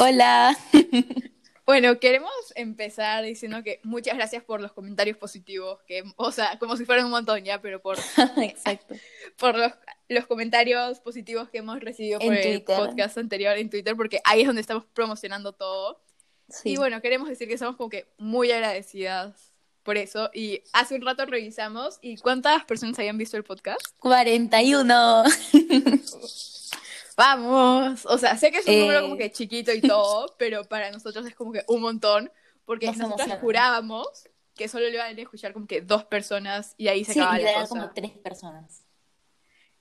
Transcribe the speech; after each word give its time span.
Hola. 0.00 0.56
Bueno, 1.66 2.00
queremos 2.00 2.32
empezar 2.56 3.22
diciendo 3.22 3.62
que 3.62 3.78
muchas 3.84 4.16
gracias 4.16 4.42
por 4.42 4.60
los 4.60 4.72
comentarios 4.72 5.16
positivos, 5.16 5.78
que, 5.86 6.02
o 6.16 6.32
sea, 6.32 6.58
como 6.58 6.76
si 6.76 6.84
fueran 6.84 7.04
un 7.04 7.12
montón 7.12 7.44
ya, 7.44 7.60
pero 7.60 7.80
por, 7.80 7.96
Exacto. 8.42 8.96
por 9.38 9.56
los, 9.56 9.70
los 10.08 10.26
comentarios 10.26 10.98
positivos 10.98 11.48
que 11.48 11.58
hemos 11.58 11.78
recibido 11.78 12.18
En 12.22 12.26
por 12.26 12.36
el 12.36 12.42
Twitter. 12.42 12.76
podcast 12.76 13.18
anterior 13.18 13.56
en 13.56 13.70
Twitter, 13.70 13.94
porque 13.94 14.20
ahí 14.24 14.40
es 14.40 14.48
donde 14.48 14.62
estamos 14.62 14.84
promocionando 14.86 15.52
todo. 15.52 16.02
Sí. 16.48 16.70
Y 16.70 16.76
bueno, 16.76 17.00
queremos 17.00 17.28
decir 17.28 17.46
que 17.46 17.56
somos 17.56 17.76
como 17.76 17.88
que 17.88 18.08
muy 18.18 18.50
agradecidas 18.50 19.52
por 19.84 19.96
eso. 19.96 20.28
Y 20.34 20.64
hace 20.72 20.96
un 20.96 21.02
rato 21.02 21.24
revisamos 21.24 22.00
y 22.02 22.16
cuántas 22.16 22.64
personas 22.64 22.98
habían 22.98 23.16
visto 23.16 23.36
el 23.36 23.44
podcast. 23.44 23.80
41. 24.00 25.22
Vamos, 27.20 28.06
o 28.06 28.16
sea, 28.16 28.36
sé 28.38 28.50
que 28.50 28.58
es 28.58 28.66
un 28.66 28.72
Eh. 28.72 28.80
número 28.80 29.02
como 29.02 29.16
que 29.18 29.30
chiquito 29.30 29.72
y 29.72 29.82
todo, 29.82 30.34
pero 30.38 30.64
para 30.64 30.90
nosotros 30.90 31.26
es 31.26 31.34
como 31.34 31.52
que 31.52 31.62
un 31.68 31.82
montón, 31.82 32.32
porque 32.64 32.86
Nos 32.86 32.96
nosotros 32.96 33.38
jurábamos 33.42 34.06
que 34.54 34.68
solo 34.68 34.86
le 34.86 34.94
iban 34.94 35.16
a 35.16 35.20
escuchar 35.20 35.52
como 35.52 35.66
que 35.66 35.82
dos 35.82 36.04
personas 36.04 36.74
y 36.78 36.88
ahí 36.88 37.04
se 37.04 37.12
Sí, 37.12 37.20
acababa 37.20 37.38
la 37.42 37.50
eran 37.50 37.62
cosa. 37.62 37.68
como 37.80 37.92
tres 37.92 38.12
personas. 38.18 38.82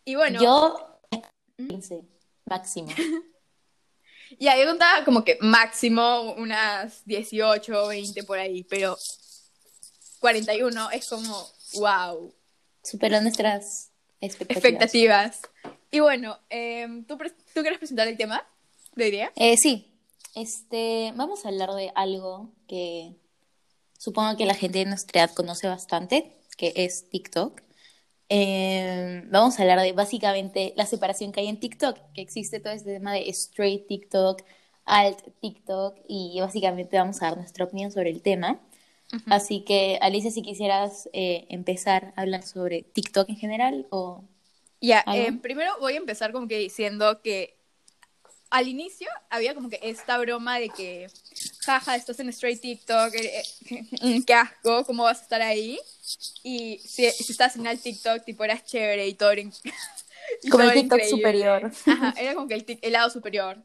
Y 0.03 0.15
bueno, 0.15 0.41
Yo, 0.41 0.99
15, 1.57 2.01
máximo. 2.45 2.89
y 4.37 4.47
ahí 4.47 4.65
contaba 4.65 5.05
como 5.05 5.23
que 5.23 5.37
máximo 5.41 6.33
unas 6.33 7.05
18, 7.05 7.87
20 7.87 8.23
por 8.23 8.37
ahí, 8.37 8.63
pero 8.65 8.97
41 10.19 10.91
es 10.91 11.07
como, 11.07 11.47
wow, 11.75 12.33
Superó 12.83 13.21
nuestras 13.21 13.91
expectativas. 14.21 14.57
expectativas. 14.57 15.41
Y 15.91 15.99
bueno, 15.99 16.37
em, 16.49 17.03
¿tú, 17.05 17.17
¿tú 17.17 17.61
quieres 17.61 17.79
presentar 17.79 18.07
el 18.07 18.17
tema 18.17 18.45
de 18.95 19.05
hoy 19.05 19.11
día? 19.11 19.31
Eh, 19.35 19.57
sí, 19.57 19.91
este, 20.35 21.13
vamos 21.15 21.45
a 21.45 21.49
hablar 21.49 21.71
de 21.71 21.91
algo 21.95 22.51
que 22.67 23.15
supongo 23.97 24.37
que 24.37 24.45
la 24.45 24.53
gente 24.53 24.79
de 24.79 24.85
nuestra 24.85 25.23
edad 25.23 25.33
conoce 25.33 25.67
bastante, 25.67 26.31
que 26.57 26.73
es 26.75 27.09
TikTok. 27.09 27.61
Eh, 28.29 29.23
vamos 29.31 29.57
a 29.57 29.63
hablar 29.63 29.81
de 29.81 29.91
básicamente 29.93 30.73
la 30.77 30.85
separación 30.85 31.31
que 31.31 31.39
hay 31.39 31.47
en 31.47 31.59
TikTok, 31.59 31.97
que 32.13 32.21
existe 32.21 32.59
todo 32.59 32.73
este 32.73 32.93
tema 32.93 33.13
de 33.13 33.27
straight 33.29 33.87
TikTok, 33.87 34.43
alt 34.85 35.19
TikTok, 35.41 35.97
y 36.07 36.39
básicamente 36.39 36.97
vamos 36.97 37.21
a 37.21 37.29
dar 37.29 37.37
nuestra 37.37 37.65
opinión 37.65 37.91
sobre 37.91 38.11
el 38.11 38.21
tema. 38.21 38.59
Así 39.25 39.61
que, 39.61 39.97
Alicia, 40.01 40.29
si 40.29 40.43
quisieras 40.43 41.09
eh, 41.13 41.47
empezar 41.49 42.13
a 42.15 42.21
hablar 42.21 42.43
sobre 42.43 42.83
TikTok 42.83 43.29
en 43.29 43.37
general 43.37 43.87
o... 43.89 44.23
Ya, 44.81 44.99
¿Algo? 44.99 45.27
eh, 45.27 45.33
primero 45.41 45.77
voy 45.79 45.93
a 45.93 45.97
empezar 45.97 46.31
como 46.31 46.47
que 46.47 46.57
diciendo 46.57 47.21
que 47.21 47.57
al 48.49 48.67
inicio 48.67 49.07
había 49.29 49.53
como 49.53 49.69
que 49.69 49.79
esta 49.83 50.17
broma 50.17 50.59
de 50.59 50.69
que, 50.69 51.07
jaja, 51.59 51.95
estás 51.95 52.19
en 52.19 52.29
straight 52.29 52.61
TikTok, 52.61 53.13
eh, 53.13 53.43
eh, 54.01 54.21
qué 54.25 54.33
asco, 54.33 54.85
¿cómo 54.85 55.03
vas 55.03 55.19
a 55.19 55.23
estar 55.23 55.41
ahí? 55.41 55.79
Y 56.43 56.79
si, 56.79 57.09
si 57.11 57.31
estás 57.31 57.55
en 57.57 57.67
el 57.67 57.79
TikTok, 57.79 58.23
tipo, 58.23 58.43
eras 58.43 58.65
chévere 58.65 59.07
y 59.07 59.13
todo 59.13 59.33
y 60.43 60.49
Como 60.49 60.63
el 60.63 60.69
todo 60.69 60.71
era 60.71 60.73
TikTok 60.73 60.99
increíble. 60.99 61.09
superior. 61.09 61.71
Ajá, 61.85 62.13
era 62.17 62.33
como 62.33 62.47
que 62.47 62.55
el, 62.55 62.79
el 62.81 62.91
lado 62.91 63.09
superior. 63.09 63.57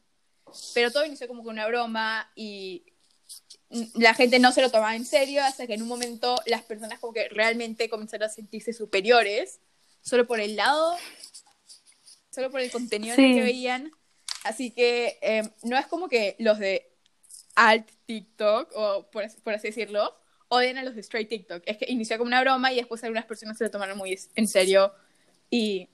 Pero 0.75 0.91
todo 0.91 1.05
inició 1.05 1.27
como 1.29 1.43
con 1.43 1.55
una 1.55 1.67
broma 1.67 2.31
y 2.37 2.85
la 3.95 4.15
gente 4.15 4.39
no 4.39 4.53
se 4.53 4.61
lo 4.63 4.71
tomaba 4.71 4.95
en 4.95 5.05
serio 5.05 5.43
hasta 5.43 5.67
que 5.67 5.75
en 5.75 5.83
un 5.83 5.89
momento 5.89 6.37
las 6.47 6.63
personas 6.63 7.01
como 7.01 7.13
que 7.13 7.29
realmente 7.29 7.89
comenzaron 7.89 8.29
a 8.29 8.33
sentirse 8.33 8.73
superiores 8.73 9.61
solo 10.05 10.27
por 10.27 10.39
el 10.41 10.55
lado, 10.57 10.97
solo 12.31 12.51
por 12.51 12.61
el 12.61 12.71
contenido 12.71 13.17
Sí. 13.17 13.35
que 13.35 13.43
veían. 13.43 13.91
Así 14.45 14.71
que 14.71 15.19
eh, 15.23 15.43
no 15.63 15.77
es 15.79 15.87
como 15.87 16.09
que 16.09 16.37
los 16.39 16.59
de 16.59 16.91
alt 17.57 17.89
TikTok, 18.07 18.71
o 18.75 19.11
por, 19.11 19.25
por 19.43 19.55
así 19.55 19.69
decirlo, 19.69 20.15
odian 20.49 20.77
a 20.79 20.83
los 20.85 20.95
de 20.95 21.01
straight 21.01 21.29
TikTok. 21.29 21.63
Es 21.67 21.79
que 21.79 21.87
inició 21.89 22.19
como 22.19 22.29
una 22.29 22.41
broma 22.43 22.73
y 22.73 22.77
después 22.77 23.03
algunas 23.05 23.25
personas 23.25 23.57
se 23.57 23.65
lo 23.65 23.71
tomaron 23.71 23.97
muy 23.99 24.19
en 24.35 24.47
serio 24.49 24.93
y... 25.51 25.89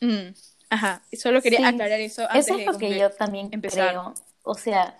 mm, 0.00 0.34
ajá, 0.70 1.02
solo 1.18 1.40
quería 1.40 1.60
Sí. 1.60 1.64
aclarar 1.64 2.00
eso 2.00 2.22
antes 2.28 2.46
Eso 2.46 2.54
de 2.56 2.60
es 2.60 2.66
lo 2.66 2.72
como 2.72 2.80
que 2.86 2.88
que 2.94 2.98
yo 2.98 3.10
también 3.10 3.48
empezar. 3.52 3.88
creo. 3.90 4.14
O 4.42 4.54
sea, 4.54 4.98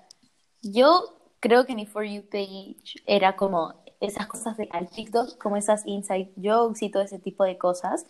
yo 0.62 1.18
creo 1.40 1.66
que 1.66 1.74
mi 1.74 1.84
For 1.84 2.04
You 2.04 2.22
page 2.22 3.02
era 3.06 3.36
como 3.36 3.74
esas 4.00 4.26
cosas 4.26 4.56
de 4.56 4.68
al 4.72 4.88
TikTok, 4.88 5.36
como 5.36 5.56
esas 5.58 5.86
inside 5.86 6.32
jokes 6.42 6.82
y 6.84 6.90
todo 6.90 7.02
ese 7.02 7.18
tipo 7.18 7.44
de 7.44 7.58
cosas. 7.58 8.06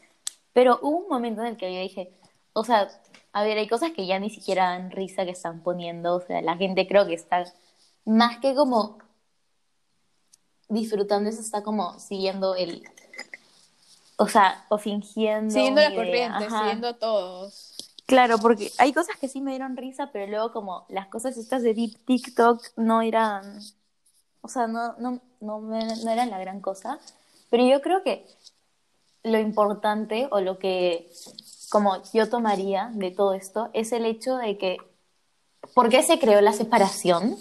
Pero 0.54 0.78
hubo 0.80 0.98
un 1.00 1.08
momento 1.08 1.42
en 1.42 1.48
el 1.48 1.56
que 1.58 1.74
yo 1.74 1.80
dije, 1.80 2.10
o 2.54 2.64
sea, 2.64 2.88
a 3.32 3.42
ver, 3.42 3.58
hay 3.58 3.68
cosas 3.68 3.90
que 3.90 4.06
ya 4.06 4.18
ni 4.18 4.30
siquiera 4.30 4.70
dan 4.70 4.90
risa 4.90 5.24
que 5.26 5.32
están 5.32 5.62
poniendo. 5.62 6.14
O 6.16 6.20
sea, 6.20 6.40
la 6.40 6.56
gente 6.56 6.86
creo 6.88 7.06
que 7.06 7.14
está 7.14 7.44
más 8.06 8.38
que 8.38 8.54
como 8.54 8.96
disfrutando 10.68 11.28
eso, 11.28 11.40
está 11.40 11.62
como 11.62 11.98
siguiendo 11.98 12.54
el. 12.54 12.82
O 14.16 14.28
sea, 14.28 14.64
o 14.68 14.78
fingiendo. 14.78 15.52
Siguiendo 15.52 15.80
la 15.80 15.88
idea. 15.88 15.96
corriente, 15.96 16.44
Ajá. 16.46 16.58
siguiendo 16.60 16.88
a 16.88 16.94
todos. 16.98 17.74
Claro, 18.06 18.38
porque 18.38 18.70
hay 18.78 18.92
cosas 18.92 19.16
que 19.18 19.28
sí 19.28 19.40
me 19.40 19.50
dieron 19.52 19.76
risa, 19.76 20.10
pero 20.12 20.26
luego 20.30 20.52
como 20.52 20.84
las 20.88 21.08
cosas 21.08 21.36
estas 21.38 21.62
de 21.62 21.72
Deep 21.74 22.04
TikTok 22.04 22.62
no 22.76 23.00
eran, 23.02 23.60
o 24.42 24.48
sea, 24.48 24.66
no, 24.66 24.94
no, 24.98 25.20
no, 25.40 25.58
me- 25.60 25.96
no 26.04 26.10
eran 26.10 26.30
la 26.30 26.38
gran 26.38 26.60
cosa. 26.60 26.98
Pero 27.50 27.66
yo 27.66 27.80
creo 27.80 28.02
que 28.02 28.26
lo 29.24 29.38
importante 29.38 30.28
o 30.30 30.40
lo 30.40 30.58
que 30.58 31.10
como 31.70 32.00
yo 32.12 32.28
tomaría 32.28 32.90
de 32.94 33.10
todo 33.10 33.34
esto 33.34 33.70
es 33.72 33.90
el 33.92 34.04
hecho 34.04 34.36
de 34.36 34.58
que, 34.58 34.76
¿por 35.74 35.88
qué 35.88 36.02
se 36.02 36.20
creó 36.20 36.40
la 36.40 36.52
separación? 36.52 37.36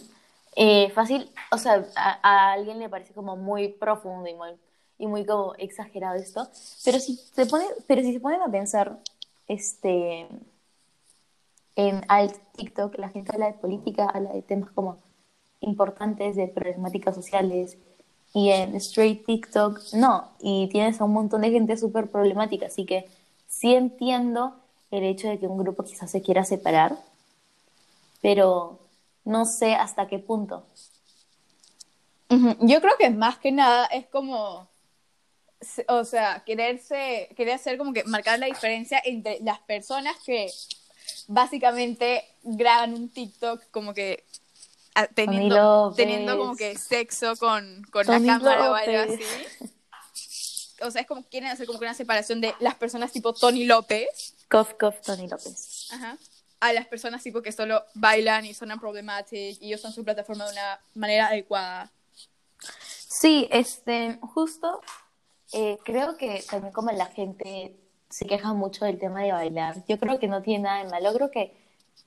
Eh, 0.56 0.90
fácil, 0.92 1.30
o 1.52 1.58
sea, 1.58 1.86
a, 1.96 2.54
alguien 2.54 2.80
le 2.80 2.90
parece 2.90 3.14
como 3.14 3.36
muy 3.36 3.68
profundo 3.68 4.28
y 4.30 4.34
muy, 4.34 4.50
y 4.98 5.08
muy 5.08 5.26
como 5.26 5.56
exagerado 5.56 6.16
esto, 6.16 6.48
pero 6.86 7.00
si 7.00 7.16
se 7.18 7.46
pone, 7.46 7.66
pero 7.86 8.02
si 8.02 8.14
se 8.14 8.20
ponen 8.20 8.42
a 8.42 8.50
pensar, 8.50 9.00
este, 9.48 10.28
en 11.76 12.02
alt 12.08 12.36
TikTok 12.56 12.98
la 12.98 13.10
gente 13.10 13.32
habla 13.34 13.48
de 13.48 13.54
política, 13.54 14.06
habla 14.06 14.32
de 14.32 14.42
temas 14.42 14.72
como 14.72 15.00
importantes, 15.60 16.36
de 16.36 16.48
problemáticas 16.48 17.16
sociales, 17.16 17.78
y 18.34 18.50
en 18.50 18.76
straight 18.76 19.26
TikTok 19.26 19.94
no, 19.94 20.32
y 20.40 20.68
tienes 20.70 21.00
a 21.00 21.06
un 21.06 21.14
montón 21.14 21.42
de 21.42 21.52
gente 21.52 21.78
súper 21.78 22.10
problemática, 22.10 22.66
así 22.68 22.86
que 22.86 23.08
sí 23.48 23.76
entiendo 23.76 24.56
el 24.92 25.04
hecho 25.04 25.28
de 25.28 25.40
que 25.40 25.48
un 25.48 25.58
grupo 25.58 25.84
quizás 25.84 26.10
se 26.10 26.22
quiera 26.22 26.44
separar, 26.44 26.98
pero 28.22 28.80
no 29.26 29.46
sé 29.46 29.76
hasta 29.76 30.08
qué 30.08 30.20
punto. 30.20 30.66
Yo 32.62 32.82
creo 32.82 32.94
que 32.98 33.12
más 33.12 33.38
que 33.38 33.52
nada 33.52 33.86
es 33.86 34.08
como, 34.08 34.68
o 35.88 36.04
sea, 36.04 36.44
quererse, 36.44 37.30
querer 37.36 37.54
hacer 37.54 37.78
como 37.78 37.94
que 37.94 38.04
marcar 38.06 38.40
la 38.40 38.48
diferencia 38.48 39.00
entre 39.06 39.40
las 39.42 39.60
personas 39.60 40.16
que 40.26 40.50
básicamente 41.28 42.24
graban 42.42 42.96
un 42.96 43.10
TikTok 43.10 43.70
como 43.70 43.94
que 43.94 44.24
teniendo, 45.14 45.56
López. 45.56 45.98
teniendo 45.98 46.38
como 46.38 46.56
que 46.56 46.78
sexo 46.78 47.36
con, 47.38 47.84
con 47.92 48.06
la 48.08 48.22
cámara 48.22 48.72
o 48.72 48.76
algo 48.76 49.14
así. 49.14 49.24
O 50.81 50.92
sea, 50.92 51.02
es 51.02 51.08
como 51.08 51.24
quieren 51.24 51.50
hacer 51.50 51.66
como 51.66 51.80
que 51.80 51.86
una 51.86 51.94
separación 51.94 52.42
de 52.42 52.54
las 52.59 52.76
personas 52.76 53.12
tipo 53.12 53.34
Tony 53.34 53.66
López 53.66 54.36
Cof, 54.50 54.74
cof, 54.74 55.02
Tony 55.02 55.28
López. 55.28 55.88
Ajá. 55.92 56.18
a 56.59 56.74
las 56.74 56.86
personas 56.88 57.24
tipo 57.24 57.42
que 57.42 57.52
solo 57.52 57.84
bailan 57.96 58.46
y 58.46 58.54
son 58.54 58.70
problematic 58.80 59.58
y 59.62 59.74
usan 59.74 59.92
su 59.92 60.04
plataforma 60.04 60.46
de 60.46 60.52
una 60.52 60.80
manera 60.94 61.28
adecuada. 61.28 61.92
Sí, 63.08 63.48
este, 63.52 64.20
justo 64.22 64.81
eh, 65.54 65.78
creo 65.84 66.18
que 66.18 66.44
también 66.50 66.74
como 66.74 66.92
la 66.92 67.08
gente 67.08 67.75
se 68.10 68.25
queja 68.25 68.54
mucho 68.54 68.86
del 68.86 69.00
tema 69.00 69.24
de 69.24 69.31
bailar, 69.31 69.84
yo 69.88 70.00
creo 70.00 70.20
que 70.20 70.28
no 70.28 70.42
tiene 70.42 70.66
nada 70.66 70.84
de 70.84 70.90
malo, 70.90 71.14
creo 71.14 71.31
que 71.31 71.56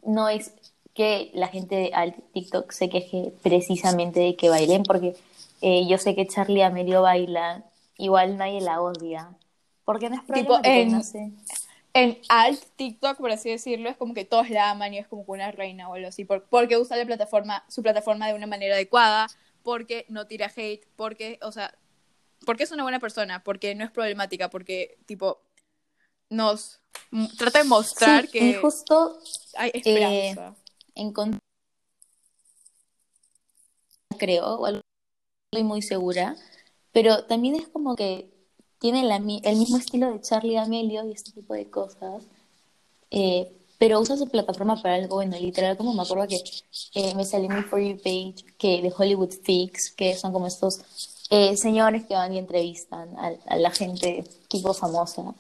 no 0.02 0.28
es 0.28 0.52
que 0.96 1.30
la 1.34 1.48
gente 1.48 1.90
al 1.94 2.14
TikTok 2.32 2.72
se 2.72 2.88
queje 2.88 3.32
precisamente 3.42 4.20
de 4.20 4.36
que 4.36 4.48
bailen, 4.48 4.82
porque 4.84 5.14
eh, 5.60 5.86
yo 5.88 5.98
sé 5.98 6.14
que 6.14 6.26
Charlie 6.26 6.62
Amelio 6.62 7.02
baila, 7.02 7.64
igual 7.98 8.36
nadie 8.38 8.60
la 8.60 8.80
odia, 8.80 9.30
porque 9.84 10.08
no 10.10 10.16
es 10.16 10.22
Tipo, 10.22 10.54
problema 10.54 10.62
que 10.62 10.68
en- 10.82 10.90
no 10.92 11.02
sé. 11.02 11.32
En 11.94 12.18
alt 12.28 12.62
TikTok, 12.76 13.16
por 13.18 13.30
así 13.30 13.50
decirlo, 13.50 13.88
es 13.88 13.96
como 13.96 14.12
que 14.14 14.24
todos 14.26 14.50
la 14.50 14.70
aman 14.70 14.92
y 14.94 14.98
es 14.98 15.08
como 15.08 15.24
que 15.24 15.30
una 15.32 15.50
reina 15.50 15.88
o 15.88 15.94
algo 15.94 16.08
así, 16.08 16.24
por- 16.26 16.44
porque 16.44 16.76
usa 16.76 16.96
la 16.96 17.06
plataforma, 17.06 17.64
su 17.68 17.82
plataforma 17.82 18.28
de 18.28 18.34
una 18.34 18.46
manera 18.46 18.74
adecuada, 18.74 19.28
porque 19.62 20.04
no 20.08 20.26
tira 20.26 20.52
hate, 20.54 20.86
porque, 20.96 21.38
o 21.42 21.52
sea, 21.52 21.74
porque 22.46 22.64
es 22.64 22.72
una 22.72 22.82
buena 22.84 23.00
persona, 23.00 23.42
porque 23.44 23.74
no 23.74 23.84
es 23.84 23.90
problemática, 23.90 24.50
porque, 24.50 24.98
tipo, 25.06 25.40
nos 26.30 26.80
trata 27.38 27.60
de 27.60 27.64
mostrar 27.64 28.24
Sí, 28.24 28.30
que 28.30 28.50
y 28.50 28.52
justo 28.54 29.18
hay 29.56 29.70
esperanza. 29.74 30.54
Encontré, 30.96 31.40
creo, 34.18 34.46
o 34.56 34.66
algo 34.66 34.80
estoy 35.52 35.64
muy 35.64 35.82
segura, 35.82 36.36
pero 36.92 37.24
también 37.26 37.56
es 37.56 37.68
como 37.68 37.96
que 37.96 38.30
tiene 38.78 39.04
la 39.04 39.16
el 39.16 39.56
mismo 39.56 39.78
estilo 39.78 40.12
de 40.12 40.20
Charlie 40.20 40.54
D'Amelio 40.54 41.04
y 41.04 41.12
este 41.12 41.32
tipo 41.32 41.54
de 41.54 41.70
cosas, 41.70 42.24
eh, 43.10 43.52
pero 43.78 44.00
usa 44.00 44.16
su 44.16 44.28
plataforma 44.28 44.80
para 44.82 44.96
algo 44.96 45.16
bueno, 45.16 45.38
literal, 45.38 45.76
como 45.76 45.94
me 45.94 46.02
acuerdo 46.02 46.26
que 46.28 46.40
eh, 46.94 47.14
me 47.14 47.24
salió 47.24 47.48
mi 47.50 47.62
For 47.62 47.80
You 47.80 47.96
page 47.98 48.44
que 48.58 48.82
de 48.82 48.92
Hollywood 48.96 49.32
Fix, 49.44 49.90
que 49.92 50.14
son 50.16 50.32
como 50.32 50.46
estos 50.46 50.80
eh, 51.30 51.56
señores 51.56 52.06
que 52.06 52.14
van 52.14 52.32
y 52.32 52.38
entrevistan 52.38 53.16
a, 53.18 53.56
la 53.56 53.70
gente 53.70 54.24
tipo 54.48 54.72
famosa. 54.72 55.34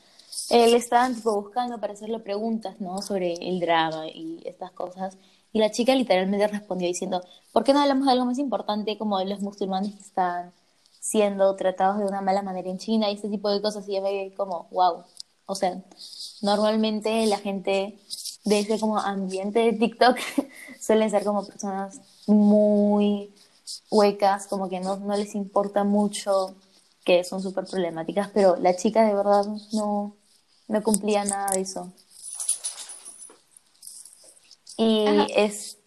Eh, 0.50 0.68
le 0.68 0.76
estaban 0.76 1.14
tipo 1.14 1.40
buscando 1.40 1.78
para 1.80 1.92
hacerle 1.94 2.18
preguntas, 2.20 2.80
¿no? 2.80 3.00
Sobre 3.02 3.34
el 3.34 3.60
drama 3.60 4.08
y 4.08 4.40
estas 4.44 4.72
cosas. 4.72 5.16
Y 5.52 5.58
la 5.60 5.70
chica 5.70 5.94
literalmente 5.94 6.46
respondió 6.48 6.86
diciendo, 6.88 7.22
¿por 7.52 7.64
qué 7.64 7.72
no 7.72 7.80
hablamos 7.80 8.06
de 8.06 8.12
algo 8.12 8.26
más 8.26 8.38
importante 8.38 8.98
como 8.98 9.20
los 9.24 9.40
musulmanes 9.40 9.94
que 9.94 10.02
están 10.02 10.52
siendo 11.00 11.54
tratados 11.56 11.98
de 11.98 12.04
una 12.04 12.20
mala 12.20 12.42
manera 12.42 12.68
en 12.70 12.78
China 12.78 13.10
y 13.10 13.14
ese 13.14 13.28
tipo 13.28 13.50
de 13.50 13.62
cosas? 13.62 13.88
Y 13.88 13.94
yo 13.94 14.02
me 14.02 14.32
como, 14.34 14.68
wow. 14.70 15.04
O 15.46 15.54
sea, 15.54 15.80
normalmente 16.42 17.26
la 17.26 17.38
gente 17.38 17.98
de 18.44 18.60
ese 18.60 18.78
como 18.78 18.98
ambiente 18.98 19.60
de 19.60 19.72
TikTok 19.72 20.16
suelen 20.80 21.10
ser 21.10 21.24
como 21.24 21.46
personas 21.46 22.00
muy 22.26 23.32
huecas, 23.90 24.46
como 24.46 24.68
que 24.68 24.80
no, 24.80 24.96
no 24.98 25.16
les 25.16 25.34
importa 25.34 25.84
mucho, 25.84 26.54
que 27.04 27.24
son 27.24 27.42
súper 27.42 27.64
problemáticas, 27.66 28.30
pero 28.34 28.56
la 28.56 28.76
chica 28.76 29.04
de 29.06 29.14
verdad 29.14 29.46
no, 29.72 30.16
no 30.68 30.82
cumplía 30.82 31.24
nada 31.24 31.48
de 31.52 31.60
eso. 31.60 31.92
Y 34.76 35.06
es... 35.34 35.78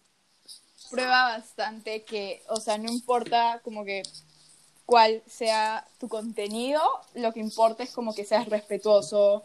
Prueba 0.90 1.36
bastante 1.36 2.02
que, 2.02 2.42
o 2.48 2.56
sea, 2.56 2.76
no 2.76 2.90
importa 2.90 3.60
como 3.62 3.84
que 3.84 4.02
cuál 4.86 5.22
sea 5.28 5.86
tu 6.00 6.08
contenido, 6.08 6.82
lo 7.14 7.32
que 7.32 7.38
importa 7.38 7.84
es 7.84 7.92
como 7.92 8.12
que 8.12 8.24
seas 8.24 8.48
respetuoso 8.48 9.44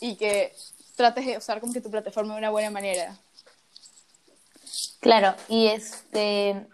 y 0.00 0.16
que 0.16 0.52
trates 0.94 1.24
de 1.24 1.38
usar 1.38 1.60
como 1.60 1.72
que 1.72 1.80
tu 1.80 1.90
plataforma 1.90 2.34
de 2.34 2.40
una 2.40 2.50
buena 2.50 2.70
manera. 2.70 3.18
Claro, 5.00 5.34
y 5.48 5.68
este, 5.68 6.66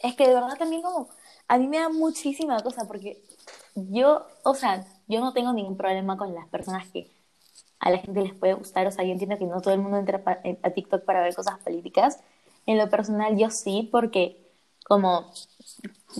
es 0.00 0.16
que 0.16 0.26
de 0.26 0.34
verdad 0.34 0.58
también 0.58 0.82
como, 0.82 1.08
a 1.46 1.58
mí 1.58 1.68
me 1.68 1.78
da 1.78 1.88
muchísima 1.88 2.60
cosa 2.64 2.86
porque 2.86 3.22
yo, 3.74 4.26
o 4.42 4.54
sea, 4.56 4.84
yo 5.06 5.20
no 5.20 5.32
tengo 5.32 5.52
ningún 5.52 5.76
problema 5.76 6.16
con 6.16 6.34
las 6.34 6.48
personas 6.48 6.88
que 6.88 7.08
a 7.80 7.90
la 7.90 7.98
gente 7.98 8.20
les 8.20 8.34
puede 8.34 8.54
gustar, 8.54 8.86
o 8.86 8.90
sea, 8.90 9.04
yo 9.04 9.12
entiendo 9.12 9.38
que 9.38 9.46
no 9.46 9.60
todo 9.60 9.74
el 9.74 9.80
mundo 9.80 9.96
entra 9.96 10.22
eh, 10.44 10.58
a 10.62 10.70
TikTok 10.70 11.04
para 11.04 11.22
ver 11.22 11.34
cosas 11.34 11.58
políticas. 11.60 12.20
En 12.66 12.76
lo 12.76 12.88
personal 12.90 13.36
yo 13.36 13.50
sí, 13.50 13.88
porque 13.90 14.36
como, 14.84 15.32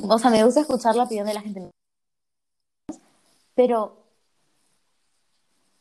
o 0.03 0.19
sea, 0.19 0.31
me 0.31 0.43
gusta 0.43 0.61
escuchar 0.61 0.97
la 0.97 1.05
opinión 1.05 1.27
de 1.27 1.35
la 1.35 1.43
gente. 1.43 1.71
Pero 3.55 3.97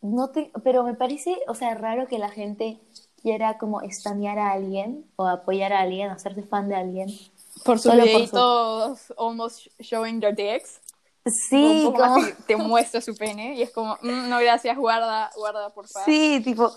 no 0.02 0.30
te, 0.30 0.52
pero 0.64 0.84
me 0.84 0.96
parece, 0.96 1.38
o 1.48 1.56
sea, 1.56 1.76
raro 1.76 2.08
que 2.08 2.20
la 2.20 2.30
gente 2.30 2.80
quiera 3.22 3.58
como 3.58 3.82
estanear 3.82 4.38
a 4.38 4.52
alguien 4.52 5.06
o 5.16 5.28
apoyar 5.28 5.72
a 5.72 5.82
alguien, 5.82 6.10
hacerse 6.10 6.44
fan 6.44 6.68
de 6.68 6.76
alguien. 6.76 7.10
Por 7.64 7.80
sus 7.80 7.94
videitos 7.94 9.14
almost 9.18 9.68
showing 9.80 10.20
their 10.20 10.36
dicks. 10.36 10.82
Sí, 11.32 11.84
como... 11.96 12.26
te 12.48 12.56
muestra 12.56 13.02
su 13.02 13.16
pene 13.16 13.56
y 13.56 13.62
es 13.62 13.72
como, 13.72 13.98
mm, 14.02 14.30
no 14.30 14.40
gracias, 14.40 14.78
guarda, 14.78 15.32
guarda, 15.36 15.70
por 15.72 15.88
favor. 15.88 16.06
Sí, 16.06 16.42
tipo, 16.44 16.72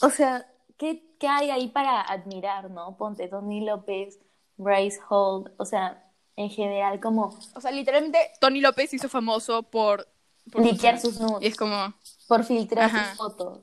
o 0.00 0.10
sea, 0.10 0.46
¿qué, 0.76 1.02
¿qué 1.18 1.28
hay 1.28 1.50
ahí 1.50 1.68
para 1.68 2.00
admirar, 2.00 2.70
no? 2.70 2.96
Ponte 2.96 3.28
Tony 3.28 3.64
López, 3.64 4.18
Bryce 4.56 5.00
Holt, 5.08 5.52
o 5.56 5.64
sea, 5.64 6.04
en 6.36 6.50
general 6.50 7.00
como... 7.00 7.36
O 7.54 7.60
sea, 7.60 7.70
literalmente 7.70 8.18
Tony 8.40 8.60
López 8.60 8.92
hizo 8.94 9.08
famoso 9.08 9.62
por... 9.62 10.08
por 10.50 10.62
sus 11.00 11.20
nudes. 11.20 11.42
Y 11.42 11.46
es 11.46 11.56
como 11.56 11.94
por 12.28 12.44
filtrar 12.44 12.90
sus 12.90 13.16
fotos. 13.16 13.60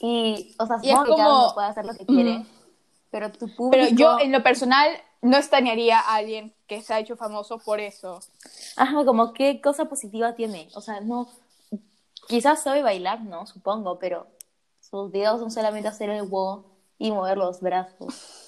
Y, 0.00 0.54
o 0.58 0.66
sea, 0.66 0.78
que 0.82 0.90
cada 0.90 1.02
uno 1.02 1.50
puede 1.54 1.68
hacer 1.68 1.86
lo 1.86 1.94
que 1.94 2.04
quiere, 2.04 2.44
pero 3.10 3.32
tu 3.32 3.46
público... 3.54 3.70
Pero 3.70 3.88
yo, 3.96 4.18
en 4.18 4.32
lo 4.32 4.42
personal, 4.42 4.90
no 5.24 5.38
estañaría 5.38 5.98
a 5.98 6.16
alguien 6.16 6.54
que 6.66 6.82
se 6.82 6.94
ha 6.94 7.00
hecho 7.00 7.16
famoso 7.16 7.58
por 7.58 7.80
eso. 7.80 8.20
Ajá, 8.76 9.04
como 9.04 9.32
qué 9.32 9.60
cosa 9.60 9.86
positiva 9.86 10.34
tiene. 10.34 10.68
O 10.74 10.80
sea, 10.80 11.00
no... 11.00 11.28
Quizás 12.28 12.62
sabe 12.62 12.82
bailar, 12.82 13.22
¿no? 13.22 13.46
Supongo, 13.46 13.98
pero 13.98 14.28
sus 14.80 15.10
videos 15.10 15.40
son 15.40 15.50
solamente 15.50 15.88
hacer 15.88 16.10
el 16.10 16.22
wow 16.22 16.64
y 16.98 17.10
mover 17.10 17.36
los 17.36 17.60
brazos 17.60 18.44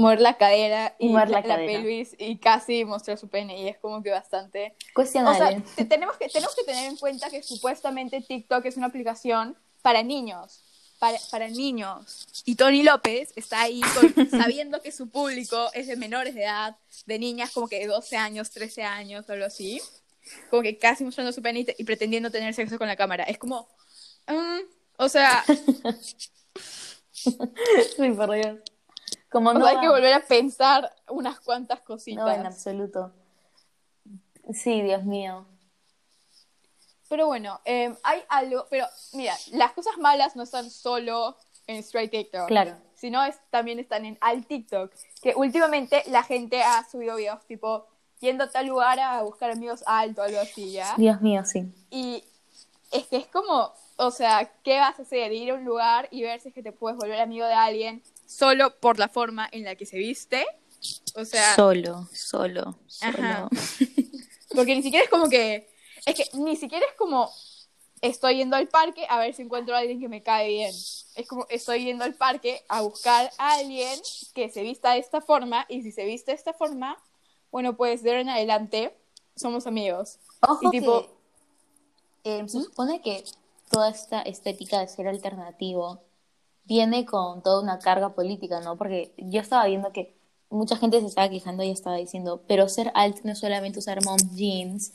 mover 0.00 0.20
la 0.20 0.36
cadera 0.38 0.96
y 0.98 1.10
mover 1.10 1.30
la, 1.30 1.42
pelvis 1.42 2.16
y 2.18 2.38
casi 2.38 2.84
mostrar 2.84 3.18
su 3.18 3.28
pene 3.28 3.60
y 3.60 3.68
es 3.68 3.78
como 3.78 4.02
que 4.02 4.10
bastante 4.10 4.74
cuestionable. 4.94 5.58
O 5.58 5.74
sea, 5.76 5.88
tenemos 5.88 6.16
que 6.16 6.28
tenemos 6.28 6.56
que 6.56 6.64
tener 6.64 6.90
en 6.90 6.96
cuenta 6.96 7.28
que 7.30 7.42
supuestamente 7.42 8.20
TikTok 8.20 8.64
es 8.64 8.76
una 8.76 8.86
aplicación 8.86 9.56
para 9.82 10.02
niños, 10.02 10.64
para, 11.00 11.18
para 11.30 11.48
niños. 11.48 12.28
Y 12.44 12.54
Tony 12.54 12.84
López 12.84 13.32
está 13.34 13.62
ahí 13.62 13.80
sabiendo 14.30 14.80
que 14.80 14.92
su 14.92 15.08
público 15.08 15.70
es 15.72 15.88
de 15.88 15.96
menores 15.96 16.34
de 16.34 16.44
edad, 16.44 16.76
de 17.06 17.18
niñas 17.18 17.50
como 17.50 17.66
que 17.66 17.80
de 17.80 17.88
12 17.88 18.16
años, 18.16 18.50
13 18.50 18.84
años 18.84 19.28
o 19.28 19.32
algo 19.32 19.46
así. 19.46 19.80
Como 20.50 20.62
que 20.62 20.78
casi 20.78 21.02
mostrando 21.02 21.32
su 21.32 21.42
pene 21.42 21.66
y, 21.76 21.84
pretendiendo 21.84 22.30
tener 22.30 22.54
sexo 22.54 22.78
con 22.78 22.86
la 22.86 22.94
cámara. 22.94 23.24
Es 23.24 23.38
como, 23.38 23.66
mm, 24.28 24.60
o 24.98 25.08
sea... 25.08 25.42
sí, 27.12 28.10
por 28.16 28.30
Dios. 28.32 28.60
Como 29.30 29.54
no 29.54 29.66
hay 29.66 29.80
que 29.80 29.88
volver 29.88 30.12
a 30.12 30.20
pensar 30.20 30.94
unas 31.08 31.40
cuantas 31.40 31.80
cositas. 31.80 32.24
No, 32.24 32.30
en 32.30 32.46
absoluto. 32.46 33.12
Sí, 34.52 34.82
Dios 34.82 35.04
mío. 35.04 35.46
Pero 37.10 37.26
bueno, 37.26 37.60
em, 37.64 37.96
hay 38.04 38.22
algo, 38.28 38.68
pero 38.70 38.86
mira, 39.14 39.36
las 39.50 39.72
cosas 39.72 39.98
malas 39.98 40.36
no 40.36 40.44
están 40.44 40.70
solo 40.70 41.36
en 41.66 41.78
Straight 41.78 42.12
TikTok. 42.12 42.46
Claro. 42.46 42.76
Sino 42.94 43.24
es, 43.24 43.36
también 43.50 43.80
están 43.80 44.06
en 44.06 44.16
Alt 44.20 44.46
TikTok. 44.46 44.92
Que 45.20 45.34
últimamente 45.34 46.04
la 46.06 46.22
gente 46.22 46.62
ha 46.62 46.88
subido 46.88 47.16
videos 47.16 47.44
tipo 47.46 47.88
yendo 48.20 48.44
a 48.44 48.50
tal 48.50 48.66
lugar 48.66 49.00
a 49.00 49.22
buscar 49.22 49.50
amigos 49.50 49.82
alto 49.86 50.20
o 50.20 50.24
algo 50.24 50.38
así, 50.38 50.70
¿ya? 50.70 50.94
Dios 50.96 51.20
mío, 51.20 51.44
sí. 51.44 51.64
Y 51.90 52.22
es 52.92 53.06
que 53.08 53.16
es 53.16 53.26
como, 53.26 53.72
o 53.96 54.10
sea, 54.12 54.52
¿qué 54.62 54.78
vas 54.78 54.96
a 55.00 55.02
hacer? 55.02 55.32
Ir 55.32 55.50
a 55.50 55.54
un 55.54 55.64
lugar 55.64 56.06
y 56.12 56.22
ver 56.22 56.40
si 56.40 56.50
es 56.50 56.54
que 56.54 56.62
te 56.62 56.70
puedes 56.70 56.96
volver 56.96 57.20
amigo 57.20 57.44
de 57.44 57.54
alguien 57.54 58.04
solo 58.24 58.78
por 58.78 59.00
la 59.00 59.08
forma 59.08 59.48
en 59.50 59.64
la 59.64 59.74
que 59.74 59.84
se 59.84 59.98
viste. 59.98 60.46
O 61.16 61.24
sea. 61.24 61.56
Solo, 61.56 62.08
solo, 62.12 62.78
solo. 62.86 63.48
Porque 64.54 64.76
ni 64.76 64.82
siquiera 64.82 65.04
es 65.04 65.10
como 65.10 65.28
que. 65.28 65.69
Es 66.06 66.14
que 66.14 66.38
ni 66.38 66.56
siquiera 66.56 66.84
es 66.86 66.96
como. 66.96 67.30
Estoy 68.02 68.38
yendo 68.38 68.56
al 68.56 68.66
parque 68.66 69.06
a 69.10 69.18
ver 69.18 69.34
si 69.34 69.42
encuentro 69.42 69.74
a 69.74 69.78
alguien 69.78 70.00
que 70.00 70.08
me 70.08 70.22
cae 70.22 70.48
bien. 70.48 70.74
Es 71.16 71.28
como 71.28 71.46
estoy 71.50 71.84
yendo 71.84 72.04
al 72.04 72.14
parque 72.14 72.62
a 72.66 72.80
buscar 72.80 73.30
a 73.36 73.52
alguien 73.56 74.00
que 74.32 74.48
se 74.48 74.62
vista 74.62 74.92
de 74.92 75.00
esta 75.00 75.20
forma. 75.20 75.66
Y 75.68 75.82
si 75.82 75.92
se 75.92 76.06
viste 76.06 76.30
de 76.30 76.36
esta 76.36 76.54
forma, 76.54 76.96
bueno, 77.50 77.76
pues 77.76 78.02
de 78.02 78.10
ahora 78.10 78.22
en 78.22 78.28
adelante 78.30 78.96
somos 79.36 79.66
amigos. 79.66 80.18
Ojo 80.48 80.68
y 80.68 80.70
tipo. 80.70 81.06
Eh, 82.24 82.44
se 82.48 82.58
¿Mm? 82.58 82.62
supone 82.62 83.02
que 83.02 83.22
toda 83.70 83.90
esta 83.90 84.22
estética 84.22 84.80
de 84.80 84.88
ser 84.88 85.06
alternativo 85.06 86.00
viene 86.64 87.04
con 87.04 87.42
toda 87.42 87.60
una 87.60 87.78
carga 87.78 88.14
política, 88.14 88.60
¿no? 88.60 88.76
Porque 88.76 89.12
yo 89.18 89.40
estaba 89.40 89.66
viendo 89.66 89.92
que 89.92 90.14
mucha 90.50 90.76
gente 90.76 91.00
se 91.00 91.06
estaba 91.06 91.28
quejando 91.28 91.62
y 91.62 91.70
estaba 91.70 91.96
diciendo, 91.96 92.42
pero 92.46 92.68
ser 92.68 92.90
alt 92.94 93.22
no 93.22 93.32
es 93.32 93.38
solamente 93.38 93.78
usar 93.78 94.04
mom 94.04 94.18
jeans 94.34 94.92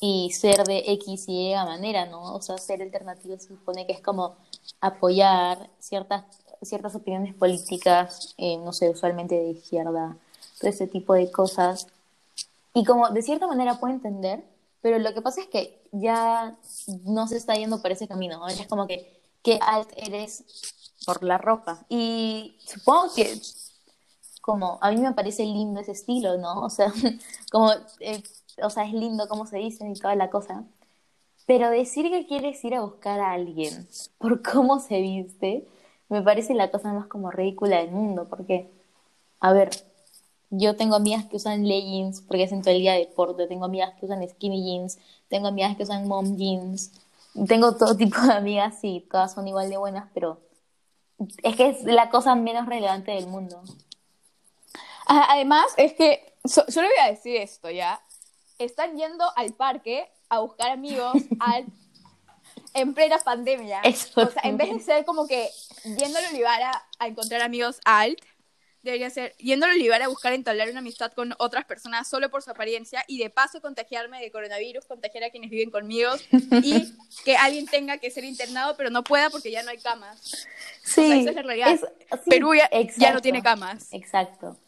y 0.00 0.30
ser 0.32 0.64
de 0.64 0.84
X 0.86 1.24
y 1.28 1.52
Y 1.52 1.54
manera, 1.54 2.06
¿no? 2.06 2.34
O 2.34 2.42
sea, 2.42 2.58
ser 2.58 2.82
alternativo 2.82 3.38
se 3.38 3.48
supone 3.48 3.86
que 3.86 3.92
es 3.92 4.00
como 4.00 4.36
apoyar 4.80 5.70
ciertas, 5.78 6.24
ciertas 6.62 6.94
opiniones 6.94 7.34
políticas, 7.34 8.34
eh, 8.38 8.56
no 8.58 8.72
sé, 8.72 8.90
usualmente 8.90 9.34
de 9.34 9.50
izquierda, 9.50 10.16
todo 10.60 10.70
ese 10.70 10.86
tipo 10.86 11.14
de 11.14 11.30
cosas. 11.30 11.86
Y 12.74 12.84
como 12.84 13.10
de 13.10 13.22
cierta 13.22 13.46
manera 13.46 13.78
puedo 13.78 13.94
entender, 13.94 14.44
pero 14.82 14.98
lo 14.98 15.14
que 15.14 15.22
pasa 15.22 15.40
es 15.40 15.48
que 15.48 15.82
ya 15.92 16.56
no 17.04 17.28
se 17.28 17.36
está 17.36 17.54
yendo 17.54 17.80
por 17.80 17.92
ese 17.92 18.08
camino, 18.08 18.38
¿no? 18.38 18.48
Es 18.48 18.66
como 18.66 18.86
que, 18.86 19.20
¿qué 19.42 19.58
alt 19.62 19.90
eres 19.96 20.44
por 21.04 21.22
la 21.22 21.38
ropa. 21.38 21.84
Y 21.88 22.56
supongo 22.66 23.14
que 23.14 23.40
como 24.40 24.78
a 24.82 24.90
mí 24.90 24.98
me 24.98 25.12
parece 25.12 25.44
lindo 25.44 25.80
ese 25.80 25.92
estilo, 25.92 26.36
¿no? 26.38 26.60
O 26.60 26.70
sea, 26.70 26.92
como, 27.50 27.72
eh, 28.00 28.22
o 28.62 28.70
sea, 28.70 28.84
es 28.84 28.92
lindo 28.92 29.28
como 29.28 29.46
se 29.46 29.58
dice 29.58 29.88
y 29.88 29.94
toda 29.94 30.14
la 30.14 30.30
cosa. 30.30 30.64
Pero 31.46 31.70
decir 31.70 32.10
que 32.10 32.26
quieres 32.26 32.64
ir 32.64 32.74
a 32.74 32.80
buscar 32.80 33.20
a 33.20 33.32
alguien 33.32 33.86
por 34.18 34.42
cómo 34.42 34.80
se 34.80 35.00
viste, 35.00 35.66
me 36.08 36.22
parece 36.22 36.54
la 36.54 36.70
cosa 36.70 36.92
más 36.92 37.06
como 37.06 37.30
ridícula 37.30 37.78
del 37.78 37.90
mundo, 37.90 38.26
porque, 38.28 38.70
a 39.40 39.52
ver, 39.52 39.70
yo 40.50 40.76
tengo 40.76 40.96
amigas 40.96 41.24
que 41.26 41.36
usan 41.36 41.66
leggings 41.66 42.20
porque 42.22 42.44
hacen 42.44 42.62
todo 42.62 42.72
el 42.74 42.80
día 42.80 42.92
de 42.92 43.00
deporte, 43.00 43.46
tengo 43.46 43.64
amigas 43.64 43.94
que 43.98 44.06
usan 44.06 44.26
skinny 44.28 44.64
jeans, 44.64 44.98
tengo 45.28 45.48
amigas 45.48 45.76
que 45.76 45.82
usan 45.82 46.06
mom 46.06 46.36
jeans, 46.36 46.92
tengo 47.48 47.76
todo 47.76 47.96
tipo 47.96 48.20
de 48.20 48.32
amigas 48.32 48.78
y 48.82 49.00
todas 49.00 49.34
son 49.34 49.48
igual 49.48 49.68
de 49.68 49.76
buenas, 49.76 50.08
pero 50.14 50.40
es 51.42 51.56
que 51.56 51.70
es 51.70 51.84
la 51.84 52.10
cosa 52.10 52.34
menos 52.34 52.66
relevante 52.66 53.12
del 53.12 53.26
mundo. 53.26 53.62
Además, 55.06 55.66
es 55.76 55.92
que, 55.94 56.34
solo 56.44 56.88
voy 56.88 56.98
a 57.02 57.10
decir 57.10 57.36
esto, 57.36 57.70
¿ya? 57.70 58.00
Están 58.58 58.96
yendo 58.96 59.24
al 59.36 59.52
parque 59.54 60.08
a 60.28 60.38
buscar 60.40 60.70
amigos 60.70 61.14
al... 61.40 61.66
en 62.74 62.94
plena 62.94 63.18
pandemia. 63.18 63.80
Eso 63.82 64.20
o 64.22 64.30
sea, 64.30 64.42
en 64.44 64.56
vez 64.56 64.70
de 64.72 64.80
ser 64.80 65.04
como 65.04 65.26
que 65.26 65.48
yendo 65.98 66.18
al 66.18 66.26
Olivar 66.26 66.62
a, 66.62 66.82
a 66.98 67.06
encontrar 67.06 67.40
amigos 67.42 67.80
alt, 67.84 68.18
debería 68.82 69.08
ser 69.08 69.34
yendo 69.38 69.64
al 69.64 69.72
Olivar 69.72 70.02
a 70.02 70.08
buscar 70.08 70.34
entablar 70.34 70.68
una 70.68 70.80
amistad 70.80 71.10
con 71.12 71.34
otras 71.38 71.64
personas 71.64 72.06
solo 72.06 72.30
por 72.30 72.42
su 72.42 72.50
apariencia 72.50 73.02
y 73.08 73.16
de 73.18 73.30
paso 73.30 73.62
contagiarme 73.62 74.20
de 74.20 74.30
coronavirus, 74.30 74.84
contagiar 74.84 75.24
a 75.24 75.30
quienes 75.30 75.48
viven 75.50 75.70
conmigo 75.70 76.10
y 76.62 76.92
que 77.24 77.36
alguien 77.36 77.64
tenga 77.66 77.96
que 77.96 78.10
ser 78.10 78.24
internado 78.24 78.76
pero 78.76 78.90
no 78.90 79.02
pueda 79.02 79.30
porque 79.30 79.50
ya 79.50 79.62
no 79.62 79.70
hay 79.70 79.78
camas. 79.78 80.46
Sí, 80.82 81.00
O 81.00 81.06
sea, 81.06 81.16
esa 81.16 81.30
es 81.30 81.36
la 81.36 81.42
realidad. 81.42 81.70
es- 81.72 81.80
sí, 81.80 82.30
Perú 82.30 82.54
ya, 82.54 82.68
ya 82.98 83.12
no 83.14 83.22
tiene 83.22 83.42
camas. 83.42 83.88
Exacto. 83.92 84.58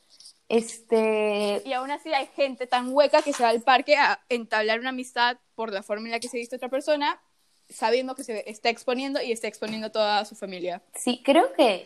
Este, 0.49 1.63
Y 1.65 1.73
aún 1.73 1.91
así 1.91 2.13
hay 2.13 2.27
gente 2.37 2.67
tan 2.67 2.93
hueca 2.93 3.23
que 3.23 3.33
se 3.33 3.43
va 3.43 3.49
al 3.49 3.63
parque 3.63 3.97
a 3.97 4.21
entablar 4.29 4.79
una 4.79 4.91
amistad 4.91 5.39
por 5.55 5.73
la 5.73 5.83
forma 5.83 6.07
en 6.07 6.13
la 6.13 6.21
que 6.21 6.29
se 6.29 6.39
viste 6.39 6.57
otra 6.57 6.69
persona, 6.69 7.21
sabiendo 7.69 8.15
que 8.15 8.23
se 8.23 8.49
está 8.49 8.69
exponiendo 8.69 9.21
y 9.21 9.33
está 9.33 9.49
exponiendo 9.49 9.91
toda 9.91 10.25
su 10.25 10.37
familia. 10.37 10.83
Sí, 10.95 11.21
creo 11.25 11.53
que 11.55 11.85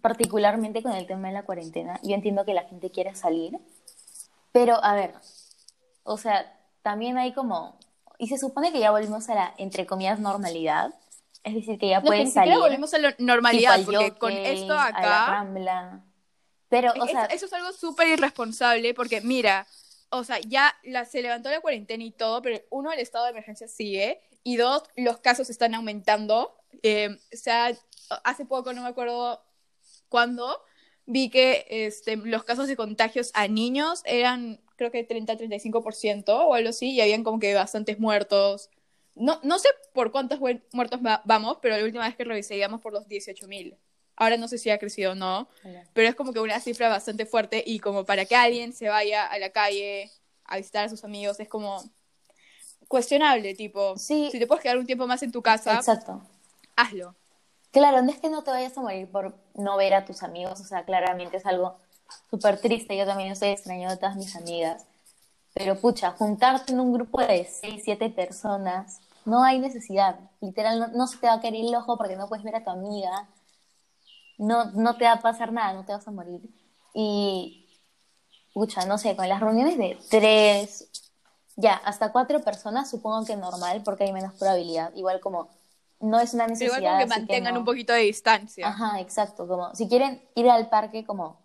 particularmente 0.00 0.82
con 0.82 0.92
el 0.92 1.06
tema 1.06 1.28
de 1.28 1.34
la 1.34 1.44
cuarentena, 1.44 2.00
yo 2.02 2.14
entiendo 2.14 2.44
que 2.44 2.54
la 2.54 2.64
gente 2.64 2.90
quiere 2.90 3.14
salir, 3.14 3.58
pero 4.50 4.82
a 4.82 4.94
ver, 4.94 5.14
o 6.02 6.16
sea, 6.16 6.58
también 6.82 7.18
hay 7.18 7.32
como, 7.32 7.78
y 8.18 8.28
se 8.28 8.38
supone 8.38 8.72
que 8.72 8.80
ya 8.80 8.90
volvimos 8.90 9.28
a 9.28 9.34
la, 9.34 9.54
entre 9.58 9.86
comillas, 9.86 10.18
normalidad, 10.18 10.94
es 11.44 11.54
decir, 11.54 11.78
que 11.78 11.88
ya 11.88 11.98
No, 11.98 12.04
que 12.04 12.08
puedes 12.08 12.28
siquiera 12.28 12.54
salir, 12.54 12.58
volvemos 12.58 12.94
a 12.94 12.98
la 12.98 13.14
normalidad, 13.18 13.74
al 13.74 13.84
porque 13.84 14.12
con 14.12 14.32
jockey, 14.32 14.46
esto 14.46 14.72
a 14.72 14.90
la 14.90 15.40
acá... 15.40 16.04
pero, 16.72 16.92
o 17.00 17.06
sea, 17.06 17.26
eso 17.26 17.46
es 17.46 17.52
algo 17.52 17.70
súper 17.72 18.08
irresponsable 18.08 18.94
porque, 18.94 19.20
mira, 19.20 19.66
o 20.10 20.24
sea, 20.24 20.38
ya 20.40 20.74
la, 20.82 21.04
se 21.04 21.22
levantó 21.22 21.50
la 21.50 21.60
cuarentena 21.60 22.02
y 22.02 22.10
todo, 22.10 22.42
pero 22.42 22.60
uno, 22.70 22.90
el 22.92 22.98
estado 22.98 23.24
de 23.26 23.30
emergencia 23.30 23.68
sigue, 23.68 24.20
y 24.42 24.56
dos, 24.56 24.82
los 24.96 25.18
casos 25.18 25.50
están 25.50 25.74
aumentando. 25.74 26.56
Eh, 26.82 27.10
o 27.32 27.36
sea, 27.36 27.72
hace 28.24 28.44
poco, 28.44 28.72
no 28.72 28.82
me 28.82 28.88
acuerdo 28.88 29.42
cuándo, 30.08 30.62
vi 31.06 31.30
que 31.30 31.66
este, 31.68 32.16
los 32.16 32.44
casos 32.44 32.66
de 32.68 32.76
contagios 32.76 33.30
a 33.34 33.48
niños 33.48 34.02
eran, 34.04 34.60
creo 34.76 34.90
que 34.90 35.06
30-35% 35.06 36.46
o 36.46 36.54
algo 36.54 36.70
así, 36.70 36.90
y 36.92 37.00
habían 37.00 37.22
como 37.22 37.38
que 37.38 37.54
bastantes 37.54 37.98
muertos. 37.98 38.70
No, 39.14 39.38
no 39.42 39.58
sé 39.58 39.68
por 39.92 40.10
cuántos 40.10 40.40
muertos 40.40 41.00
va- 41.04 41.22
vamos, 41.24 41.58
pero 41.60 41.76
la 41.76 41.84
última 41.84 42.06
vez 42.06 42.16
que 42.16 42.24
revisé 42.24 42.56
íbamos 42.56 42.80
por 42.80 42.92
los 42.92 43.06
18.000. 43.08 43.76
Ahora 44.16 44.36
no 44.36 44.46
sé 44.48 44.58
si 44.58 44.70
ha 44.70 44.78
crecido 44.78 45.12
o 45.12 45.14
no, 45.14 45.48
pero 45.92 46.08
es 46.08 46.14
como 46.14 46.32
que 46.32 46.40
una 46.40 46.60
cifra 46.60 46.88
bastante 46.88 47.26
fuerte 47.26 47.62
y 47.66 47.78
como 47.80 48.04
para 48.04 48.24
que 48.24 48.36
alguien 48.36 48.72
se 48.72 48.88
vaya 48.88 49.26
a 49.26 49.38
la 49.38 49.50
calle 49.50 50.10
a 50.44 50.56
visitar 50.58 50.84
a 50.84 50.88
sus 50.88 51.02
amigos 51.04 51.40
es 51.40 51.48
como 51.48 51.82
cuestionable, 52.88 53.54
tipo, 53.54 53.96
Sí. 53.96 54.28
si 54.30 54.38
te 54.38 54.46
puedes 54.46 54.62
quedar 54.62 54.76
un 54.78 54.86
tiempo 54.86 55.06
más 55.06 55.22
en 55.22 55.32
tu 55.32 55.40
casa, 55.42 55.76
exacto. 55.76 56.20
hazlo. 56.76 57.14
Claro, 57.70 58.02
no 58.02 58.10
es 58.10 58.18
que 58.18 58.28
no 58.28 58.42
te 58.44 58.50
vayas 58.50 58.76
a 58.76 58.82
morir 58.82 59.08
por 59.10 59.34
no 59.54 59.76
ver 59.78 59.94
a 59.94 60.04
tus 60.04 60.22
amigos, 60.22 60.60
o 60.60 60.64
sea, 60.64 60.84
claramente 60.84 61.38
es 61.38 61.46
algo 61.46 61.78
súper 62.28 62.60
triste, 62.60 62.94
yo 62.96 63.06
también 63.06 63.32
estoy 63.32 63.48
extrañando 63.48 63.94
a 63.94 63.96
todas 63.96 64.16
mis 64.16 64.36
amigas, 64.36 64.84
pero 65.54 65.80
pucha, 65.80 66.10
juntarte 66.10 66.72
en 66.74 66.80
un 66.80 66.92
grupo 66.92 67.22
de 67.22 67.46
seis, 67.46 67.80
siete 67.82 68.10
personas, 68.10 69.00
no 69.24 69.42
hay 69.42 69.58
necesidad, 69.58 70.18
literal, 70.42 70.78
no, 70.78 70.88
no 70.88 71.06
se 71.06 71.16
te 71.16 71.26
va 71.28 71.34
a 71.34 71.40
caer 71.40 71.54
el 71.54 71.74
ojo 71.74 71.96
porque 71.96 72.16
no 72.16 72.28
puedes 72.28 72.44
ver 72.44 72.56
a 72.56 72.64
tu 72.64 72.68
amiga, 72.70 73.26
no, 74.38 74.72
no 74.72 74.96
te 74.96 75.04
va 75.04 75.12
a 75.12 75.20
pasar 75.20 75.52
nada, 75.52 75.72
no 75.74 75.84
te 75.84 75.92
vas 75.92 76.06
a 76.06 76.10
morir, 76.10 76.40
y 76.94 77.66
pucha, 78.52 78.84
no 78.86 78.98
sé, 78.98 79.16
con 79.16 79.28
las 79.28 79.40
reuniones 79.40 79.78
de 79.78 79.98
tres, 80.10 80.90
ya, 81.56 81.74
hasta 81.74 82.12
cuatro 82.12 82.40
personas 82.40 82.90
supongo 82.90 83.24
que 83.24 83.36
normal 83.36 83.82
porque 83.84 84.04
hay 84.04 84.12
menos 84.12 84.34
probabilidad, 84.34 84.94
igual 84.94 85.20
como... 85.20 85.48
No 86.00 86.18
es 86.18 86.34
una 86.34 86.46
Pero 86.46 86.54
necesidad. 86.54 86.78
igual 86.78 86.92
como 86.94 86.98
que 87.04 87.20
mantengan 87.20 87.54
no. 87.54 87.60
un 87.60 87.64
poquito 87.64 87.92
de 87.92 88.00
distancia. 88.00 88.66
Ajá, 88.66 88.98
exacto. 88.98 89.46
Como 89.46 89.72
si 89.72 89.86
quieren 89.88 90.20
ir 90.34 90.50
al 90.50 90.68
parque, 90.68 91.06
como 91.06 91.40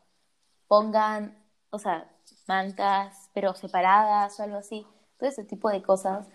pongan, 0.68 1.38
o 1.70 1.78
sea, 1.78 2.10
mantas, 2.48 3.30
pero 3.36 3.54
separadas 3.54 4.40
o 4.40 4.44
algo 4.44 4.58
así. 4.58 4.84
Todo 5.20 5.30
ese 5.30 5.44
tipo 5.44 5.70
de 5.70 5.84
cosas. 5.84 6.26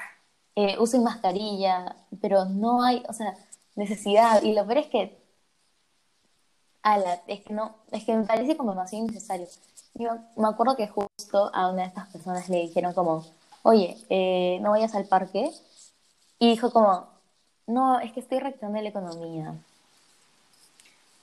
Eh, 0.55 0.77
usen 0.79 1.03
mascarilla, 1.03 1.97
pero 2.21 2.45
no 2.45 2.85
hay, 2.85 3.03
o 3.09 3.13
sea, 3.13 3.35
necesidad. 3.75 4.41
Y 4.45 4.55
lo 4.55 4.65
peor 4.67 4.79
es 4.79 4.87
que, 4.87 5.22
ala, 6.83 7.21
es 7.27 7.41
que 7.41 7.53
no, 7.55 7.75
es 7.91 8.05
que 8.05 8.15
me 8.15 8.25
parece 8.25 8.57
como 8.57 8.73
demasiado 8.73 9.05
innecesario. 9.05 9.47
Yo 9.95 10.17
me 10.37 10.49
acuerdo 10.49 10.77
que 10.77 10.89
justo 10.89 11.51
a 11.55 11.69
una 11.71 11.83
de 11.83 11.89
estas 11.89 12.09
personas 12.09 12.49
le 12.49 12.59
dijeron 12.63 12.93
como, 12.95 13.25
oye, 13.63 13.97
eh, 14.09 14.59
no 14.63 14.71
vayas 14.71 14.95
al 14.95 15.07
parque. 15.07 15.51
Y 16.39 16.51
dijo 16.51 16.71
como, 16.73 17.07
no, 17.67 18.01
es 18.01 18.13
que 18.13 18.21
estoy 18.21 18.41
reactivando 18.41 18.81
la 18.81 18.89
economía. 18.89 19.55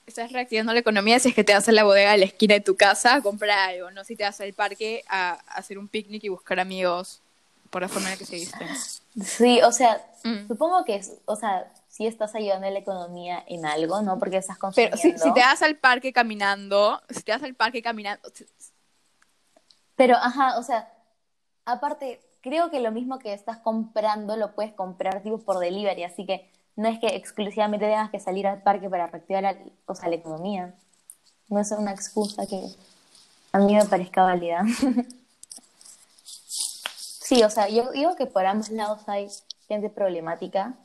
Estás 0.07 0.31
reactivando 0.31 0.73
la 0.73 0.79
economía 0.79 1.19
si 1.19 1.29
es 1.29 1.35
que 1.35 1.43
te 1.43 1.53
vas 1.53 1.67
a 1.67 1.71
la 1.71 1.83
bodega 1.83 2.13
de 2.13 2.17
la 2.19 2.25
esquina 2.25 2.55
de 2.55 2.61
tu 2.61 2.75
casa 2.75 3.15
a 3.15 3.21
comprar 3.21 3.69
algo, 3.69 3.91
no 3.91 4.03
si 4.03 4.15
te 4.15 4.23
vas 4.23 4.39
al 4.41 4.53
parque 4.53 5.03
a, 5.07 5.33
a 5.33 5.53
hacer 5.55 5.77
un 5.77 5.87
picnic 5.87 6.23
y 6.23 6.29
buscar 6.29 6.59
amigos 6.59 7.19
por 7.69 7.83
la 7.83 7.87
forma 7.89 8.07
en 8.07 8.13
la 8.13 8.17
que 8.17 8.25
se 8.25 8.35
visten. 8.35 8.67
Sí, 9.23 9.61
o 9.61 9.71
sea, 9.71 10.03
Mm. 10.23 10.47
supongo 10.49 10.83
que, 10.83 11.01
o 11.25 11.35
sea, 11.35 11.71
sí 11.99 12.07
estás 12.07 12.33
ayudando 12.33 12.65
a 12.65 12.69
la 12.69 12.79
economía 12.79 13.43
en 13.45 13.65
algo, 13.65 14.01
¿no? 14.01 14.17
Porque 14.17 14.37
estás 14.37 14.57
Pero 14.73 14.91
consumiendo. 14.91 14.97
si, 14.97 15.17
si 15.17 15.33
te 15.33 15.41
vas 15.41 15.61
al 15.61 15.75
parque 15.75 16.13
caminando, 16.13 17.01
si 17.09 17.23
te 17.23 17.33
vas 17.33 17.43
al 17.43 17.55
parque 17.55 17.81
caminando, 17.81 18.31
Pero, 19.97 20.15
ajá, 20.15 20.57
o 20.57 20.63
sea, 20.63 20.89
aparte, 21.65 22.21
creo 22.39 22.71
que 22.71 22.79
lo 22.79 22.93
mismo 22.93 23.19
que 23.19 23.33
estás 23.33 23.57
comprando 23.57 24.37
lo 24.37 24.55
puedes 24.55 24.71
comprar 24.71 25.21
tipo 25.23 25.39
por 25.39 25.59
delivery, 25.59 26.05
así 26.05 26.25
que 26.25 26.49
no 26.77 26.87
es 26.87 26.99
que 26.99 27.07
exclusivamente 27.07 27.85
tengas 27.85 28.11
que 28.11 28.21
salir 28.21 28.47
al 28.47 28.61
parque 28.61 28.89
para 28.89 29.07
reactivar 29.07 29.43
la, 29.43 29.57
o 29.85 29.93
sea, 29.93 30.07
la 30.07 30.15
economía. 30.15 30.73
No 31.49 31.59
es 31.59 31.69
una 31.71 31.91
excusa 31.91 32.47
que 32.47 32.65
a 33.51 33.59
mí 33.59 33.75
me 33.75 33.83
parezca 33.83 34.23
válida. 34.23 34.63
sí, 36.23 37.43
o 37.43 37.49
sea, 37.49 37.67
yo 37.67 37.91
digo 37.91 38.15
que 38.15 38.25
por 38.25 38.45
ambos 38.45 38.69
lados 38.69 39.01
hay 39.07 39.27
gente 39.67 39.89
problemática. 39.89 40.77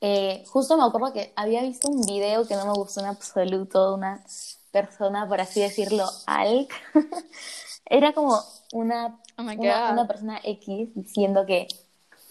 Eh, 0.00 0.44
justo 0.46 0.76
me 0.76 0.84
acuerdo 0.84 1.12
que 1.12 1.32
había 1.34 1.62
visto 1.62 1.88
un 1.88 2.00
video 2.02 2.46
que 2.46 2.54
no 2.54 2.66
me 2.66 2.72
gustó 2.72 3.00
en 3.00 3.06
absoluto 3.06 3.88
de 3.88 3.94
una 3.94 4.24
persona, 4.70 5.26
por 5.26 5.40
así 5.40 5.60
decirlo, 5.60 6.08
alt. 6.26 6.70
Era 7.84 8.12
como 8.12 8.40
una, 8.72 9.18
Oh 9.38 9.42
una, 9.42 9.92
una 9.92 10.06
persona 10.06 10.40
X 10.42 10.90
diciendo 10.94 11.46
que, 11.46 11.68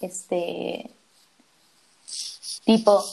este, 0.01 0.91
tipo, 2.65 3.03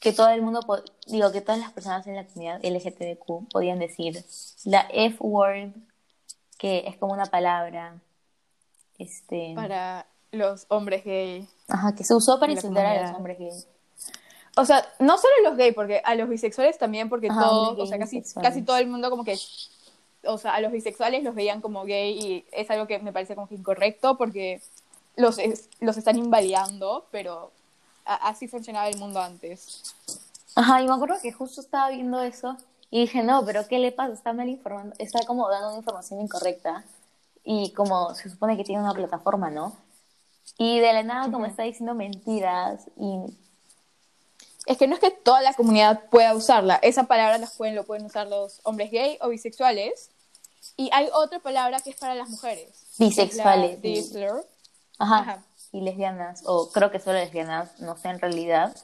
que 0.00 0.12
todo 0.12 0.28
el 0.30 0.42
mundo, 0.42 0.60
digo, 1.06 1.30
que 1.30 1.40
todas 1.40 1.60
las 1.60 1.72
personas 1.72 2.04
en 2.08 2.16
la 2.16 2.26
comunidad 2.26 2.64
LGTBQ 2.64 3.48
podían 3.50 3.78
decir 3.78 4.24
la 4.64 4.86
F-word, 4.92 5.72
que 6.58 6.84
es 6.88 6.96
como 6.98 7.12
una 7.12 7.26
palabra, 7.26 8.00
este, 8.98 9.52
para 9.54 10.06
los 10.32 10.66
hombres 10.68 11.04
gay. 11.04 11.48
ajá, 11.68 11.94
que 11.94 12.04
se 12.04 12.14
usó 12.14 12.40
para 12.40 12.52
insultar 12.52 12.86
a 12.86 13.02
los 13.02 13.16
hombres 13.16 13.38
gays. 13.38 13.66
O 14.56 14.64
sea, 14.66 14.86
no 14.98 15.16
solo 15.16 15.32
los 15.44 15.56
gays, 15.56 15.74
porque 15.74 16.02
a 16.04 16.14
los 16.14 16.28
bisexuales 16.28 16.76
también, 16.78 17.08
porque 17.08 17.28
Ajá, 17.28 17.40
todos, 17.40 17.78
o 17.78 17.86
sea, 17.86 17.98
casi, 17.98 18.16
bisexuales. 18.18 18.50
casi 18.50 18.62
todo 18.64 18.76
el 18.76 18.86
mundo 18.86 19.08
como 19.08 19.24
que, 19.24 19.38
o 20.24 20.36
sea, 20.38 20.54
a 20.54 20.60
los 20.60 20.72
bisexuales 20.72 21.22
los 21.24 21.34
veían 21.34 21.60
como 21.60 21.84
gay 21.84 22.18
y 22.18 22.46
es 22.52 22.70
algo 22.70 22.86
que 22.86 22.98
me 22.98 23.12
parece 23.12 23.34
como 23.34 23.48
que 23.48 23.54
incorrecto 23.54 24.18
porque 24.18 24.60
los, 25.16 25.38
es- 25.38 25.68
los 25.80 25.96
están 25.96 26.18
invalidando, 26.18 27.06
pero 27.10 27.50
a- 28.04 28.28
así 28.28 28.46
funcionaba 28.48 28.88
el 28.88 28.98
mundo 28.98 29.20
antes. 29.20 29.94
Ajá, 30.54 30.82
y 30.82 30.86
me 30.86 30.92
acuerdo 30.94 31.16
que 31.22 31.32
justo 31.32 31.60
estaba 31.62 31.88
viendo 31.88 32.20
eso 32.22 32.56
y 32.90 33.00
dije, 33.00 33.22
no, 33.22 33.42
pero 33.46 33.66
¿qué 33.68 33.78
le 33.78 33.90
pasa? 33.90 34.12
Está 34.12 34.34
mal 34.34 34.48
informando, 34.50 34.94
está 34.98 35.24
como 35.26 35.48
dando 35.48 35.68
una 35.68 35.78
información 35.78 36.20
incorrecta 36.20 36.84
y 37.42 37.72
como 37.72 38.14
se 38.14 38.28
supone 38.28 38.56
que 38.58 38.64
tiene 38.64 38.82
una 38.82 38.92
plataforma, 38.92 39.48
¿no? 39.50 39.74
Y 40.58 40.80
de 40.80 40.92
la 40.92 41.02
nada 41.02 41.30
como 41.30 41.46
está 41.46 41.62
diciendo 41.62 41.94
mentiras 41.94 42.86
y... 42.96 43.18
Es 44.64 44.78
que 44.78 44.86
no 44.86 44.94
es 44.94 45.00
que 45.00 45.10
toda 45.10 45.40
la 45.42 45.54
comunidad 45.54 46.04
pueda 46.08 46.34
usarla. 46.34 46.76
Esa 46.82 47.04
palabra 47.04 47.36
las 47.38 47.56
pueden, 47.56 47.74
lo 47.74 47.82
pueden 47.84 48.06
usar 48.06 48.28
los 48.28 48.60
hombres 48.62 48.92
gay 48.92 49.18
o 49.20 49.28
bisexuales. 49.28 50.10
Y 50.76 50.88
hay 50.92 51.08
otra 51.12 51.40
palabra 51.40 51.80
que 51.80 51.90
es 51.90 51.96
para 51.96 52.14
las 52.14 52.28
mujeres. 52.28 52.68
Bisexuales. 52.96 53.82
Dizzler. 53.82 54.46
Ajá, 54.98 55.18
Ajá. 55.18 55.42
y 55.72 55.80
lesbianas, 55.80 56.42
o 56.46 56.70
creo 56.70 56.92
que 56.92 57.00
solo 57.00 57.18
lesbianas, 57.18 57.80
no 57.80 57.96
sé 57.96 58.08
en 58.08 58.20
realidad. 58.20 58.76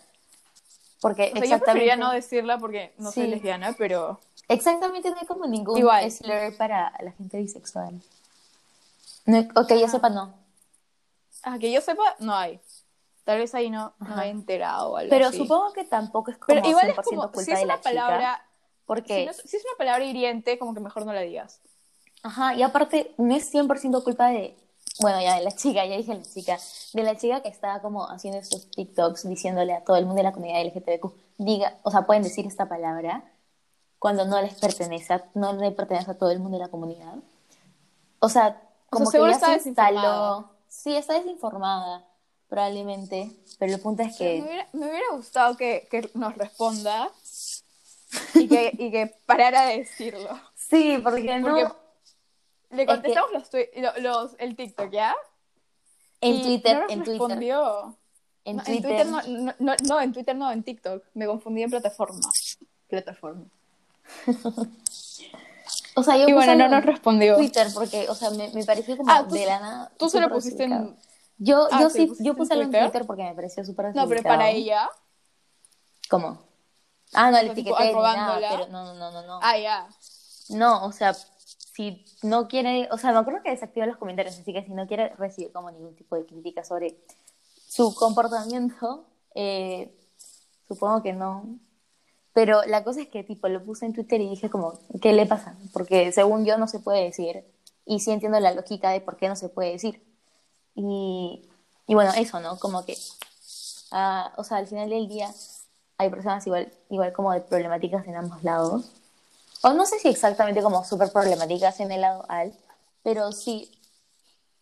Porque 1.01 1.27
O 1.27 1.27
sea, 1.27 1.35
yo 1.35 1.45
exactamente, 1.45 1.97
no 1.97 2.11
decirla 2.11 2.59
porque 2.59 2.93
no 2.99 3.13
soy 3.13 3.29
lesbiana, 3.29 3.75
pero... 3.79 4.19
exactamente 4.49 5.11
no 5.11 5.17
hay 5.21 5.27
como 5.27 5.47
ningún 5.47 5.79
Igual. 5.79 6.11
slur 6.11 6.57
para 6.57 6.93
la 7.01 7.13
gente 7.13 7.39
bisexual. 7.39 8.03
No, 9.27 9.39
ok, 9.55 9.75
yo 9.75 9.87
sepa 9.87 10.11
no. 10.11 10.35
Ah, 11.43 11.59
que 11.59 11.73
yo 11.73 11.81
sepa, 11.81 12.17
no 12.19 12.35
hay. 12.35 12.61
Tal 13.25 13.39
vez 13.39 13.55
ahí 13.55 13.71
no, 13.71 13.93
no 14.01 14.21
he 14.21 14.29
enterado 14.29 14.93
o 14.93 14.97
algo 14.97 15.11
Pero 15.11 15.27
así. 15.27 15.39
supongo 15.39 15.73
que 15.73 15.85
tampoco 15.85 16.31
es 16.31 16.39
como 16.39 16.47
Pero 16.61 16.69
igual 16.69 16.87
100% 16.87 17.01
es 17.01 17.09
como, 17.09 17.23
culpa 17.23 17.43
si 17.43 17.53
es 17.53 17.61
de 17.61 17.67
la 17.67 17.75
una 17.75 17.83
palabra, 17.83 18.17
chica. 18.17 18.49
Porque 18.87 19.15
si, 19.15 19.25
no 19.27 19.31
es, 19.33 19.37
si 19.37 19.57
es 19.59 19.65
una 19.65 19.77
palabra 19.77 20.05
hiriente, 20.05 20.59
como 20.59 20.73
que 20.75 20.81
mejor 20.81 21.05
no 21.05 21.13
la 21.13 21.21
digas. 21.21 21.61
Ajá, 22.23 22.55
y 22.55 22.63
aparte 22.63 23.15
no 23.19 23.35
es 23.35 23.51
100% 23.51 24.03
culpa 24.03 24.29
de 24.29 24.57
bueno, 25.01 25.21
ya 25.21 25.37
de 25.37 25.43
la 25.45 25.53
chica, 25.53 25.85
ya 25.87 25.97
dije 25.97 26.13
la 26.15 26.23
chica, 26.25 26.59
de 26.93 27.03
la 27.05 27.17
chica 27.17 27.41
que 27.41 27.49
estaba 27.49 27.81
como 27.81 28.09
haciendo 28.11 28.41
estos 28.41 28.69
TikToks 28.71 29.29
diciéndole 29.29 29.73
a 29.75 29.85
todo 29.85 29.97
el 29.97 30.07
mundo 30.07 30.19
de 30.19 30.25
la 30.25 30.33
comunidad 30.33 30.61
LGTBQ, 30.63 31.13
diga, 31.39 31.79
o 31.85 31.91
sea, 31.93 32.03
pueden 32.05 32.25
decir 32.25 32.47
esta 32.47 32.69
palabra 32.69 33.23
cuando 34.01 34.25
no 34.25 34.41
les 34.43 34.55
pertenece, 34.55 35.13
a- 35.15 35.25
no 35.35 35.53
le 35.53 35.71
pertenece 35.71 36.11
a 36.11 36.19
todo 36.19 36.31
el 36.33 36.41
mundo 36.41 36.59
de 36.59 36.65
la 36.65 36.71
comunidad. 36.71 37.15
O 38.19 38.29
sea, 38.29 38.61
como 38.91 39.05
que 39.07 39.13
seguro 39.13 39.31
ya 39.31 39.37
está 39.37 39.59
se 39.61 39.69
instaló. 39.69 40.51
Sí, 40.69 40.95
está 40.97 41.15
desinformada, 41.15 42.07
probablemente, 42.49 43.31
pero 43.59 43.75
el 43.75 43.81
punto 43.81 44.03
es 44.03 44.13
Me 44.13 44.17
que... 44.19 44.43
hubiera, 44.43 44.69
me 44.73 44.89
hubiera 44.89 45.07
gustado 45.13 45.57
que, 45.57 45.89
que 45.91 46.11
nos 46.15 46.37
responda 46.37 47.11
y 48.35 48.49
que, 48.49 48.71
y 48.79 48.91
que 48.91 49.15
parara 49.27 49.67
de 49.67 49.79
decirlo. 49.79 50.39
Sí, 50.55 50.99
porque 51.03 51.39
no... 51.41 51.77
Le 52.71 52.77
que- 52.85 52.87
contestamos 52.87 53.33
los, 53.33 53.51
tui- 53.51 53.69
lo- 53.77 53.99
los, 54.01 54.37
el 54.39 54.55
TikTok, 54.57 54.91
¿ya? 54.91 55.17
En 56.21 56.35
Y 56.35 56.43
Twitter, 56.43 56.75
no 56.75 56.81
nos 56.83 56.91
en 56.91 56.99
Twitter, 57.05 57.13
respondió. 57.21 57.99
en 58.45 58.57
No, 58.57 58.63
Twitter, 58.65 59.07
no, 59.07 59.23
no, 59.23 59.55
no, 59.59 59.75
no, 59.87 60.01
en 60.01 60.13
Twitter 60.13 60.37
no, 60.37 60.51
en 60.53 60.63
TikTok. 60.63 61.03
Me 61.15 61.27
confundí 61.27 61.63
en 61.63 61.71
plataforma. 61.71 62.21
Plataforma. 62.89 63.47
o 65.99 66.03
sea, 66.03 66.17
yo 66.17 66.29
Y 66.29 66.33
bueno, 66.33 66.55
no 66.55 66.69
nos 66.69 66.79
en 66.79 66.87
respondió. 66.87 67.37
Twitter 67.37 67.67
porque, 67.75 68.09
o 68.09 68.15
sea, 68.15 68.31
me, 68.31 68.49
me 68.51 68.65
pareció 68.65 68.97
como 68.97 69.11
Ah, 69.11 69.27
tú- 69.29 69.35
de 69.35 69.47
la 69.47 69.61
nada. 69.61 69.93
Tú 69.99 70.09
se 70.09 70.21
lo 70.21 70.31
pusiste 70.31 70.65
en... 70.65 70.97
Yo, 71.39 71.69
Ah, 71.71 71.83
yo 71.83 71.91
sí, 71.91 72.11
yo 72.19 72.33
en 72.33 72.37
puse 72.37 72.55
en 72.55 72.61
Twitter. 72.65 72.83
Twitter 72.91 73.07
porque 73.07 73.23
me 73.23 73.35
pareció 73.35 73.65
súper 73.65 73.95
No, 73.95 74.09
pero 74.09 74.23
para 74.23 74.51
ella. 74.51 74.89
¿Cómo? 76.11 76.43
Ah, 77.15 77.31
no, 77.31 77.41
le 77.43 77.53
etiqueté 77.53 77.93
nada, 77.95 78.41
pero 78.51 78.67
no, 78.69 78.85
no, 78.85 78.95
no, 78.95 79.11
no, 79.13 79.27
no. 79.27 79.39
Ah, 79.43 79.57
ya. 79.59 79.89
No, 80.51 80.85
o 80.85 80.93
sea, 80.93 81.15
si 81.15 82.05
no 82.23 82.49
quiere, 82.49 82.89
o 82.91 82.99
sea, 82.99 83.13
me 83.13 83.19
acuerdo 83.19 83.41
que 83.43 83.51
desactiva 83.51 83.87
los 83.87 83.97
comentarios, 83.99 84.39
así 84.39 84.53
que 84.53 84.65
si 84.65 84.73
no 84.73 84.87
quiere 84.87 85.11
recibir 85.17 85.53
como 85.53 85.71
ningún 85.71 85.95
tipo 85.95 86.17
de 86.17 86.27
crítica 86.27 86.65
sobre 86.65 86.99
su 87.69 87.95
comportamiento, 87.95 89.07
eh, 89.35 89.95
supongo 90.67 91.03
que 91.03 91.13
no. 91.13 91.59
Pero 92.39 92.63
la 92.67 92.85
cosa 92.85 93.01
es 93.01 93.09
que, 93.09 93.25
tipo, 93.25 93.49
lo 93.49 93.65
puse 93.65 93.85
en 93.85 93.93
Twitter 93.95 94.21
y 94.21 94.29
dije 94.31 94.49
como, 94.49 94.79
¿qué 95.03 95.13
le 95.13 95.27
pasa? 95.27 95.57
Porque 95.73 96.13
según 96.13 96.45
yo 96.45 96.57
no 96.57 96.69
se 96.69 96.79
puede 96.79 97.03
decir. 97.03 97.45
Y 97.85 97.99
sí 97.99 98.13
entiendo 98.13 98.39
la 98.39 98.53
lógica 98.55 98.91
de 98.91 99.01
por 99.01 99.17
qué 99.17 99.27
no 99.29 99.35
se 99.35 99.49
puede 99.49 99.73
decir. 99.73 100.01
Y, 100.77 101.49
y 101.89 101.95
bueno, 101.97 102.13
eso, 102.17 102.39
¿no? 102.39 102.57
Como 102.61 102.85
que, 102.85 102.97
ah, 103.91 104.33
o 104.37 104.45
sea, 104.45 104.59
al 104.59 104.69
final 104.69 104.89
del 104.89 105.09
día 105.09 105.35
hay 105.97 106.11
personas 106.11 106.47
igual, 106.47 106.73
igual 106.91 107.13
como 107.13 107.33
de 107.33 107.41
problemáticas 107.41 108.07
en 108.07 108.15
ambos 108.15 108.45
lados. 108.45 108.89
O 109.63 109.73
no 109.73 109.85
sé 109.85 109.99
si 109.99 110.07
exactamente 110.07 110.63
como 110.63 110.85
súper 110.85 111.11
problemáticas 111.11 111.81
en 111.81 111.91
el 111.91 112.03
lado 112.03 112.25
alt, 112.29 112.55
pero 113.03 113.33
sí 113.33 113.69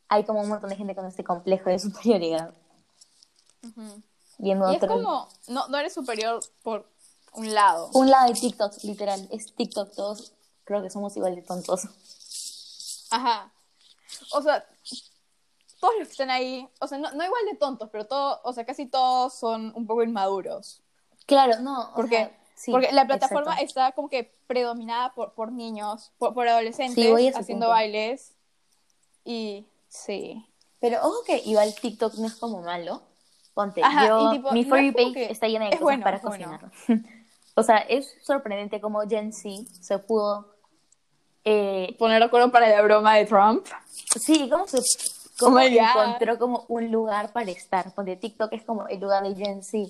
hay 0.09 0.25
como 0.25 0.41
un 0.41 0.49
montón 0.49 0.71
de 0.71 0.77
gente 0.77 0.95
con 0.95 1.05
este 1.05 1.25
complejo 1.25 1.69
de 1.69 1.79
superioridad. 1.79 2.55
Ujú. 3.63 4.01
Viendo 4.39 4.73
Y 4.73 4.77
es 4.77 4.83
otro- 4.83 4.95
como, 4.97 5.29
no, 5.49 5.69
no 5.69 5.77
eres 5.77 5.93
superior 5.93 6.41
por 6.63 6.96
un 7.37 7.55
lado. 7.55 7.91
Un 7.95 8.11
lado 8.11 8.29
de 8.33 8.35
TikTok, 8.39 8.83
literal, 8.85 9.29
es 9.31 9.55
TikTok, 9.55 9.95
todos 9.95 10.33
creo 10.67 10.83
que 10.83 10.91
somos 10.91 11.17
igual 11.17 11.35
de 11.35 11.43
tontos. 11.43 11.85
Ajá. 13.11 13.53
O 14.33 14.43
sea, 14.43 14.67
todos 15.81 15.95
los 15.99 16.09
que 16.09 16.13
están 16.13 16.31
ahí, 16.31 16.69
o 16.81 16.89
sea, 16.89 16.99
no, 16.99 17.13
no 17.13 17.25
igual 17.25 17.43
de 17.51 17.57
tontos, 17.57 17.89
pero 17.91 18.07
todos, 18.07 18.41
o 18.43 18.53
sea, 18.53 18.67
casi 18.67 18.87
todos 18.87 19.33
son 19.35 19.73
un 19.75 19.87
poco 19.87 20.03
inmaduros. 20.03 20.83
Claro, 21.27 21.61
no. 21.61 21.93
Porque, 21.95 22.17
sea, 22.17 22.37
sí, 22.57 22.73
porque 22.73 22.93
la 22.93 23.07
plataforma 23.07 23.53
exacto. 23.53 23.65
está 23.65 23.93
como 23.93 24.09
que 24.09 24.37
predominada 24.47 25.15
por, 25.15 25.35
por 25.35 25.53
niños, 25.53 26.13
por, 26.19 26.35
por 26.35 26.49
adolescentes, 26.49 26.95
Sí, 26.95 27.29
haciendo 27.29 27.67
punto. 27.67 27.69
bailes. 27.69 28.35
Y 29.25 29.67
sí. 29.89 30.45
Pero 30.81 30.99
ojo 31.03 31.23
que 31.25 31.39
igual 31.45 31.75
TikTok 31.75 32.15
no 32.15 32.27
es 32.27 32.35
como 32.35 32.63
malo. 32.63 33.03
Ponte, 33.55 33.83
Ajá, 33.83 34.07
yo, 34.07 34.33
y 34.33 34.37
tipo, 34.37 34.53
mi 34.53 34.65
no 34.65 34.77
como 34.77 34.93
page 34.93 35.33
está 35.33 35.49
llena 35.49 35.65
de 35.65 35.71
es 35.71 35.81
cosas 35.81 35.85
bueno, 35.85 36.05
para 36.05 36.17
es 36.19 36.23
bueno. 36.23 36.61
o 37.57 37.63
sea, 37.63 37.79
es 37.79 38.15
sorprendente 38.23 38.81
cómo 38.81 39.01
Gen 39.09 39.33
Z 39.33 39.65
se 39.81 39.99
pudo... 39.99 40.55
eh, 41.45 41.97
Poner 41.99 42.21
de 42.21 42.27
acuerdo 42.27 42.53
para 42.53 42.69
la 42.69 42.83
broma 42.83 43.17
de 43.17 43.25
Trump. 43.25 43.67
sí, 44.21 44.49
cómo 44.49 44.67
se... 44.67 44.79
Cómo 45.39 45.57
Oh 45.57 45.61
encontró 45.61 46.39
como 46.39 46.65
un 46.69 46.91
lugar 46.91 47.33
para 47.33 47.51
estar. 47.51 47.95
Ponte, 47.95 48.17
TikTok 48.17 48.53
es 48.55 48.63
como 48.63 48.89
el 48.89 49.01
lugar 49.01 49.23
de 49.23 49.35
Gen 49.35 49.63
Z. 49.63 49.87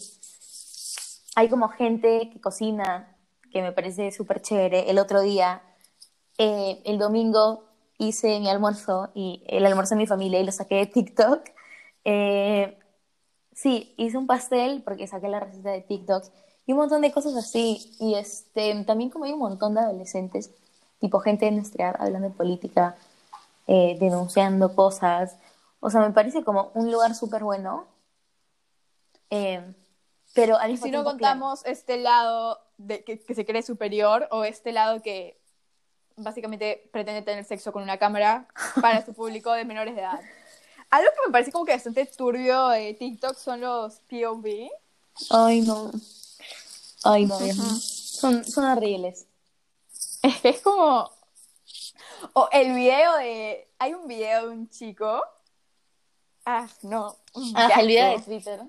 Hay 1.36 1.48
como 1.48 1.68
gente 1.68 2.30
que 2.32 2.40
cocina, 2.40 3.16
que 3.52 3.62
me 3.62 3.70
parece 3.72 4.10
súper 4.10 4.42
chévere. 4.42 4.90
El 4.90 4.98
otro 4.98 5.20
día, 5.20 5.62
eh, 6.38 6.82
el 6.84 6.98
domingo, 6.98 7.62
hice 7.98 8.40
mi 8.40 8.48
almuerzo 8.48 9.10
y 9.14 9.44
el 9.46 9.64
almuerzo 9.66 9.94
de 9.94 10.00
mi 10.00 10.06
familia 10.08 10.40
y 10.40 10.44
lo 10.44 10.52
saqué 10.52 10.76
de 10.76 10.86
TikTok. 10.86 11.42
Eh, 12.04 12.76
sí, 13.52 13.94
hice 13.96 14.18
un 14.18 14.26
pastel 14.26 14.82
porque 14.84 15.06
saqué 15.06 15.28
la 15.28 15.40
receta 15.40 15.70
de 15.70 15.82
TikTok 15.82 16.24
y 16.66 16.72
un 16.72 16.78
montón 16.78 17.00
de 17.00 17.12
cosas 17.12 17.34
así. 17.36 17.92
Y 18.00 18.14
este, 18.14 18.84
también 18.84 19.10
como 19.10 19.24
hay 19.24 19.32
un 19.32 19.38
montón 19.38 19.74
de 19.74 19.80
adolescentes, 19.80 20.50
tipo 21.00 21.20
gente 21.20 21.46
de 21.46 21.52
nuestra 21.52 21.90
edad 21.90 21.96
hablando 22.00 22.28
de 22.28 22.34
política, 22.34 22.96
eh, 23.66 23.96
denunciando 24.00 24.74
cosas. 24.74 25.36
O 25.80 25.90
sea, 25.90 26.00
me 26.00 26.10
parece 26.10 26.42
como 26.42 26.70
un 26.74 26.90
lugar 26.90 27.14
súper 27.14 27.44
bueno. 27.44 27.86
Eh, 29.30 29.74
pero 30.34 30.58
al 30.58 30.72
mismo 30.72 30.86
si 30.86 30.90
no 30.90 31.02
tiempo, 31.02 31.18
claro, 31.18 31.40
contamos 31.40 31.64
este 31.64 31.96
lado 31.98 32.60
de 32.76 33.04
que, 33.04 33.18
que 33.18 33.34
se 33.34 33.46
cree 33.46 33.62
superior 33.62 34.28
o 34.30 34.44
este 34.44 34.72
lado 34.72 35.00
que 35.00 35.40
básicamente 36.16 36.88
pretende 36.92 37.22
tener 37.22 37.44
sexo 37.44 37.72
con 37.72 37.82
una 37.82 37.98
cámara 37.98 38.48
para 38.80 39.04
su 39.04 39.12
público 39.12 39.52
de 39.52 39.64
menores 39.64 39.94
de 39.94 40.00
edad. 40.00 40.20
Algo 40.90 41.10
que 41.10 41.26
me 41.26 41.32
parece 41.32 41.52
como 41.52 41.64
que 41.64 41.72
bastante 41.72 42.06
turbio 42.06 42.68
de 42.68 42.94
TikTok 42.94 43.36
son 43.36 43.60
los 43.60 44.00
POV. 44.08 44.68
Ay, 45.30 45.62
no. 45.62 45.90
Ay, 47.08 47.26
no, 47.26 47.38
Dios 47.38 47.56
mío. 47.56 47.66
Ujú. 47.66 47.76
Son, 47.80 48.44
son 48.44 48.64
horribles. 48.64 49.26
Es 50.22 50.40
que 50.40 50.48
es 50.50 50.60
como... 50.60 51.10
O 52.32 52.48
el 52.52 52.72
video 52.74 53.16
de... 53.18 53.68
Hay 53.78 53.94
un 53.94 54.06
video 54.08 54.46
de 54.48 54.52
un 54.54 54.68
chico... 54.70 55.22
Ah, 56.44 56.68
no. 56.82 57.16
Ah, 57.54 57.68
el 57.80 57.88
video 57.88 58.10
de. 58.10 58.18
Twitter. 58.20 58.60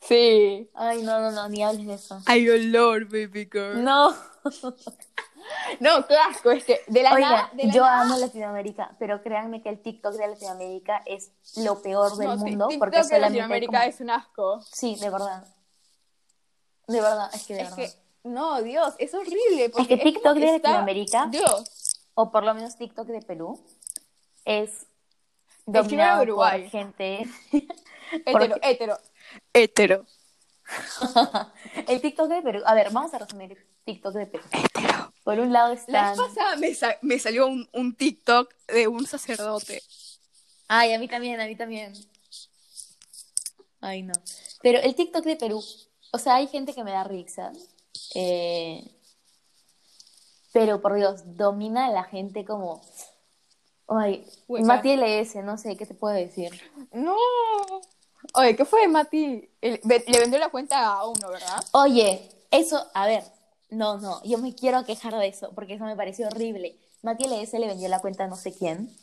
Sí. 0.00 0.68
Ay, 0.74 1.02
no, 1.02 1.20
no, 1.20 1.30
no, 1.30 1.48
ni 1.48 1.62
hables 1.62 1.86
de 1.86 1.94
eso. 1.94 2.20
Hay 2.26 2.48
olor, 2.48 3.04
baby 3.06 3.48
girl. 3.50 3.82
No. 3.84 4.14
No, 5.80 6.06
qué 6.06 6.14
asco. 6.16 6.50
Es 6.50 6.64
que 6.64 6.82
de 6.88 7.02
la 7.02 7.14
Oiga, 7.14 7.30
nada... 7.30 7.50
de 7.54 7.64
la 7.68 7.72
yo 7.72 7.82
nada- 7.82 8.00
amo 8.02 8.16
Latinoamérica, 8.18 8.94
pero 8.98 9.22
créanme 9.22 9.62
que 9.62 9.70
el 9.70 9.80
TikTok 9.80 10.12
de 10.14 10.26
Latinoamérica 10.28 11.00
es 11.06 11.30
lo 11.56 11.80
peor 11.80 12.16
del 12.16 12.28
No, 12.28 12.34
sí, 12.38 12.44
mundo 12.44 12.66
TikTok 12.68 12.78
porque 12.92 13.02
de 13.14 13.18
Latinoamérica 13.20 13.78
como- 13.78 13.88
es 13.90 14.00
un 14.00 14.10
asco. 14.10 14.60
Sí, 14.70 14.96
de 14.96 15.08
verdad. 15.08 15.46
De 16.88 17.00
verdad, 17.00 17.30
es 17.32 17.44
que 17.46 17.54
de 17.54 17.60
Es 17.62 17.76
verdad. 17.76 17.92
que, 17.92 18.28
no, 18.28 18.62
Dios, 18.62 18.94
es 18.98 19.14
horrible. 19.14 19.70
porque 19.70 19.94
Es 19.94 20.00
que 20.00 20.04
TikTok 20.12 20.36
de 20.36 20.56
está- 20.56 20.70
Latinoamérica- 20.72 21.28
Dios, 21.30 22.02
O 22.14 22.30
por 22.32 22.42
lo 22.42 22.52
menos 22.54 22.76
TikTok 22.76 23.06
de 23.06 23.22
Perú 23.22 23.62
es 24.44 24.86
dominado 25.66 26.22
Uruguay. 26.22 26.62
por 26.62 26.70
gente... 26.70 27.26
hetero, 27.52 27.68
Porque- 28.32 28.60
hetero. 28.62 28.98
Hetero. 29.52 30.06
el 31.86 32.00
TikTok 32.00 32.28
de 32.28 32.42
Perú... 32.42 32.62
A 32.66 32.74
ver, 32.74 32.90
vamos 32.90 33.12
a 33.14 33.18
resumir 33.18 33.52
el 33.52 33.58
TikTok 33.84 34.14
de 34.14 34.26
Perú. 34.26 34.44
Por 35.24 35.38
un 35.40 35.52
lado 35.52 35.76
La 35.88 36.10
vez 36.10 36.18
pasada 36.18 36.56
me, 36.56 36.74
sa- 36.74 36.96
me 37.02 37.18
salió 37.18 37.46
un, 37.46 37.68
un 37.72 37.94
TikTok 37.94 38.52
de 38.66 38.88
un 38.88 39.06
sacerdote. 39.06 39.82
Ay, 40.68 40.92
a 40.94 40.98
mí 40.98 41.06
también, 41.08 41.40
a 41.40 41.46
mí 41.46 41.54
también. 41.56 41.92
Ay, 43.80 44.02
no. 44.02 44.12
Pero 44.62 44.80
el 44.80 44.94
TikTok 44.94 45.24
de 45.24 45.36
Perú, 45.36 45.62
o 46.12 46.18
sea, 46.18 46.36
hay 46.36 46.46
gente 46.48 46.74
que 46.74 46.84
me 46.84 46.92
da 46.92 47.04
risa. 47.04 47.52
eh, 48.14 48.94
pero 50.52 50.80
por 50.80 50.94
Dios, 50.94 51.36
domina 51.36 51.86
a 51.86 51.90
la 51.90 52.04
gente 52.04 52.44
como. 52.44 52.80
Ay, 53.86 54.26
Hueca. 54.48 54.66
Mati 54.66 54.92
LS, 54.92 55.42
no 55.42 55.56
sé, 55.58 55.76
¿qué 55.76 55.86
te 55.86 55.94
puedo 55.94 56.14
decir? 56.14 56.50
No. 56.92 57.16
Oye, 58.34 58.56
¿qué 58.56 58.64
fue 58.64 58.82
de 58.82 58.88
Mati? 58.88 59.48
El- 59.60 59.80
le 59.84 60.18
vendió 60.20 60.38
la 60.38 60.48
cuenta 60.50 60.86
a 60.86 61.06
uno, 61.06 61.28
¿verdad? 61.30 61.62
Oye, 61.72 62.28
eso, 62.50 62.86
a 62.92 63.06
ver, 63.06 63.24
no, 63.70 63.98
no, 63.98 64.22
yo 64.24 64.38
me 64.38 64.54
quiero 64.54 64.84
quejar 64.84 65.14
de 65.16 65.28
eso, 65.28 65.52
porque 65.54 65.74
eso 65.74 65.84
me 65.84 65.96
pareció 65.96 66.26
horrible. 66.26 66.76
Mati 67.02 67.24
LS 67.24 67.58
le 67.58 67.66
vendió 67.68 67.88
la 67.88 68.00
cuenta 68.00 68.24
a 68.24 68.26
no 68.28 68.36
sé 68.36 68.52
quién, 68.52 68.94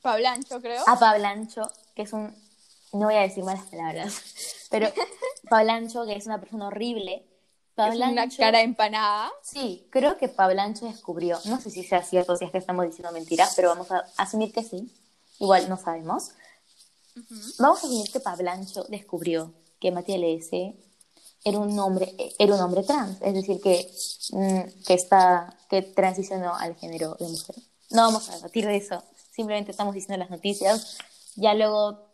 Pablancho, 0.00 0.60
creo. 0.60 0.82
a 0.86 0.98
Pablancho, 0.98 1.70
que 1.94 2.02
es 2.02 2.12
un, 2.12 2.34
no 2.92 3.06
voy 3.06 3.14
a 3.14 3.22
decir 3.22 3.44
malas 3.44 3.64
palabras, 3.66 4.22
pero 4.70 4.88
Pablancho, 5.48 6.04
que 6.04 6.14
es 6.14 6.26
una 6.26 6.40
persona 6.40 6.66
horrible. 6.68 7.26
es 7.76 7.94
una 7.94 8.06
Pablancho, 8.06 8.36
cara 8.38 8.62
empanada. 8.62 9.30
sí, 9.42 9.86
creo 9.90 10.18
que 10.18 10.28
Pablancho 10.28 10.86
descubrió, 10.86 11.38
no 11.46 11.60
sé 11.60 11.70
si 11.70 11.82
sea 11.82 12.02
cierto, 12.02 12.36
si 12.36 12.44
es 12.44 12.50
que 12.50 12.58
estamos 12.58 12.86
diciendo 12.86 13.12
mentiras, 13.12 13.54
pero 13.56 13.68
vamos 13.68 13.90
a 13.90 14.04
asumir 14.16 14.52
que 14.52 14.62
sí, 14.62 14.90
igual 15.38 15.68
no 15.68 15.76
sabemos. 15.76 16.30
Vamos 17.58 17.82
a 17.82 17.86
asumir 17.86 18.10
que 18.10 18.20
Pablancho 18.20 18.84
descubrió 18.84 19.52
que 19.78 19.90
Mati 19.90 20.14
LS 20.14 20.74
era 21.44 21.58
un 21.58 21.78
hombre, 21.78 22.14
era 22.38 22.54
un 22.54 22.60
hombre 22.60 22.82
trans, 22.82 23.18
es 23.20 23.34
decir, 23.34 23.60
que, 23.60 23.90
mm, 24.30 24.84
que 24.86 24.94
está, 24.94 25.56
que 25.68 25.82
transicionó 25.82 26.54
al 26.54 26.76
género 26.76 27.16
de 27.18 27.28
mujer. 27.28 27.56
No 27.90 28.02
vamos 28.02 28.28
a 28.28 28.36
debatir 28.36 28.66
de 28.66 28.76
eso, 28.76 29.02
simplemente 29.32 29.72
estamos 29.72 29.94
diciendo 29.94 30.18
las 30.18 30.30
noticias. 30.30 30.98
Ya 31.34 31.54
luego, 31.54 32.11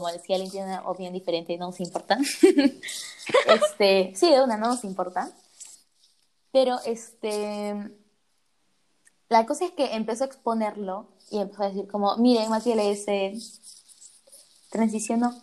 como 0.00 0.12
decía, 0.12 0.36
alguien 0.36 0.50
tiene 0.52 0.66
una 0.66 0.88
opinión 0.88 1.12
diferente, 1.12 1.56
no 1.56 1.66
nos 1.66 1.80
importa. 1.80 2.18
este, 3.48 4.12
sí, 4.14 4.30
de 4.30 4.42
una, 4.42 4.56
no 4.56 4.68
nos 4.68 4.84
importa. 4.84 5.30
Pero 6.52 6.78
este, 6.84 7.74
la 9.28 9.46
cosa 9.46 9.66
es 9.66 9.72
que 9.72 9.94
empezó 9.94 10.24
a 10.24 10.26
exponerlo 10.28 11.08
y 11.30 11.38
empezó 11.38 11.64
a 11.64 11.68
decir 11.68 11.88
como, 11.88 12.16
miren, 12.16 12.48
Mati 12.50 12.72
LS 12.72 13.06
transicionó, 14.70 15.34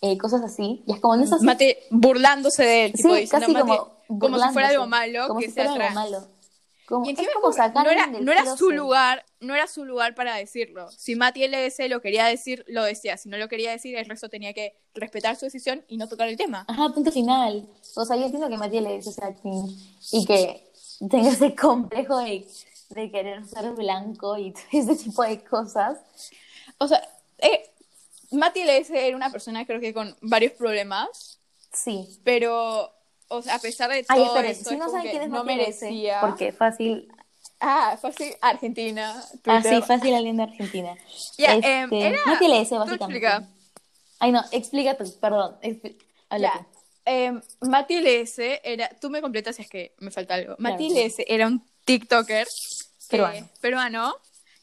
eh, 0.00 0.18
cosas 0.18 0.42
así. 0.42 0.82
Y 0.86 0.92
es 0.92 1.00
como, 1.00 1.16
no 1.16 1.24
es 1.24 1.32
así. 1.32 1.44
Mate 1.44 1.84
burlándose 1.90 2.64
de 2.64 2.84
él, 2.86 2.92
tipo, 2.92 3.14
Sí, 3.14 3.20
diciendo, 3.22 3.46
casi 3.46 3.52
Mate, 3.52 3.68
como 3.68 3.94
como 4.20 4.38
si 4.38 4.52
fuera 4.52 4.68
algo 4.68 4.86
malo 4.86 5.28
como 5.28 5.40
que 5.40 5.46
si 5.46 5.52
sea 5.52 5.64
fuera 5.64 5.86
algo 5.88 5.94
trans. 5.94 6.12
malo. 6.12 6.33
Como, 6.86 7.06
Y 7.06 7.12
es 7.12 7.18
encima 7.18 7.32
como 7.34 7.42
como 7.44 7.54
sacar 7.54 7.84
no 7.84 7.90
era, 7.90 8.06
no 8.06 8.32
era 8.32 8.56
su 8.56 8.70
lugar, 8.70 9.24
no 9.40 9.54
era 9.54 9.66
su 9.66 9.84
lugar 9.84 10.14
para 10.14 10.36
decirlo. 10.36 10.90
Si 10.90 11.16
Mati 11.16 11.44
LS 11.44 11.88
lo 11.88 12.00
quería 12.00 12.26
decir, 12.26 12.64
lo 12.68 12.84
decía. 12.84 13.16
Si 13.16 13.28
no 13.28 13.38
lo 13.38 13.48
quería 13.48 13.70
decir, 13.70 13.96
el 13.96 14.04
resto 14.06 14.28
tenía 14.28 14.52
que 14.52 14.76
respetar 14.94 15.36
su 15.36 15.46
decisión 15.46 15.84
y 15.88 15.96
no 15.96 16.08
tocar 16.08 16.28
el 16.28 16.36
tema. 16.36 16.64
Ajá, 16.68 16.90
punto 16.90 17.10
final. 17.10 17.66
O 17.96 18.04
sea, 18.04 18.16
yo 18.16 18.24
entiendo 18.24 18.48
que 18.48 18.80
le 18.80 18.96
dice 18.96 19.12
sea 19.12 19.34
cringe 19.34 19.76
y 20.12 20.24
que 20.26 20.70
tenga 21.10 21.30
ese 21.30 21.54
complejo 21.54 22.18
de, 22.18 22.46
de 22.90 23.10
querer 23.10 23.44
ser 23.46 23.70
blanco 23.72 24.36
y 24.36 24.52
todo 24.52 24.62
ese 24.72 24.96
tipo 24.96 25.22
de 25.22 25.42
cosas. 25.42 25.98
O 26.78 26.86
sea, 26.88 27.02
eh, 27.38 27.70
Mati 28.30 28.62
LS 28.62 28.90
era 28.90 29.16
una 29.16 29.30
persona 29.30 29.64
creo 29.66 29.80
que 29.80 29.94
con 29.94 30.14
varios 30.20 30.52
problemas, 30.52 31.38
Sí. 31.72 32.20
pero 32.24 32.92
o 33.36 33.42
sea, 33.42 33.56
a 33.56 33.58
pesar 33.58 33.90
de 33.90 34.04
Ay, 34.08 34.20
todo 34.22 34.26
esperen, 34.26 34.50
eso, 34.52 34.70
si 34.70 34.76
no 34.76 34.88
saben 34.90 35.10
quién 35.10 35.22
es 35.22 35.28
no 35.28 35.44
merecía. 35.44 36.20
porque 36.20 36.52
fácil. 36.52 37.08
Ah, 37.60 37.96
así, 38.02 38.34
Argentina. 38.40 39.14
Ah, 39.46 39.60
Twitter. 39.62 39.76
sí, 39.76 39.82
fácil 39.82 40.14
alguien 40.14 40.36
de 40.36 40.42
Argentina. 40.44 40.96
Ya, 41.38 41.54
Este, 41.54 41.80
em, 41.80 41.92
era- 41.92 42.18
Matías 42.26 42.50
Lese, 42.50 42.74
tú 42.74 42.80
básicamente. 42.80 43.04
explica. 43.26 43.48
Ay, 44.18 44.32
no, 44.32 44.42
explica 44.52 44.96
tú, 44.96 45.04
perdón. 45.20 45.56
expli- 45.62 45.96
habla 46.28 46.52
Ya. 46.54 46.66
Eh, 47.06 47.32
Mati 47.60 47.96
LS 47.96 48.60
era, 48.64 48.88
tú 49.00 49.10
me 49.10 49.20
completas 49.20 49.56
si 49.56 49.62
es 49.62 49.68
que 49.68 49.94
me 49.98 50.10
falta 50.10 50.34
algo. 50.34 50.54
Mati 50.58 50.88
Claro. 50.88 51.00
LS 51.06 51.24
era 51.28 51.46
un 51.46 51.62
TikToker 51.84 52.46
que- 52.46 53.06
Peruano. 53.10 53.48
peruano 53.60 54.16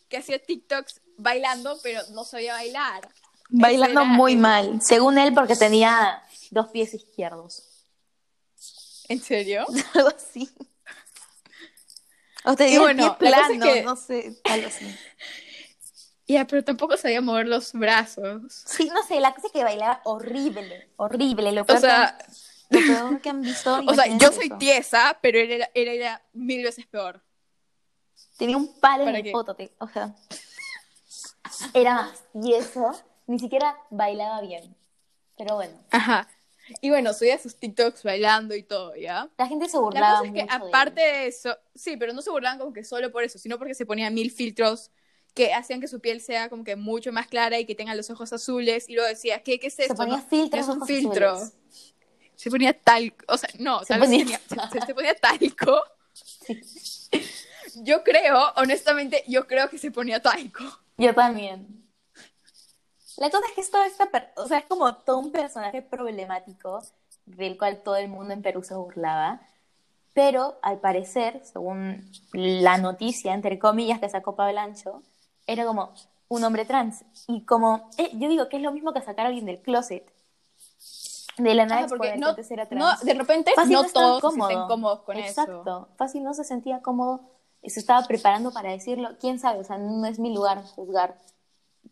que 0.10 0.18
hacía 0.18 0.40
TikToks 0.40 1.02
bailando, 1.18 1.78
pero 1.84 2.02
no 2.14 2.24
sabía 2.24 2.54
bailar. 2.54 3.08
Bailando 3.50 4.02
era 4.02 4.10
muy 4.10 4.36
mal, 4.38 4.82
según 4.82 5.18
él, 5.20 5.34
porque 5.34 5.56
tenía 5.56 6.24
dos 6.50 6.68
pies 6.70 6.94
izquierdos. 6.96 7.64
¿En 9.12 9.22
serio? 9.22 9.66
Algo 9.94 10.10
así. 10.10 10.50
O 12.44 12.56
te 12.56 12.68
Y 12.68 12.72
digo 12.72 12.84
bueno, 12.84 13.18
cosa 13.20 13.40
es 13.42 13.58
plano, 13.60 13.66
que- 13.66 13.84
no 13.84 13.96
sé, 13.96 14.36
algo 14.46 14.68
así. 14.68 14.86
Ya, 16.28 16.48
pero 16.48 16.64
tampoco 16.64 16.96
sabía 16.96 17.20
mover 17.20 17.46
los 17.48 17.74
brazos. 17.74 18.64
Sí, 18.66 18.90
no 18.94 19.04
sé, 19.04 19.20
la 19.20 19.34
cosa 19.34 19.48
es 19.48 19.54
que 19.54 19.66
bailaba 19.66 20.00
horrible, 20.06 20.88
horrible. 20.96 21.52
Lo 21.52 21.64
O 21.64 21.66
peor, 21.66 21.82
sea, 21.82 22.18
que, 22.70 22.78
lo 22.80 22.88
peor 22.88 23.22
que 23.22 23.30
han 23.30 23.42
visto. 23.44 23.70
o 23.70 23.94
sea, 23.94 24.06
imagínense 24.06 24.26
yo 24.26 24.32
soy 24.32 24.46
eso. 24.46 24.58
tiesa, 24.58 25.20
pero 25.22 25.40
él 25.40 25.52
era, 25.52 25.70
él 25.74 25.90
era 25.90 26.22
mil 26.32 26.64
veces 26.64 26.86
peor. 26.88 27.22
Tenía 28.38 28.56
un 28.56 28.74
palo 28.80 29.04
en 29.04 29.08
¿Para 29.10 29.20
el 29.20 29.32
potote, 29.34 29.74
o 29.80 29.90
sea. 29.90 30.16
Era 31.74 31.96
más 31.96 32.24
tieso, 32.42 32.92
ni 33.28 33.38
siquiera 33.38 33.78
bailaba 33.90 34.40
bien. 34.40 34.74
Pero 35.38 35.56
bueno, 35.56 35.74
Ajá. 35.92 36.30
Y 36.82 36.90
bueno, 36.90 37.14
subía 37.14 37.38
sus 37.38 37.56
TikToks 37.58 38.04
bailando 38.04 38.56
y 38.56 38.64
todo, 38.64 38.96
¿ya? 38.96 39.30
la 39.38 39.48
gente 39.48 39.68
se 39.68 39.78
La 39.78 39.82
burlaba 39.82 40.20
cosa 40.20 40.28
es 40.28 40.34
que 40.34 40.42
mucho 40.44 40.66
de 40.66 40.66
aparte 40.66 41.02
él. 41.02 41.12
de 41.22 41.28
eso, 41.28 41.58
sí, 41.76 41.98
pero 41.98 42.14
no 42.14 42.22
se 42.22 42.30
burlaban 42.30 42.60
como 42.60 42.74
que 42.74 42.84
solo 42.84 43.12
por 43.12 43.24
eso, 43.24 43.38
sino 43.40 43.58
porque 43.58 43.74
se 43.76 43.86
ponían 43.86 44.14
mil 44.14 44.32
filtros 44.32 44.92
que 45.34 45.54
hacían 45.54 45.80
que 45.82 45.88
su 45.88 46.00
piel 46.02 46.22
sea 46.22 46.50
como 46.50 46.64
que 46.64 46.76
mucho 46.76 47.12
más 47.14 47.28
clara 47.28 47.58
y 47.60 47.66
que 47.66 47.74
tenga 47.76 47.96
los 47.96 48.10
ojos 48.10 48.34
azules 48.34 48.90
y 48.90 48.94
luego 48.96 49.10
decía, 49.10 49.42
¿qué, 49.44 49.60
qué 49.60 49.68
es 49.68 49.80
esto? 49.80 49.94
Se 49.94 49.98
ponía 49.98 50.18
no, 50.18 50.24
filtros 50.28 50.62
es 50.62 50.68
un 50.68 50.76
ojos 50.78 50.88
filtro. 50.88 51.30
azules. 51.32 51.54
Se 52.36 52.50
ponía 52.50 52.74
talco, 52.74 53.24
o 53.28 53.38
sea, 53.38 53.50
no, 53.60 53.80
Se 53.82 53.86
tal 53.88 54.02
vez 54.02 54.10
ponía- 54.10 54.40
tenía- 54.48 54.70
se, 54.72 54.82
se 54.86 54.94
ponía 54.96 55.16
talco. 55.16 55.82
Sí. 56.14 56.60
Yo 57.84 58.04
creo, 58.04 58.52
honestamente, 58.58 59.24
yo 59.28 59.48
creo 59.48 59.70
que 59.70 59.78
se 59.78 59.92
ponía 59.92 60.22
talco. 60.22 60.64
Yo 60.98 61.14
también. 61.16 61.81
La 63.18 63.30
cosa 63.30 63.46
es 63.48 63.54
que 63.54 63.62
esta 63.62 64.06
per- 64.12 64.32
o 64.38 64.48
sea, 64.48 64.60
es 64.60 64.66
como 64.66 64.94
todo 64.96 65.20
un 65.20 65.32
personaje 65.32 65.82
problemático 65.82 66.82
del 67.26 67.58
cual 67.58 67.82
todo 67.84 67.96
el 67.96 68.08
mundo 68.10 68.34
en 68.34 68.42
Perú 68.42 68.64
se 68.64 68.76
burlaba. 68.76 69.42
Pero 70.14 70.58
al 70.62 70.80
parecer, 70.80 71.42
según 71.46 72.12
la 72.34 72.78
noticia, 72.78 73.34
entre 73.34 73.60
comillas, 73.60 74.00
que 74.00 74.10
sacó 74.10 74.36
Pablo 74.36 74.60
Ancho, 74.60 75.02
era 75.48 75.66
como 75.66 75.94
un 76.28 76.44
hombre 76.44 76.66
trans. 76.66 77.06
Y 77.28 77.46
como, 77.46 77.90
eh, 77.98 78.10
yo 78.14 78.28
digo 78.28 78.50
que 78.50 78.58
es 78.58 78.64
lo 78.64 78.72
mismo 78.72 78.94
que 78.94 79.02
sacar 79.02 79.26
a 79.26 79.30
alguien 79.30 79.46
del 79.46 79.62
closet. 79.62 80.12
De 81.38 81.56
la 81.56 81.66
nada 81.66 81.88
porque 81.88 82.18
no, 82.18 82.36
era 82.50 82.64
no, 82.66 82.70
trans. 82.70 83.06
de 83.06 83.14
repente 83.14 83.52
Fácil 83.56 83.74
no 83.74 83.84
estaba 83.84 84.20
todos 84.20 84.34
se 84.34 84.40
sienten 84.40 84.68
cómodos 84.68 85.00
con 85.02 85.18
Exacto. 85.18 85.62
eso. 85.62 85.88
Fácil 85.98 86.24
no 86.24 86.34
se 86.34 86.44
sentía 86.44 86.82
cómodo 86.82 87.22
se 87.64 87.80
estaba 87.80 88.06
preparando 88.06 88.52
para 88.52 88.72
decirlo. 88.72 89.10
¿Quién 89.20 89.40
sabe? 89.40 89.60
O 89.60 89.64
sea, 89.64 89.78
no 89.78 90.06
es 90.08 90.20
mi 90.20 90.34
lugar 90.34 90.64
juzgar 90.76 91.16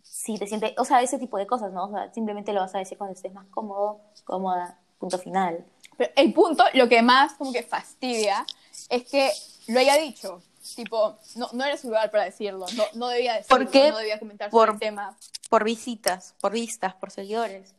si 0.04 0.38
te 0.38 0.48
sientes, 0.48 0.74
o 0.78 0.86
sea, 0.86 1.02
ese 1.02 1.18
tipo 1.20 1.38
de 1.38 1.48
cosas, 1.48 1.72
¿no? 1.72 1.86
O 1.86 1.92
sea, 1.92 2.12
simplemente 2.14 2.54
lo 2.54 2.62
vas 2.62 2.74
a 2.76 2.80
decir 2.80 2.98
cuando 2.98 3.16
estés 3.16 3.34
más 3.34 3.46
cómodo, 3.48 4.00
cómoda, 4.26 4.78
punto 4.98 5.18
final. 5.18 5.66
Pero 5.98 6.12
el 6.16 6.34
punto, 6.34 6.64
lo 6.74 6.88
que 6.90 7.02
más 7.02 7.34
como 7.34 7.52
que 7.54 7.64
fastidia, 7.64 8.46
es 8.90 9.04
que 9.06 9.32
lo 9.68 9.80
haya 9.80 9.96
dicho. 9.98 10.42
Tipo, 10.76 11.18
no, 11.36 11.48
no 11.54 11.64
era 11.66 11.78
su 11.78 11.88
lugar 11.88 12.12
para 12.12 12.26
decirlo, 12.26 12.66
no, 12.76 12.84
no 12.94 13.08
debía 13.08 13.34
decirlo, 13.36 13.58
¿Por 13.66 13.72
qué? 13.72 13.90
no 13.92 13.98
debía 13.98 14.20
comentar 14.20 14.52
sobre 14.52 14.66
Por- 14.68 14.74
el 14.76 14.80
tema. 14.80 15.18
Por 15.50 15.64
visitas, 15.64 16.36
por 16.42 16.52
vistas, 16.52 16.94
por 16.96 17.10
seguidores. 17.12 17.74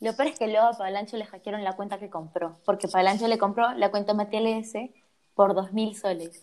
Lo 0.00 0.14
peor 0.16 0.28
es 0.28 0.38
que 0.38 0.48
luego 0.48 0.66
a 0.66 0.72
Palancho 0.72 1.16
le 1.16 1.26
hackearon 1.26 1.62
la 1.64 1.74
cuenta 1.74 1.98
que 1.98 2.10
compró, 2.10 2.58
porque 2.64 2.88
Palancho 2.88 3.28
le 3.28 3.38
compró 3.38 3.72
la 3.74 3.90
cuenta 3.90 4.12
MTLS 4.14 4.90
por 5.34 5.54
dos 5.54 5.72
mil 5.72 5.96
soles. 5.96 6.42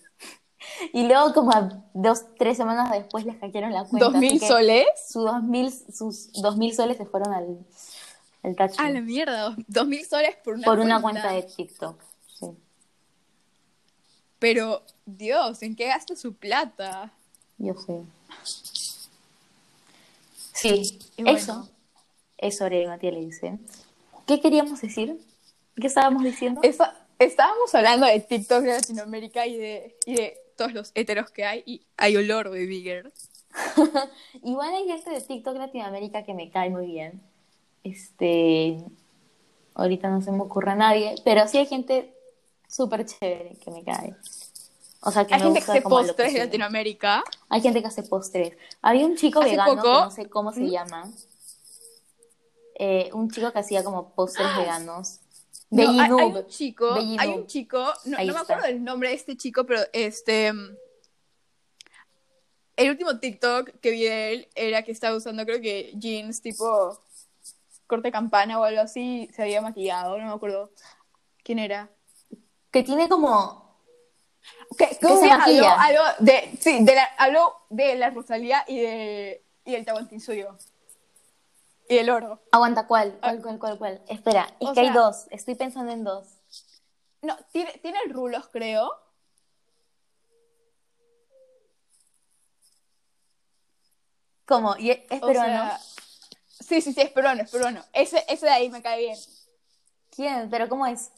Y 0.94 1.08
luego 1.08 1.34
como 1.34 1.52
a 1.52 1.84
dos, 1.94 2.24
tres 2.38 2.58
semanas 2.58 2.92
después 2.92 3.26
le 3.26 3.34
hackearon 3.34 3.72
la 3.74 3.84
cuenta. 3.86 4.10
¿Dos 4.10 4.16
mil 4.18 4.40
soles? 4.40 4.86
Sus 5.10 5.24
dos 5.26 5.44
mil, 5.44 5.72
sus 5.72 6.32
dos 6.34 6.58
mil 6.58 6.74
soles 6.76 6.98
se 6.98 7.06
fueron 7.06 7.34
al, 7.34 7.58
al 8.44 8.56
tacho. 8.56 8.82
A 8.82 8.90
la 8.90 9.02
mierda, 9.02 9.56
dos- 9.68 9.88
mil 9.88 10.06
soles 10.06 10.36
por 10.44 10.56
una 10.56 10.66
por 10.66 10.80
una 10.80 11.02
cuenta. 11.02 11.22
cuenta 11.30 11.48
de 11.48 11.54
TikTok. 11.56 12.02
Sí. 12.40 12.48
Pero, 14.40 14.82
Dios, 15.06 15.62
¿en 15.62 15.76
qué 15.76 15.88
gasta 15.88 16.16
su 16.16 16.34
plata? 16.34 17.12
Yo 17.58 17.74
sé. 17.76 18.02
Sí, 20.54 21.00
Y 21.18 21.24
bueno. 21.24 21.38
eso 21.38 21.70
es 22.38 22.58
sobre 22.58 22.88
Matías 22.88 23.14
le 23.14 23.20
dice. 23.22 23.58
¿Qué 24.26 24.40
queríamos 24.42 24.82
decir? 24.82 25.20
¿Qué 25.76 25.88
estábamos 25.88 26.24
diciendo? 26.24 26.62
Esa- 26.64 26.96
estábamos 27.20 27.74
hablando 27.76 28.06
de 28.06 28.20
TikTok 28.20 28.62
de 28.62 28.74
Latinoamérica 28.74 29.46
y 29.46 29.58
de, 29.58 29.98
y 30.06 30.16
de 30.16 30.38
todos 30.56 30.74
los 30.74 30.92
heteros 30.96 31.32
que 31.32 31.46
hay, 31.46 31.64
y 31.66 31.82
hay 31.98 32.16
olor, 32.18 32.50
baby 32.50 32.82
girl. 32.84 33.12
Igual 34.44 34.74
hay 34.74 34.88
gente 34.88 35.10
de 35.12 35.22
TikTok 35.22 35.56
Latinoamérica 35.58 36.24
que 36.24 36.34
me 36.34 36.50
cae 36.50 36.70
muy 36.70 36.86
bien. 36.88 37.22
Este, 37.84 38.78
ahorita 39.74 40.10
no 40.10 40.22
se 40.22 40.32
me 40.32 40.42
ocurre 40.42 40.72
a 40.72 40.76
nadie, 40.76 41.16
pero 41.26 41.48
sí 41.48 41.58
hay 41.58 41.66
gente 41.66 42.14
súper 42.68 43.06
chévere 43.06 43.58
que 43.64 43.72
me 43.72 43.84
cae. 43.84 44.16
O 45.04 45.10
sea, 45.12 45.26
que 45.26 45.34
Hay 45.34 45.40
me 45.40 45.46
gente 45.48 45.66
que 45.66 45.72
hace 45.72 45.82
postres 45.82 46.34
de. 46.34 46.40
Latinoamérica. 46.46 47.24
Hay 47.50 47.62
gente 47.62 47.82
que 47.82 47.88
hace 47.88 48.04
postres. 48.04 48.56
Había 48.84 49.06
un 49.08 49.16
chico 49.18 49.40
Hace 49.42 49.50
vegano 49.52 49.76
poco- 49.76 49.84
que 49.84 50.00
no 50.02 50.12
sé 50.12 50.30
cómo 50.30 50.52
se 50.52 50.60
¿Mm? 50.62 50.70
llama. 50.70 51.12
Eh, 52.76 53.10
un 53.14 53.30
chico 53.32 53.52
que 53.52 53.60
hacía 53.60 53.84
como 53.84 54.10
postres 54.14 54.48
veganos. 54.58 55.21
No, 55.72 55.90
hay, 55.90 56.12
un 56.12 56.48
chico, 56.48 56.94
hay 56.94 57.30
un 57.30 57.48
chico, 57.48 57.94
no, 58.06 58.18
no 58.18 58.34
me 58.34 58.40
acuerdo 58.40 58.68
del 58.68 58.84
nombre 58.84 59.10
de 59.10 59.16
este 59.16 59.38
chico, 59.38 59.66
pero 59.66 59.82
este 59.94 60.52
mm, 60.52 60.76
el 62.76 62.90
último 62.90 63.20
TikTok 63.20 63.80
que 63.80 63.92
vi 63.92 64.04
de 64.04 64.34
él 64.34 64.50
era 64.56 64.84
que 64.84 64.92
estaba 64.92 65.16
usando 65.16 65.46
creo 65.46 65.62
que 65.62 65.94
jeans 65.96 66.42
tipo 66.42 67.00
corte 67.88 68.12
campana 68.12 68.60
o 68.60 68.64
algo 68.64 68.82
así, 68.82 69.30
se 69.36 69.44
había 69.44 69.62
maquillado, 69.62 70.18
no 70.18 70.26
me 70.26 70.34
acuerdo 70.34 70.72
quién 71.44 71.60
era. 71.60 71.90
Que 72.72 72.84
tiene 72.84 73.10
como. 73.10 73.78
Que, 74.78 74.88
se 74.88 75.06
habló, 75.06 75.38
maquilla. 75.38 75.74
habló 75.74 76.02
de, 76.20 76.52
sí, 76.60 76.84
de 76.84 76.96
la, 76.96 77.04
habló 77.18 77.54
de 77.70 77.96
la 77.96 78.10
Rosalía 78.10 78.64
y 78.68 78.80
de 78.80 79.46
y 79.66 79.74
del 79.74 79.86
Tahuantinsuyo. 79.86 80.58
Y 81.92 81.96
del 81.98 82.10
oro. 82.10 82.42
Aguanta, 82.54 82.88
¿cuál? 82.88 83.20
¿Cuál, 83.20 83.42
cuál, 83.42 83.60
cuál, 83.60 83.78
cuál? 83.78 84.02
Espera, 84.08 84.48
es 84.62 84.70
O 84.70 84.74
que 84.74 84.80
hay 84.80 84.92
dos. 84.92 85.26
Estoy 85.30 85.56
pensando 85.56 85.92
en 85.92 86.06
dos. 86.06 86.26
No, 87.22 87.36
tiene, 87.52 87.74
tiene 87.80 88.00
rulos, 88.08 88.48
creo. 88.48 88.90
¿Cómo? 94.46 94.78
¿Y 94.78 94.92
es 94.92 95.02
O 95.22 95.28
peruano? 95.28 95.66
sea, 95.66 95.80
sí, 96.62 96.80
sí, 96.82 96.94
sí, 96.94 97.02
es 97.02 97.10
peruano, 97.12 97.42
es 97.44 97.52
peruano. 97.52 97.84
Ese, 97.92 98.24
ese 98.30 98.46
de 98.46 98.52
ahí 98.54 98.70
me 98.70 98.82
cae 98.82 99.00
bien. 99.00 99.20
¿Quién? 100.16 100.50
¿Pero 100.50 100.70
cómo 100.70 100.86
es? 100.88 101.12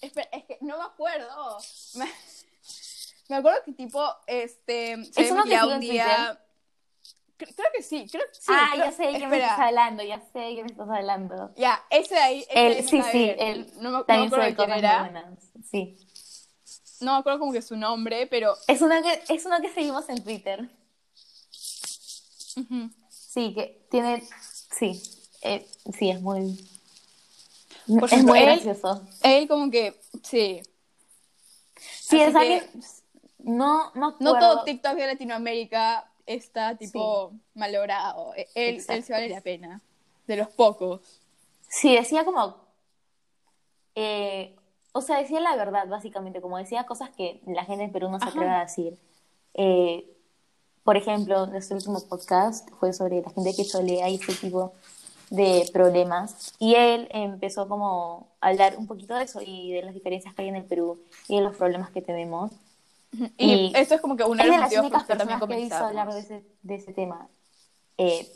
Espera, 0.00 0.28
es 0.32 0.44
que 0.46 0.58
no 0.62 0.78
me 0.78 0.84
acuerdo. 0.84 1.58
Me- 1.94 2.10
Me 3.28 3.36
acuerdo 3.36 3.62
que 3.64 3.72
tipo, 3.72 4.04
este, 4.26 5.02
se 5.12 5.22
¿Es 5.22 5.30
un 5.30 5.44
día... 5.80 6.43
Cre- 7.38 7.52
Creo 7.54 7.68
que 7.74 7.82
sí, 7.82 8.06
creo 8.10 8.24
que 8.28 8.34
sí. 8.34 8.46
ah, 8.48 8.70
creo- 8.74 8.84
ya 8.86 8.92
sé 8.92 9.02
de 9.06 9.18
qué 9.18 9.26
me 9.26 9.36
estás 9.38 9.58
hablando, 9.58 10.02
ya 10.02 10.20
sé 10.32 10.38
de 10.38 10.54
qué 10.56 10.62
me 10.62 10.70
estás 10.70 10.88
hablando. 10.88 11.52
Ya, 11.56 11.84
ese 11.90 12.14
de 12.14 12.20
ahí. 12.20 12.40
ese 12.48 12.58
ahí 12.58 12.74
me 12.76 12.82
sí, 12.82 13.02
sí, 13.12 13.32
él 13.38 13.72
No 13.76 13.82
me, 13.82 13.90
no 13.90 13.98
me 13.98 14.04
también 14.04 14.26
acuerdo 14.32 14.56
quién 14.56 14.70
era. 14.72 15.32
Sí. 15.70 15.96
No 17.00 17.12
me 17.14 17.18
acuerdo 17.18 17.38
como 17.40 17.52
que 17.52 17.60
su 17.62 17.76
nombre, 17.76 18.26
pero. 18.28 18.54
Es 18.68 18.80
uno 18.80 18.94
que, 19.02 19.34
es 19.34 19.44
uno 19.46 19.60
que 19.60 19.68
seguimos 19.70 20.08
en 20.08 20.22
Twitter. 20.22 20.70
Sí, 23.10 23.52
que 23.54 23.86
tiene. 23.90 24.22
Sí, 24.70 25.02
eh, 25.42 25.66
sí, 25.98 26.10
es 26.10 26.20
muy. 26.20 26.68
Por 27.98 28.12
es 28.12 28.22
muy 28.24 28.38
él- 28.38 28.44
gracioso. 28.46 29.02
Él 29.22 29.48
como 29.48 29.70
que. 29.70 30.00
Sí. 30.22 30.62
Sí, 31.76 32.20
Así 32.20 32.22
es 32.22 32.32
que- 32.32 32.38
alguien. 32.38 32.70
No, 33.38 33.92
no, 33.94 34.16
No 34.20 34.38
todo 34.38 34.64
TikTok 34.64 34.94
de 34.94 35.06
Latinoamérica 35.08 36.10
está 36.26 36.76
tipo 36.76 37.32
malogrado. 37.54 38.34
Él, 38.34 38.46
él 38.54 38.80
sí 38.80 38.92
Exacto. 38.92 39.12
vale 39.12 39.28
la 39.28 39.40
pena. 39.40 39.80
De 40.26 40.36
los 40.36 40.48
pocos. 40.48 41.20
Sí, 41.68 41.94
decía 41.94 42.24
como. 42.24 42.56
eh, 43.94 44.56
o 44.92 45.00
sea, 45.00 45.18
decía 45.18 45.40
la 45.40 45.56
verdad, 45.56 45.86
básicamente. 45.88 46.40
Como 46.40 46.58
decía 46.58 46.86
cosas 46.86 47.10
que 47.10 47.40
la 47.46 47.64
gente 47.64 47.84
en 47.84 47.92
Perú 47.92 48.08
no 48.08 48.20
se 48.20 48.28
atreve 48.28 48.48
a 48.50 48.60
decir. 48.60 48.96
Eh, 49.54 50.10
por 50.84 50.96
ejemplo, 50.96 51.46
nuestro 51.46 51.76
último 51.76 52.00
podcast 52.08 52.68
fue 52.78 52.92
sobre 52.92 53.22
la 53.22 53.30
gente 53.30 53.54
que 53.54 53.64
cholea 53.64 54.08
y 54.08 54.16
ese 54.16 54.34
tipo 54.34 54.72
de 55.30 55.68
problemas. 55.72 56.54
Y 56.58 56.74
él 56.74 57.08
empezó 57.10 57.68
como 57.68 58.28
a 58.40 58.48
hablar 58.48 58.76
un 58.78 58.86
poquito 58.86 59.14
de 59.14 59.24
eso 59.24 59.40
y 59.44 59.72
de 59.72 59.82
las 59.82 59.94
diferencias 59.94 60.34
que 60.34 60.42
hay 60.42 60.48
en 60.48 60.56
el 60.56 60.64
Perú 60.64 61.02
y 61.28 61.36
de 61.36 61.42
los 61.42 61.56
problemas 61.56 61.90
que 61.90 62.02
tenemos. 62.02 62.52
Y, 63.38 63.52
Y 63.52 63.72
esto 63.74 63.94
es 63.94 64.00
como 64.00 64.16
que 64.16 64.24
uno 64.24 64.42
es 64.42 64.50
de 64.50 64.58
las 64.58 64.72
únicas 64.76 65.04
personas 65.04 65.42
que 65.42 65.54
he 65.54 65.56
visto 65.56 65.76
hablar 65.76 66.12
de 66.12 66.20
ese, 66.20 66.44
de 66.62 66.74
ese 66.74 66.92
tema. 66.92 67.28
Eh, 67.98 68.30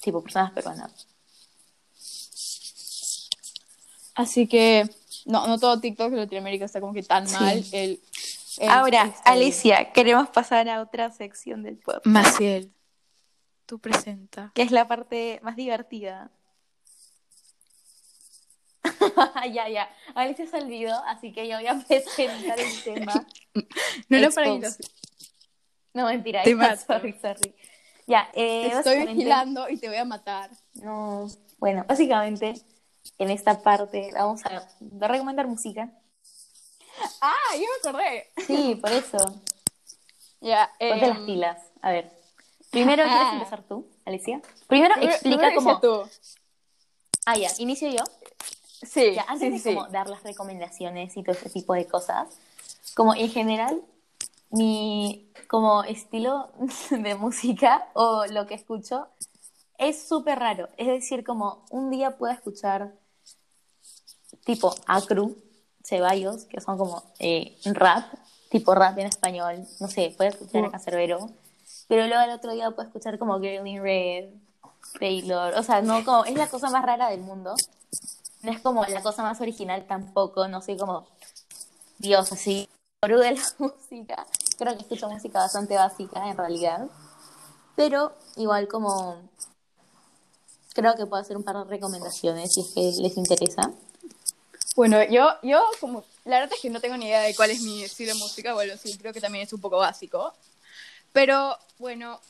tipo, 0.00 0.22
personas 0.22 0.52
peruanas. 0.52 1.06
Así 4.14 4.46
que. 4.46 4.88
No, 5.26 5.46
no 5.46 5.58
todo 5.58 5.78
TikTok 5.80 6.10
de 6.10 6.16
Latinoamérica 6.16 6.64
está 6.64 6.80
como 6.80 6.92
que 6.94 7.02
tan 7.02 7.28
Sí. 7.28 7.34
mal. 7.38 7.64
El, 7.72 8.00
el- 8.58 8.68
Ahora, 8.70 9.04
este, 9.04 9.20
Alicia, 9.30 9.92
queremos 9.92 10.28
pasar 10.30 10.68
a 10.68 10.80
otra 10.82 11.10
sección 11.12 11.62
del 11.62 11.76
podcast, 11.78 12.06
Maciel, 12.06 12.72
tú 13.66 13.78
presenta. 13.78 14.50
que 14.54 14.62
es 14.62 14.70
la 14.70 14.88
parte 14.88 15.40
más 15.42 15.56
divertida. 15.56 16.30
ya, 19.52 19.68
ya. 19.68 19.88
Alicia 20.14 20.46
se 20.46 20.56
olvidó, 20.58 20.94
así 21.06 21.32
que 21.32 21.48
yo 21.48 21.56
voy 21.56 21.66
a 21.66 21.74
presentar 21.88 22.58
el 22.60 22.82
tema. 22.82 23.26
No 24.08 24.18
lo 24.18 24.30
para 24.30 24.58
No, 25.94 26.06
mentira, 26.06 26.42
Te 26.42 26.56
ya, 26.56 26.76
sorry, 26.86 27.12
sorry. 27.20 27.54
Ya, 28.06 28.28
eh, 28.34 28.70
Te 28.70 28.78
estoy 28.78 29.06
vigilando 29.06 29.68
y 29.68 29.76
te 29.78 29.88
voy 29.88 29.98
a 29.98 30.04
matar. 30.04 30.50
No, 30.74 31.28
bueno, 31.58 31.84
básicamente 31.88 32.54
en 33.18 33.30
esta 33.30 33.62
parte 33.62 34.10
vamos 34.12 34.40
a 34.44 34.66
recomendar 35.06 35.46
música. 35.46 35.90
Ah, 37.20 37.34
yo 37.54 37.60
me 37.60 37.88
acordé. 37.90 38.30
Sí, 38.46 38.74
por 38.80 38.90
eso. 38.90 39.16
Ya, 40.40 40.70
Ponte 40.78 41.04
em, 41.04 41.08
las 41.08 41.18
pilas. 41.20 41.58
A 41.82 41.90
ver. 41.92 42.10
Primero, 42.70 43.04
¿quieres 43.04 43.32
empezar 43.32 43.62
tú, 43.64 43.86
Alicia? 44.04 44.40
Primero 44.68 44.94
primero- 44.94 45.12
explica 45.12 45.48
primero 45.48 45.54
cómo. 45.56 45.80
tú. 45.80 46.10
Ah, 47.26 47.36
ya, 47.36 47.50
inicio 47.58 47.88
yo. 47.90 48.02
Sí, 48.82 49.14
Ya, 49.14 49.24
antes 49.28 49.48
sí, 49.48 49.50
de 49.50 49.58
sí, 49.58 49.74
como 49.74 49.88
dar 49.88 50.08
las 50.08 50.22
recomendaciones 50.22 51.16
y 51.16 51.22
todo 51.22 51.36
ese 51.36 51.50
tipo 51.50 51.74
de 51.74 51.86
cosas, 51.86 52.28
como 52.94 53.14
en 53.14 53.30
general, 53.30 53.82
mi 54.50 55.30
como 55.48 55.84
estilo 55.84 56.50
de 56.90 57.14
música 57.14 57.88
o 57.94 58.26
lo 58.26 58.46
que 58.46 58.54
escucho 58.54 59.08
es 59.78 60.06
súper 60.06 60.38
raro. 60.38 60.68
Es 60.76 60.86
decir, 60.86 61.24
como 61.24 61.64
un 61.70 61.90
día 61.90 62.16
puedo 62.18 62.32
escuchar 62.32 62.92
tipo 64.44 64.74
Acru, 64.86 65.36
Ceballos, 65.84 66.44
que 66.44 66.60
son 66.60 66.78
como 66.78 67.02
eh, 67.18 67.56
rap, 67.64 68.04
tipo 68.50 68.74
rap 68.74 68.98
en 68.98 69.06
español, 69.06 69.66
no 69.80 69.88
sé, 69.88 70.14
puedo 70.16 70.30
escuchar 70.30 70.64
a 70.64 70.70
Cancerbero, 70.70 71.30
pero 71.88 72.06
luego 72.06 72.22
el 72.22 72.30
otro 72.30 72.52
día 72.52 72.70
puedo 72.70 72.86
escuchar 72.86 73.18
como 73.18 73.40
Girl 73.40 73.66
in 73.66 73.82
Red, 73.82 74.30
Taylor, 74.98 75.54
o 75.54 75.62
sea, 75.62 75.82
no 75.82 76.04
como, 76.04 76.24
es 76.24 76.34
la 76.34 76.48
cosa 76.48 76.70
más 76.70 76.84
rara 76.84 77.10
del 77.10 77.20
mundo. 77.20 77.54
No 78.42 78.52
es 78.52 78.60
como 78.60 78.84
la 78.84 79.02
cosa 79.02 79.22
más 79.22 79.40
original 79.40 79.86
tampoco, 79.86 80.48
no 80.48 80.62
soy 80.62 80.76
como 80.76 81.06
Dios 81.98 82.32
así, 82.32 82.68
gurú 83.02 83.18
de 83.18 83.32
la 83.32 83.42
música. 83.58 84.26
Creo 84.58 84.74
que 84.74 84.82
escucho 84.82 85.08
música 85.08 85.40
bastante 85.40 85.74
básica 85.74 86.28
en 86.28 86.36
realidad. 86.36 86.88
Pero 87.76 88.12
igual 88.36 88.68
como 88.68 89.16
creo 90.74 90.94
que 90.94 91.06
puedo 91.06 91.20
hacer 91.20 91.36
un 91.36 91.42
par 91.42 91.56
de 91.56 91.64
recomendaciones 91.64 92.54
si 92.54 92.60
es 92.60 92.72
que 92.74 93.02
les 93.02 93.16
interesa. 93.16 93.72
Bueno, 94.76 95.02
yo, 95.04 95.28
yo 95.42 95.62
como, 95.80 96.04
la 96.24 96.38
verdad 96.38 96.54
es 96.54 96.62
que 96.62 96.70
no 96.70 96.80
tengo 96.80 96.96
ni 96.96 97.06
idea 97.06 97.20
de 97.20 97.34
cuál 97.34 97.50
es 97.50 97.60
mi 97.60 97.82
estilo 97.82 98.12
de 98.12 98.18
música, 98.18 98.54
bueno, 98.54 98.74
sí, 98.76 98.96
creo 98.96 99.12
que 99.12 99.20
también 99.20 99.44
es 99.44 99.52
un 99.52 99.60
poco 99.60 99.78
básico. 99.78 100.32
Pero 101.12 101.56
bueno, 101.78 102.20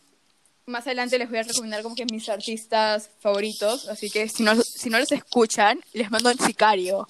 más 0.67 0.87
adelante 0.87 1.19
les 1.19 1.29
voy 1.29 1.39
a 1.39 1.43
recomendar 1.43 1.83
como 1.83 1.95
que 1.95 2.05
mis 2.07 2.29
artistas 2.29 3.11
favoritos, 3.21 3.89
así 3.89 4.11
que 4.11 4.29
si 4.29 4.43
no, 4.43 4.55
si 4.61 4.89
no 4.91 4.99
los 4.99 5.11
escuchan, 5.13 5.81
les 5.93 6.11
mando 6.11 6.31
un 6.31 6.39
sicario. 6.39 7.07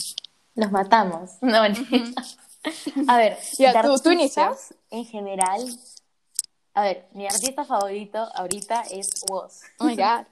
Los 0.54 0.70
matamos. 0.72 1.30
No, 1.40 1.62
mentira. 1.62 2.12
A 3.08 3.16
ver, 3.18 3.38
Ya, 3.58 3.82
tú- 3.82 3.98
tú 3.98 4.10
inicias. 4.12 4.74
En 4.90 5.04
general, 5.06 5.78
a 6.74 6.82
ver, 6.82 7.06
mi 7.12 7.26
artista 7.26 7.64
favorito 7.64 8.18
ahorita 8.34 8.82
es 8.90 9.10
Woz. 9.28 9.60
Oh 9.78 9.84
my 9.84 9.96
god. 9.96 10.26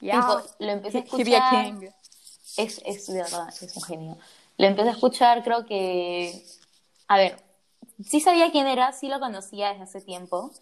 Ya. 0.00 0.20
Tipo, 0.20 0.42
lo 0.58 0.70
empecé 0.72 0.98
a 0.98 1.00
escuchar. 1.02 1.64
king. 1.64 1.88
Es, 2.56 2.80
es 2.84 3.06
de 3.06 3.14
verdad, 3.22 3.48
es 3.60 3.76
un 3.76 3.82
genio. 3.82 4.18
Lo 4.58 4.66
empecé 4.66 4.88
a 4.90 4.92
escuchar, 4.92 5.42
creo 5.42 5.66
que. 5.66 6.44
A 7.08 7.16
ver, 7.16 7.36
sí 8.06 8.20
sabía 8.20 8.50
quién 8.52 8.66
era, 8.66 8.92
sí 8.92 9.08
lo 9.08 9.18
conocía 9.20 9.70
desde 9.70 9.82
hace 9.84 10.00
tiempo, 10.00 10.52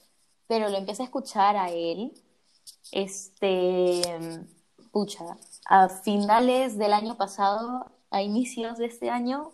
pero 0.47 0.69
lo 0.69 0.79
empecé 0.79 1.03
a 1.03 1.07
escuchar 1.07 1.57
a 1.57 1.71
él. 1.71 2.13
Este. 2.91 4.03
Pucha, 4.93 5.39
a 5.67 5.89
finales 5.89 6.77
del 6.77 6.93
año 6.93 7.17
pasado, 7.17 7.91
a 8.11 8.21
inicios 8.21 8.77
de 8.77 8.87
este 8.87 9.09
año, 9.09 9.53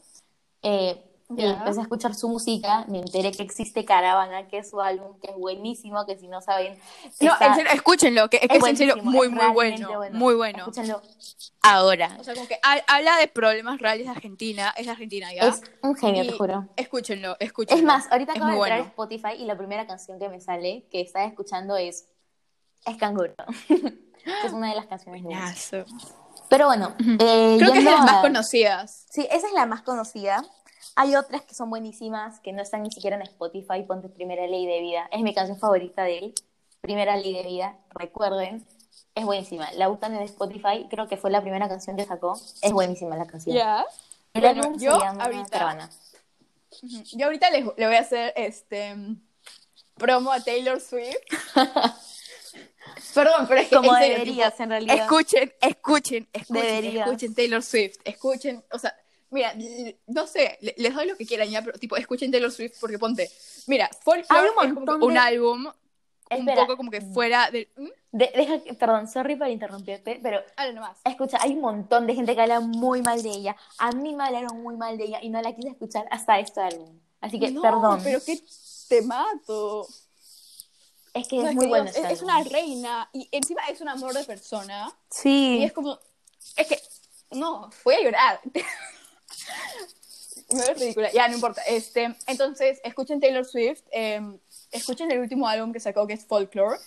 eh, 0.62 1.08
y 1.31 1.43
Ya. 1.43 1.51
empecé 1.51 1.81
a 1.81 1.83
escuchar 1.83 2.14
su 2.14 2.29
música. 2.29 2.85
Me 2.88 2.99
enteré 3.01 3.33
que 3.33 3.43
existe 3.43 3.85
Caravana, 3.85 4.49
que 4.49 4.59
es 4.59 4.71
su 4.71 4.81
álbum, 4.81 5.19
que 5.21 5.31
es 5.31 5.37
buenísimo, 5.37 6.07
que 6.07 6.17
si 6.19 6.27
no 6.27 6.41
saben. 6.41 6.79
No, 7.21 7.33
está- 7.33 7.47
en 7.47 7.55
serio, 7.55 7.71
escúchenlo, 7.73 8.31
que 8.31 8.38
es, 8.43 8.49
que 8.49 8.57
es 8.57 8.64
en 8.67 8.77
serio 8.77 8.97
muy, 9.03 9.27
es 9.27 9.33
muy 9.33 9.38
realmente 9.41 9.87
bueno, 9.87 10.19
Muy 10.19 10.35
bueno. 10.35 10.59
Escúchenlo 10.61 11.03
ahora. 11.62 12.17
O 12.21 12.25
sea, 12.25 12.35
como 12.35 12.49
que 12.49 12.59
ha- 12.62 12.83
habla 12.87 13.19
de 13.19 13.29
problemas 13.29 13.79
reales 13.79 14.07
de 14.07 14.12
Argentina, 14.12 14.73
es 14.77 14.87
de 14.87 14.93
Argentina 14.93 15.33
ya. 15.35 15.43
Es 15.49 15.62
un 15.83 15.95
genio, 15.97 16.25
Y 16.25 16.29
te 16.29 16.33
juro. 16.37 16.67
Escúchenlo, 16.77 17.37
escúchenlo. 17.41 17.79
Es 17.79 17.85
más, 17.85 18.11
ahorita 18.11 18.33
Es 18.33 18.38
acabo 18.38 18.53
de 18.53 18.57
muy 18.57 18.67
entrar 18.67 18.79
a 18.81 18.83
bueno. 18.83 18.91
Spotify 18.91 19.43
y 19.43 19.45
la 19.45 19.57
primera 19.59 19.87
canción 19.87 20.19
que 20.19 20.29
me 20.29 20.41
sale, 20.41 20.87
que 20.91 21.01
estaba 21.03 21.27
escuchando, 21.27 21.77
es 21.77 22.07
Es 22.87 22.97
Canguro. 22.97 23.35
que 23.69 24.47
es 24.47 24.53
una 24.53 24.71
de 24.71 24.77
las 24.77 24.87
canciones 24.87 25.23
de. 25.25 25.85
Pero 26.49 26.67
bueno, 26.67 26.95
eh, 27.21 27.57
Creo 27.59 27.73
que 27.73 27.79
es 27.81 27.85
de 27.85 27.91
las 27.91 28.01
más 28.05 28.17
a- 28.17 28.21
conocidas. 28.23 29.05
Sí, 29.11 29.27
esa 29.31 29.47
es 29.49 29.53
la 29.53 29.67
más 29.67 29.83
conocida. 29.83 30.43
Hay 30.96 31.14
otras 31.16 31.42
que 31.42 31.55
son 31.55 31.70
buenísimas, 31.70 32.40
que 32.40 32.53
no 32.53 32.62
están 32.62 32.83
ni 32.83 32.90
siquiera 32.90 33.16
en 33.16 33.22
Spotify. 33.22 33.83
Ponte 33.87 34.09
Primera 34.09 34.46
Ley 34.46 34.66
de 34.66 34.81
Vida. 34.81 35.09
Es 35.12 35.20
mi 35.20 35.35
canción 35.35 35.59
favorita 35.59 36.03
de 36.03 36.18
él. 36.18 36.35
Primera 36.81 37.16
Ley 37.16 37.35
de 37.35 37.42
Vida. 37.42 37.79
Recuerden. 37.90 38.66
Es 39.14 39.24
buenísima. 39.24 39.70
La 39.72 39.88
buscan 39.88 40.14
en 40.14 40.22
Spotify. 40.22 40.87
Creo 40.90 41.09
que 41.09 41.16
fue 41.16 41.31
la 41.31 41.40
primera 41.40 41.68
canción 41.68 41.96
que 41.96 42.05
sacó. 42.05 42.38
Es 42.62 42.72
buenísima 42.72 43.16
la 43.16 43.27
canción. 43.27 43.55
Ya. 43.57 43.85
El 44.35 44.42
Bueno, 44.42 44.62
álbum 44.62 44.79
yo 44.79 44.94
se 44.98 45.05
llama 45.05 45.24
ahorita-. 45.24 45.90
Yo 47.16 47.27
ahorita 47.27 47.51
le, 47.51 47.61
le 47.77 47.87
voy 47.87 47.96
a 47.96 48.01
hacer 48.01 48.33
este 48.37 48.94
promo 49.96 50.31
a 50.33 50.40
Taylor 50.40 50.81
Swift. 50.81 51.16
Perdón, 53.14 53.46
pero 53.48 53.61
es 53.61 53.68
que 53.68 53.77
Como 53.77 53.94
en 53.96 54.03
serio, 54.03 54.18
deberías, 54.18 54.53
tipo, 54.53 54.62
en 54.62 54.70
realidad. 54.70 54.96
Escuchen, 54.96 55.53
escuchen, 55.61 56.29
escuchen, 56.33 56.62
Deberías. 56.62 57.07
escuchen 57.07 57.35
Taylor 57.35 57.62
Swift, 57.62 57.96
escuchen, 58.05 58.64
o 58.72 58.79
sea, 58.79 58.94
mira, 59.31 59.55
no 60.07 60.27
sé, 60.27 60.59
le- 60.61 60.75
les 60.79 60.95
doy 60.95 61.07
lo 61.07 61.17
que 61.17 61.27
quieran 61.27 61.49
ya, 61.49 61.62
pero 61.62 61.79
tipo, 61.79 61.97
escuchen 61.97 62.31
Taylor 62.31 62.51
Swift 62.53 62.77
porque 62.81 62.99
ponte, 62.99 63.31
mira, 63.67 63.88
Folklore 64.03 64.51
un 64.51 64.67
es 64.69 64.75
como 64.75 64.87
que 64.99 65.05
un 65.07 65.12
de- 65.14 65.19
álbum 65.19 65.67
un 66.31 66.37
Espera. 66.41 66.62
poco 66.67 66.77
como 66.77 66.91
que 66.91 67.01
fuera 67.01 67.51
del... 67.51 67.69
¿Mm? 67.77 67.87
De- 68.12 68.33
deja 68.37 68.62
que- 68.62 68.75
perdón, 68.75 69.09
sorry 69.09 69.37
por 69.37 69.49
interrumpirte, 69.49 70.21
pero 70.23 70.41
Habla 70.57 70.73
nomás. 70.75 70.99
escucha, 71.05 71.38
hay 71.41 71.53
un 71.53 71.61
montón 71.62 72.07
de 72.07 72.14
gente 72.14 72.35
que 72.35 72.41
habla 72.43 72.61
muy 72.61 73.01
mal 73.03 73.23
de 73.23 73.31
ella. 73.31 73.57
A 73.79 73.93
mí 73.93 74.14
me 74.14 74.25
hablaron 74.25 74.62
muy 74.62 74.77
mal 74.77 74.99
de 74.99 75.05
ella 75.05 75.21
y 75.23 75.31
no 75.31 75.41
la 75.41 75.55
quise 75.55 75.69
escuchar 75.71 76.07
hasta 76.11 76.38
este 76.38 76.61
álbum. 76.61 76.99
Así 77.23 77.41
que, 77.41 77.51
no, 77.51 77.62
perdón. 77.62 78.01
pero 78.05 78.19
qué 78.25 78.43
te 78.88 79.03
mato. 79.03 79.87
Es 81.14 81.27
que 81.29 81.38
O 81.38 81.41
sea, 81.41 81.51
es 81.51 81.57
muy 81.57 81.64
que 81.64 81.69
bueno. 81.71 81.87
Este 81.87 82.12
es, 82.12 82.23
una 82.23 82.43
reina 82.45 83.09
y 83.14 83.27
encima 83.33 83.62
es 83.71 83.81
un 83.81 83.88
amor 83.88 84.12
de 84.12 84.25
persona. 84.25 84.88
Y 85.11 85.14
Sí. 85.14 85.62
es 85.64 85.73
como, 85.73 85.99
es 86.57 86.67
que, 86.67 86.79
no, 87.33 87.71
voy 87.85 87.95
a 87.95 88.03
llorar. 88.03 88.41
Me 90.51 90.61
veo 90.61 90.75
ridícula. 90.75 91.12
Ya, 91.12 91.29
no 91.29 91.35
importa. 91.35 91.62
Este, 91.62 92.14
entonces, 92.27 92.81
escuchen 92.85 93.21
Taylor 93.21 93.45
Swift. 93.45 93.83
eh, 93.93 94.21
escuchen 94.71 95.11
el 95.11 95.19
último 95.19 95.49
álbum 95.49 95.73
que 95.73 95.81
sacó, 95.81 96.07
que 96.07 96.14
es 96.14 96.25
Folklore. 96.25 96.79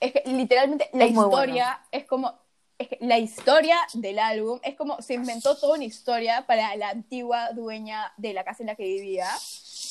Es 0.00 0.12
que 0.12 0.22
literalmente 0.26 0.88
la 0.92 1.04
Es 1.04 1.12
historia 1.12 1.80
es 1.90 2.04
como. 2.06 2.40
Es 2.78 2.88
que 2.88 2.98
la 3.00 3.18
historia 3.18 3.76
del 3.94 4.18
álbum 4.18 4.58
es 4.64 4.74
como 4.74 5.00
se 5.02 5.14
inventó 5.14 5.56
toda 5.56 5.74
una 5.74 5.84
historia 5.84 6.46
para 6.46 6.74
la 6.74 6.88
antigua 6.90 7.52
dueña 7.52 8.12
de 8.16 8.32
la 8.32 8.42
casa 8.44 8.62
en 8.62 8.68
la 8.68 8.74
que 8.74 8.84
vivía. 8.84 9.28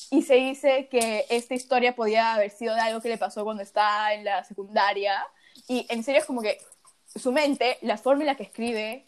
Y 0.09 0.23
se 0.23 0.35
dice 0.35 0.89
que 0.89 1.25
esta 1.29 1.53
historia 1.53 1.95
podía 1.95 2.33
haber 2.33 2.51
sido 2.51 2.75
de 2.75 2.81
algo 2.81 2.99
que 2.99 3.07
le 3.07 3.17
pasó 3.17 3.45
cuando 3.45 3.63
estaba 3.63 4.13
en 4.13 4.25
la 4.25 4.43
secundaria. 4.43 5.25
Y 5.69 5.85
en 5.89 6.03
serio 6.03 6.19
es 6.19 6.27
como 6.27 6.41
que 6.41 6.59
su 7.15 7.31
mente, 7.31 7.77
la 7.81 7.97
forma 7.97 8.23
en 8.23 8.27
la 8.27 8.35
que 8.35 8.43
escribe, 8.43 9.07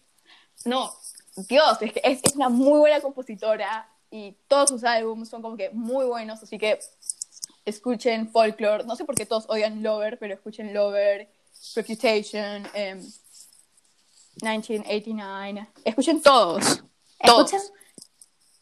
no, 0.63 0.93
Dios, 1.35 1.81
es 1.81 1.93
que 1.93 2.01
es, 2.03 2.19
es 2.23 2.35
una 2.35 2.49
muy 2.49 2.79
buena 2.79 3.01
compositora 3.01 3.89
y 4.11 4.33
todos 4.47 4.69
sus 4.69 4.83
álbumes 4.83 5.29
son 5.29 5.41
como 5.41 5.57
que 5.57 5.71
muy 5.71 6.05
buenos, 6.05 6.43
así 6.43 6.57
que 6.57 6.79
escuchen 7.65 8.29
Folklore. 8.29 8.83
No 8.83 8.95
sé 8.95 9.05
por 9.05 9.15
qué 9.15 9.25
todos 9.25 9.45
odian 9.49 9.81
Lover, 9.81 10.19
pero 10.19 10.33
escuchen 10.33 10.73
Lover, 10.73 11.29
Reputation, 11.75 12.67
em, 12.73 12.99
1989. 14.41 15.67
Escuchen 15.83 16.21
todos. 16.21 16.83
Todos. 17.25 17.53
Escuchen, 17.53 17.73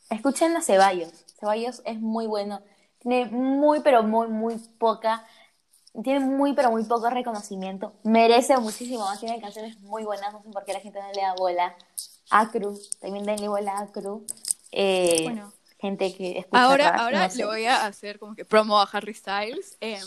escuchen 0.10 0.57
a 0.57 0.62
Ceballos. 0.62 1.12
Ceballos 1.39 1.81
es 1.86 1.99
muy 1.99 2.27
bueno. 2.27 2.62
Tiene 2.99 3.25
muy, 3.25 3.79
pero 3.81 4.03
muy, 4.03 4.27
muy 4.27 4.57
poca. 4.77 5.25
Tiene 6.03 6.19
muy, 6.19 6.53
pero 6.53 6.71
muy 6.71 6.84
poco 6.84 7.10
reconocimiento. 7.10 7.93
Merece 8.03 8.55
muchísimo 8.57 8.99
más. 8.99 9.19
Tiene 9.19 9.41
canciones 9.41 9.79
muy 9.79 10.03
buenas. 10.03 10.31
No 10.31 10.43
sé 10.43 10.49
por 10.49 10.63
qué 10.63 10.73
la 10.73 10.79
gente 10.79 10.99
no 11.01 11.12
le 11.12 11.21
da 11.21 11.34
bola. 11.36 11.75
Acru. 12.32 12.80
También 13.00 13.26
denle 13.26 13.48
bola 13.48 13.74
a 13.78 13.82
Acru. 13.84 14.26
Eh, 14.72 15.20
Bueno. 15.24 15.54
Gente 15.80 16.13
que 16.15 16.38
escucha 16.39 16.63
Ahora, 16.63 16.91
rap, 16.91 17.00
ahora 17.00 17.24
no 17.26 17.32
sé. 17.32 17.38
le 17.39 17.46
voy 17.46 17.65
a 17.65 17.86
hacer 17.88 18.20
como 18.20 18.36
que 18.36 18.46
promo 18.46 18.80
a 18.80 18.84
Harry 18.84 19.15
Styles. 19.15 19.78
Em, 19.82 20.00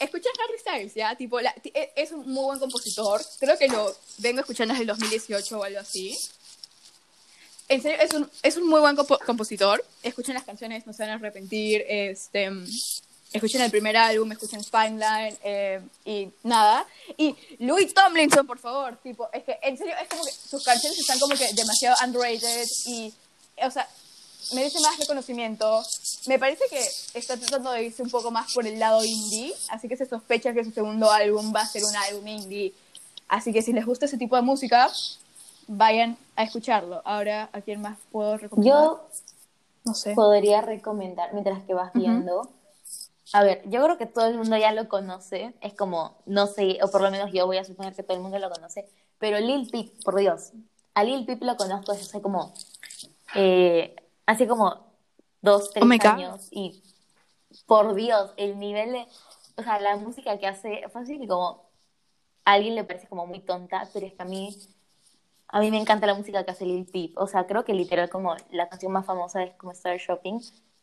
escuchen 0.00 0.32
Harry 0.44 0.58
Styles, 0.58 0.94
¿ya? 0.94 1.14
Tipo, 1.16 1.40
la- 1.40 1.54
e- 1.62 1.92
es 1.96 2.10
un 2.12 2.28
muy 2.28 2.44
buen 2.46 2.58
compositor. 2.58 3.20
Creo 3.38 3.56
que 3.56 3.68
lo 3.68 3.94
vengo 4.18 4.40
escuchando 4.40 4.72
desde 4.74 4.82
el 4.82 4.88
2018 4.88 5.58
o 5.60 5.62
algo 5.64 5.78
así. 5.80 6.18
En 7.68 7.80
serio, 7.82 7.98
es 8.00 8.12
un, 8.14 8.28
es 8.42 8.56
un 8.56 8.66
muy 8.68 8.80
buen 8.80 8.96
compo- 8.96 9.20
compositor. 9.24 9.84
Escuchen 10.02 10.34
las 10.34 10.44
canciones, 10.44 10.84
no 10.86 10.92
se 10.92 11.02
van 11.04 11.10
a 11.10 11.14
arrepentir. 11.14 11.84
Este, 11.88 12.50
mm, 12.50 12.66
escuchen 13.32 13.60
el 13.62 13.70
primer 13.70 13.96
álbum, 13.96 14.32
escuchen 14.32 14.62
Fine 14.64 14.98
Line 14.98 15.36
eh, 15.42 15.80
y 16.04 16.28
nada. 16.42 16.86
Y 17.16 17.34
Louis 17.58 17.92
Tomlinson, 17.92 18.46
por 18.46 18.58
favor. 18.58 18.96
Tipo, 19.02 19.28
es 19.32 19.44
que 19.44 19.58
en 19.62 19.76
serio, 19.76 19.94
es 20.00 20.08
como 20.08 20.24
que 20.24 20.32
sus 20.32 20.64
canciones 20.64 20.98
están 20.98 21.18
como 21.18 21.34
que 21.34 21.52
demasiado 21.54 21.96
underrated 22.04 22.66
y, 22.86 23.12
o 23.62 23.70
sea, 23.70 23.88
merece 24.54 24.80
más 24.80 24.98
reconocimiento. 24.98 25.82
Me 26.26 26.38
parece 26.38 26.64
que 26.70 26.82
está 27.14 27.36
tratando 27.36 27.70
de 27.72 27.84
irse 27.84 28.02
un 28.02 28.10
poco 28.10 28.30
más 28.30 28.52
por 28.54 28.66
el 28.66 28.78
lado 28.78 29.04
indie, 29.04 29.54
así 29.68 29.88
que 29.88 29.96
se 29.96 30.06
sospecha 30.06 30.52
que 30.52 30.64
su 30.64 30.70
segundo 30.70 31.10
álbum 31.10 31.52
va 31.54 31.62
a 31.62 31.66
ser 31.66 31.82
un 31.84 31.96
álbum 31.96 32.26
indie. 32.26 32.72
Así 33.28 33.52
que 33.52 33.60
si 33.60 33.72
les 33.72 33.84
gusta 33.84 34.06
ese 34.06 34.16
tipo 34.16 34.36
de 34.36 34.42
música, 34.42 34.90
vayan 35.66 36.16
a 36.34 36.44
escucharlo. 36.44 37.02
Ahora, 37.04 37.50
¿a 37.52 37.60
quién 37.60 37.82
más 37.82 37.98
puedo 38.10 38.38
recomendar? 38.38 38.74
Yo 38.74 39.08
no 39.84 39.94
sé. 39.94 40.14
podría 40.14 40.62
recomendar, 40.62 41.32
mientras 41.34 41.62
que 41.64 41.74
vas 41.74 41.92
viendo. 41.92 42.48
A 43.32 43.42
ver, 43.42 43.62
yo 43.68 43.82
creo 43.82 43.98
que 43.98 44.06
todo 44.06 44.26
el 44.26 44.38
mundo 44.38 44.56
ya 44.56 44.72
lo 44.72 44.88
conoce. 44.88 45.54
Es 45.60 45.74
como, 45.74 46.22
no 46.26 46.46
sé, 46.46 46.78
o 46.82 46.90
por 46.90 47.02
lo 47.02 47.10
menos 47.10 47.30
yo 47.32 47.46
voy 47.46 47.58
a 47.58 47.64
suponer 47.64 47.94
que 47.94 48.02
todo 48.02 48.16
el 48.16 48.22
mundo 48.22 48.38
lo 48.38 48.50
conoce. 48.50 48.88
Pero 49.18 49.38
Lil 49.38 49.68
Peep, 49.70 50.02
por 50.02 50.16
Dios. 50.16 50.52
A 50.94 51.04
Lil 51.04 51.26
Peep 51.26 51.42
lo 51.42 51.56
conozco 51.56 51.92
desde 51.92 52.06
hace 52.06 52.22
como. 52.22 52.54
eh, 53.34 53.94
hace 54.26 54.46
como 54.48 54.86
dos, 55.42 55.70
tres 55.72 55.84
Oh 55.84 56.08
años. 56.08 56.48
Y 56.50 56.82
por 57.66 57.94
Dios, 57.94 58.32
el 58.36 58.58
nivel 58.58 58.92
de. 58.92 59.06
O 59.56 59.62
sea, 59.62 59.78
la 59.80 59.96
música 59.96 60.38
que 60.38 60.46
hace. 60.46 60.88
Fácil 60.88 61.20
que 61.20 61.28
como. 61.28 61.68
A 62.44 62.52
alguien 62.52 62.74
le 62.74 62.84
parece 62.84 63.08
como 63.08 63.26
muy 63.26 63.40
tonta, 63.40 63.88
pero 63.92 64.06
es 64.06 64.14
que 64.14 64.22
a 64.22 64.26
mí. 64.26 64.56
A 65.48 65.60
mí 65.60 65.70
me 65.70 65.78
encanta 65.78 66.06
la 66.06 66.14
música 66.14 66.44
que 66.44 66.50
hace 66.50 66.64
Lil 66.64 66.86
Peep. 66.86 67.18
O 67.18 67.26
sea, 67.26 67.46
creo 67.46 67.64
que 67.64 67.74
literal 67.74 68.08
como 68.08 68.36
la 68.50 68.68
canción 68.68 68.92
más 68.92 69.04
famosa 69.04 69.42
es 69.42 69.54
como 69.56 69.72
Star 69.72 69.98
Shopping. 69.98 70.40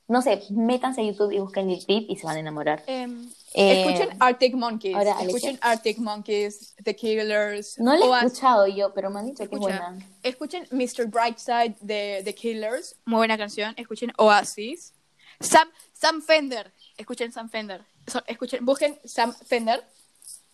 No 0.08 0.22
sé, 0.22 0.44
métanse 0.52 1.02
a 1.02 1.04
YouTube 1.04 1.32
y 1.32 1.39
busquen 1.39 1.68
Lil 1.68 1.84
Peep 1.86 2.06
y 2.10 2.15
se 2.15 2.26
van 2.28 2.36
a 2.38 2.39
enamorar. 2.39 2.84
Em, 2.86 3.28
Eh, 3.58 3.82
escuchen 3.82 4.18
Arctic 4.20 4.54
Monkeys. 4.54 4.96
ahora, 4.96 5.15
escuchen 5.22 5.58
Arctic 5.62 5.98
Monkeys, 5.98 6.76
The 6.84 6.96
Killers. 6.96 7.80
No 7.80 7.96
la 7.96 8.22
he 8.22 8.26
escuchado 8.26 8.68
yo, 8.68 8.94
pero 8.94 9.10
me 9.10 9.20
han 9.20 9.28
dicho 9.28 9.48
que 9.50 9.56
es 9.56 9.62
buena. 9.62 9.98
escuchen 10.24 10.68
Mr. 10.72 11.08
Brightside 11.08 11.76
de 11.82 12.22
The 12.24 12.36
Killers, 12.36 12.98
muy 13.06 13.18
buena 13.18 13.38
canción. 13.38 13.74
Escuchen 13.78 14.12
Oasis. 14.18 14.94
Sam, 15.39 15.70
Sam 15.94 16.22
Fender, 16.22 16.72
escuchen 16.98 17.32
Sam 17.32 17.50
Fender. 17.50 17.82
So- 18.08 18.22
escuchen, 18.28 18.63
busquen 18.65 19.00
Sam 19.06 19.34
Fender 19.34 19.84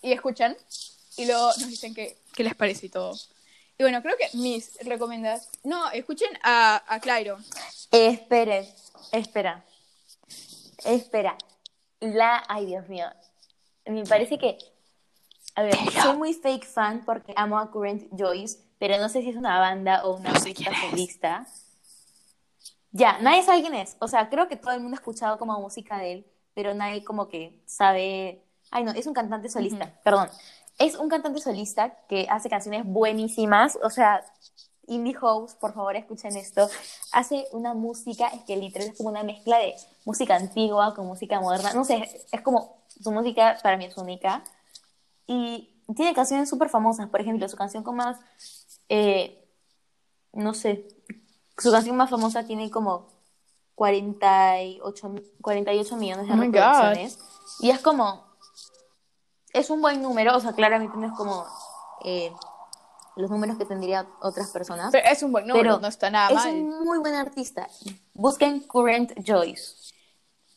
y 0.02 0.12
escuchan 0.14 0.56
y 1.18 1.26
luego 1.26 1.48
nos 1.48 1.68
dicen 1.68 1.94
qué 1.94 2.16
les 2.38 2.56
parece 2.56 2.86
y 2.86 2.90
todo. 2.90 3.14
Y 3.82 3.84
bueno, 3.84 4.04
creo 4.04 4.16
que 4.16 4.38
mis 4.38 4.78
recomendaciones. 4.86 5.50
No, 5.64 5.90
escuchen 5.90 6.30
a, 6.44 6.84
a 6.88 7.00
Clairo. 7.00 7.40
Esperen, 7.90 8.64
espera. 9.12 9.66
Espera. 10.86 11.36
La. 12.00 12.44
Ay, 12.48 12.68
Dios 12.68 12.88
mío. 12.90 13.08
Me 13.88 14.04
parece 14.04 14.38
que. 14.38 14.60
A 15.56 15.64
ver, 15.64 15.76
soy 16.00 16.16
muy 16.16 16.36
fake 16.36 16.64
fan 16.64 17.04
porque 17.04 17.34
amo 17.36 17.58
a 17.58 17.72
Current 17.72 18.08
Joyce, 18.16 18.60
pero 18.78 19.00
no 19.00 19.10
sé 19.10 19.24
si 19.24 19.30
es 19.30 19.36
una 19.36 19.60
banda 19.60 20.06
o 20.06 20.16
una 20.18 20.32
No 20.32 20.40
sé 20.40 20.54
solista. 20.92 21.48
Ya, 22.92 23.18
nadie 23.18 23.42
sabe 23.42 23.62
quién 23.62 23.74
es. 23.74 23.98
O 23.98 24.08
sea, 24.08 24.30
creo 24.30 24.48
que 24.48 24.58
todo 24.58 24.74
el 24.74 24.82
mundo 24.82 24.94
ha 24.96 25.00
escuchado 25.00 25.40
como 25.40 25.60
música 25.60 25.98
de 25.98 26.12
él, 26.12 26.32
pero 26.54 26.76
nadie 26.76 27.04
como 27.04 27.28
que 27.28 27.60
sabe. 27.66 28.46
Ay, 28.70 28.84
no, 28.84 28.92
es 28.92 29.08
un 29.08 29.16
cantante 29.16 29.50
solista, 29.50 30.00
perdón. 30.04 30.30
Es 30.82 30.96
un 30.96 31.10
cantante 31.10 31.40
solista 31.40 31.96
que 32.08 32.28
hace 32.30 32.50
canciones 32.50 32.84
buenísimas. 32.86 33.78
O 33.84 33.90
sea, 33.90 34.24
Indie 34.88 35.14
House, 35.14 35.54
por 35.56 35.74
favor, 35.74 35.96
escuchen 35.96 36.36
esto. 36.36 36.68
Hace 37.12 37.46
una 37.52 37.74
música, 37.74 38.28
es 38.30 38.44
que 38.44 38.58
literal 38.58 38.90
es 38.90 38.98
como 38.98 39.10
una 39.10 39.24
mezcla 39.24 39.60
de 39.60 39.76
música 40.06 40.36
antigua 40.36 40.94
con 40.96 41.06
música 41.06 41.40
moderna. 41.40 41.74
No 41.74 41.86
sé, 41.86 42.26
es 42.32 42.42
como 42.42 42.82
su 42.88 43.12
música 43.12 43.58
para 43.62 43.78
mí 43.78 43.86
es 43.86 43.98
única. 43.98 44.44
Y 45.28 45.84
tiene 45.96 46.14
canciones 46.14 46.50
súper 46.50 46.70
famosas. 46.70 47.10
Por 47.10 47.22
ejemplo, 47.22 47.48
su 47.48 47.58
canción 47.58 47.84
con 47.84 47.96
más. 47.96 48.20
eh, 48.90 49.38
no 50.34 50.54
sé. 50.54 50.88
Su 51.58 51.72
canción 51.72 51.96
más 51.96 52.10
famosa 52.10 52.44
tiene 52.44 52.72
como 52.72 53.08
48, 53.76 55.16
48 55.42 55.98
millones 55.98 56.28
de 56.28 56.34
Oh 56.34 56.38
reproducciones. 56.38 57.20
Y 57.60 57.70
es 57.70 57.80
como. 57.80 58.31
Es 59.54 59.70
un 59.70 59.82
buen 59.82 60.02
número, 60.02 60.36
o 60.36 60.40
sea, 60.40 60.54
claramente 60.54 60.98
no 60.98 61.08
es 61.08 61.14
como 61.14 61.46
eh, 62.04 62.32
los 63.16 63.30
números 63.30 63.58
que 63.58 63.66
tendría 63.66 64.08
otras 64.22 64.50
personas. 64.52 64.90
Pero 64.92 65.08
es 65.10 65.22
un 65.24 65.32
buen 65.32 65.48
número, 65.48 65.64
Pero 65.64 65.80
no 65.80 65.88
está 65.88 66.10
nada 66.10 66.30
es 66.30 66.36
mal. 66.36 66.50
un 66.54 66.86
muy 66.86 67.00
buen 67.00 67.16
artista. 67.16 67.68
Busquen 68.14 68.62
Current 68.62 69.14
Joyce. 69.26 69.76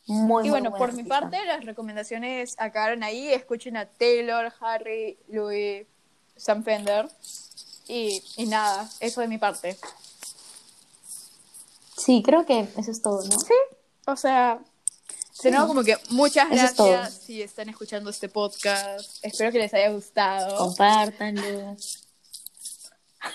Muy, 0.07 0.47
Y 0.47 0.51
bueno, 0.51 0.71
buen 0.71 0.81
por 0.81 0.93
mi 0.93 1.03
parte, 1.03 1.43
las 1.47 1.65
recomendaciones 1.65 2.57
acabaron 2.59 3.03
ahí. 3.03 3.33
Escuchen 3.33 3.77
a 3.77 3.87
Taylor, 3.87 4.53
Harry, 4.61 5.19
Louis, 5.29 5.87
Sam 6.37 6.63
Fender. 6.63 7.09
Y, 7.89 8.23
y 8.37 8.47
nada, 8.47 8.89
eso 9.01 9.21
de 9.21 9.29
mi 9.29 9.39
parte. 9.39 9.77
Sí, 11.97 12.23
creo 12.23 12.45
que 12.45 12.69
eso 12.77 12.91
es 12.91 13.03
todo, 13.03 13.23
¿no? 13.25 13.37
O 14.07 14.17
sea, 14.17 14.59
como 15.53 15.83
que 15.85 15.97
muchas 16.11 16.51
Eso 16.51 16.85
gracias 16.87 17.15
si 17.25 17.43
están 17.43 17.69
escuchando 17.69 18.11
este 18.11 18.29
podcast. 18.29 19.19
Espero 19.23 19.53
que 19.53 19.59
les 19.59 19.75
haya 19.75 19.91
gustado. 19.91 20.57
Compártanlo. 20.57 21.77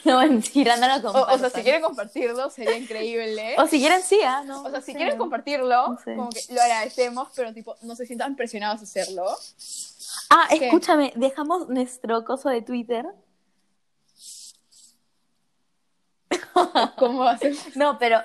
No, 0.05 0.19
mentira, 0.19 0.77
no 0.77 0.87
lo 0.87 0.93
O, 0.93 0.97
o 0.99 1.13
compartan. 1.13 1.39
sea, 1.39 1.49
si 1.49 1.63
quieren 1.63 1.81
compartirlo, 1.81 2.51
sería 2.51 2.77
increíble. 2.77 3.55
O 3.57 3.65
si 3.65 3.79
quieren, 3.79 4.03
sí, 4.03 4.19
¿ah? 4.23 4.43
No, 4.45 4.61
O 4.61 4.69
sea, 4.69 4.81
si 4.81 4.93
quieren 4.93 5.17
compartirlo, 5.17 5.87
No 5.87 5.97
sé. 5.97 6.15
como 6.15 6.29
que 6.29 6.41
lo 6.53 6.61
agradecemos, 6.61 7.29
pero 7.35 7.51
tipo, 7.55 7.75
no 7.81 7.95
se 7.95 8.05
sientan 8.05 8.35
presionados 8.35 8.81
a 8.81 8.83
hacerlo. 8.83 9.25
Ah, 10.29 10.45
¿Qué? 10.49 10.67
escúchame, 10.67 11.11
dejamos 11.15 11.69
nuestro 11.69 12.23
coso 12.23 12.49
de 12.49 12.61
Twitter. 12.61 13.03
¿Cómo 16.97 17.19
va 17.23 17.31
a 17.31 17.37
ser? 17.37 17.55
No, 17.75 17.97
pero 17.97 18.21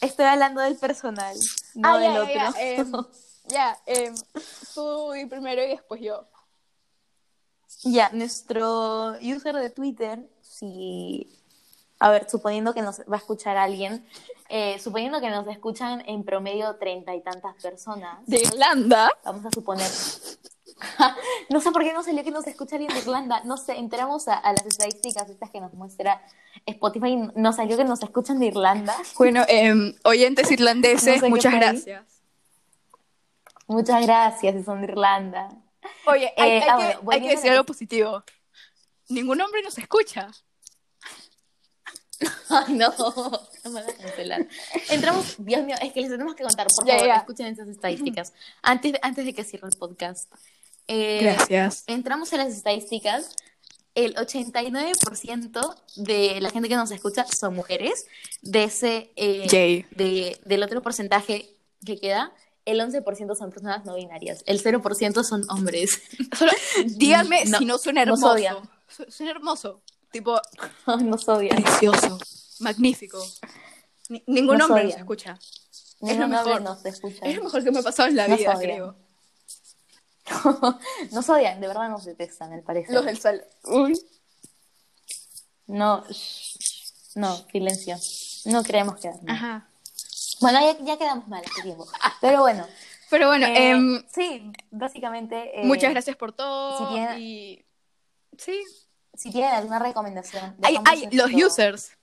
estoy 0.00 0.24
hablando 0.26 0.60
del 0.60 0.76
personal, 0.76 1.36
no 1.74 1.88
Ah, 1.88 1.98
del 1.98 2.12
ya, 2.12 2.22
otro. 2.22 2.34
ya, 2.34 2.52
em, 2.62 2.92
ya, 3.48 3.78
em, 3.86 4.14
tú 4.74 5.12
primero 5.28 5.62
y 5.62 5.68
después 5.68 6.00
yo. 6.00 6.26
Ya, 7.84 8.10
nuestro 8.12 9.12
user 9.22 9.54
de 9.54 9.70
Twitter, 9.70 10.28
si, 10.42 11.30
a 12.00 12.10
ver, 12.10 12.28
suponiendo 12.28 12.74
que 12.74 12.82
nos 12.82 13.00
va 13.00 13.14
a 13.14 13.18
escuchar 13.18 13.56
alguien, 13.56 14.04
eh, 14.48 14.78
suponiendo 14.80 15.20
que 15.20 15.30
nos 15.30 15.46
escuchan 15.46 16.02
en 16.06 16.24
promedio 16.24 16.74
treinta 16.76 17.14
y 17.14 17.20
tantas 17.22 17.54
personas, 17.62 18.18
De 18.26 18.38
Irlanda. 18.40 19.10
vamos 19.24 19.44
a 19.46 19.50
suponer, 19.52 19.88
no 21.50 21.60
sé 21.60 21.70
por 21.70 21.82
qué 21.82 21.92
no 21.92 22.02
salió 22.02 22.22
que 22.24 22.30
nos 22.30 22.46
escucha 22.46 22.76
alguien 22.76 22.92
de 22.92 23.00
Irlanda. 23.00 23.42
No 23.44 23.56
sé, 23.56 23.76
entramos 23.76 24.28
a, 24.28 24.34
a 24.34 24.52
las 24.52 24.64
estadísticas 24.66 25.28
estas 25.28 25.50
que 25.50 25.60
nos 25.60 25.74
muestra 25.74 26.22
Spotify 26.66 27.08
y 27.08 27.16
nos 27.40 27.56
salió 27.56 27.76
que 27.76 27.84
nos 27.84 28.02
escuchan 28.02 28.38
de 28.38 28.46
Irlanda. 28.46 28.96
Bueno, 29.16 29.44
em, 29.48 29.94
oyentes 30.04 30.50
irlandeses, 30.50 31.06
No 31.06 31.12
sé 31.14 31.20
qué 31.20 31.28
muchas 31.28 31.54
gracias. 31.54 32.04
Muchas 33.66 34.02
gracias, 34.02 34.54
si 34.54 34.62
son 34.64 34.80
de 34.80 34.88
Irlanda. 34.88 35.50
Oye, 36.06 36.32
hay, 36.36 36.50
Eh, 36.50 36.62
hay 36.62 36.68
ah, 36.68 36.76
que, 36.76 36.84
bueno, 36.84 36.88
hay 36.88 36.96
volviendo 37.02 37.28
que 37.28 37.36
decir 37.36 37.50
algo 37.50 37.64
positivo. 37.64 38.24
Ningún 39.08 39.40
hombre 39.40 39.62
nos 39.62 39.76
escucha. 39.78 40.30
Ay, 42.48 42.74
no, 42.74 42.92
no 43.64 43.70
me 43.70 43.80
hagas 43.80 43.94
cancelar. 43.94 44.46
Entramos, 44.90 45.36
Dios 45.38 45.64
mío, 45.64 45.76
es 45.80 45.92
que 45.92 46.00
les 46.00 46.10
tenemos 46.10 46.34
que 46.34 46.42
contar, 46.42 46.66
por 46.66 46.86
favor, 46.86 47.06
ya. 47.06 47.16
escuchen 47.16 47.46
esas 47.46 47.68
estadísticas. 47.68 48.32
Antes, 48.62 48.94
antes 49.02 49.24
de 49.24 49.34
que 49.34 49.44
cierre 49.44 49.68
el 49.68 49.76
podcast. 49.76 50.32
Eh, 50.88 51.20
Gracias. 51.22 51.84
entramos 51.86 52.32
a 52.32 52.38
las 52.38 52.48
estadísticas. 52.52 53.34
El 53.94 54.14
89% 54.14 55.74
de 55.96 56.40
la 56.40 56.50
gente 56.50 56.68
que 56.68 56.76
nos 56.76 56.90
escucha 56.90 57.26
son 57.26 57.54
mujeres. 57.54 58.06
De 58.42 58.64
ese, 58.64 59.10
eh, 59.16 59.84
de, 59.90 60.40
del 60.44 60.62
otro 60.62 60.82
porcentaje 60.82 61.50
que 61.84 61.98
queda, 61.98 62.32
el 62.64 62.80
11% 62.80 63.34
son 63.36 63.50
personas 63.50 63.84
no 63.84 63.94
binarias. 63.96 64.42
El 64.46 64.62
0% 64.62 65.24
son 65.24 65.44
hombres. 65.50 66.02
Solo 66.36 66.52
díganme 66.86 67.44
No, 67.46 67.58
si 67.58 67.64
no 67.64 67.78
suena 67.78 68.04
nos 68.04 68.20
hermoso. 68.22 68.62
Su- 68.88 69.10
Suena 69.10 69.32
hermoso. 69.32 69.82
Tipo, 70.12 70.40
nos 71.00 71.28
odian. 71.28 71.62
precioso. 71.62 72.18
Magnífico. 72.60 73.22
Ni- 74.08 74.22
ningún 74.26 74.58
Nos 74.58 74.66
hombre 74.70 74.84
nos 74.84 74.92
odian. 74.92 75.00
escucha. 75.00 75.38
Ningún 76.00 76.20
lo 76.20 76.28
mejor. 76.28 76.62
nos 76.62 76.84
escucha. 76.86 77.18
Es 77.26 77.36
lo 77.36 77.44
mejor 77.44 77.64
que 77.64 77.70
me 77.72 77.78
ha 77.80 77.82
pasado 77.82 78.08
en 78.08 78.16
la 78.16 78.28
Nos 78.28 78.38
vida, 78.38 78.54
odian. 78.56 78.70
creo. 78.72 78.96
nos 81.12 81.28
odian, 81.28 81.60
de 81.60 81.66
verdad 81.68 81.88
nos 81.88 82.04
detestan, 82.04 82.52
al 82.52 82.62
parecer. 82.62 82.94
Los 82.94 83.04
del 83.04 83.18
sal. 83.18 83.44
Uy. 83.64 83.98
No, 85.66 86.04
no, 87.14 87.36
silencio. 87.52 87.96
No 88.46 88.62
queremos 88.62 88.96
quedar 89.00 89.22
mal. 89.22 89.34
Ajá. 89.36 89.68
Bueno, 90.40 90.60
ya, 90.60 90.78
ya 90.84 90.96
quedamos 90.98 91.28
mal 91.28 91.42
hace 91.44 91.62
tiempo. 91.62 91.86
Pero 92.20 92.40
bueno. 92.40 92.66
Pero 93.10 93.26
bueno, 93.28 93.46
eh, 93.46 93.70
em, 93.70 94.02
sí, 94.12 94.52
básicamente. 94.70 95.60
eh, 95.60 95.64
muchas 95.64 95.90
gracias 95.90 96.16
por 96.16 96.32
todo. 96.32 96.78
si 96.78 96.94
tiene- 96.94 97.20
Y. 97.20 97.64
Sí. 98.38 98.62
Si 99.14 99.30
tienen 99.30 99.50
alguna 99.52 99.78
recomendación. 99.78 100.56
Hay, 100.62 100.78
hay 100.86 101.08
los 101.10 101.30
users. 101.32 101.97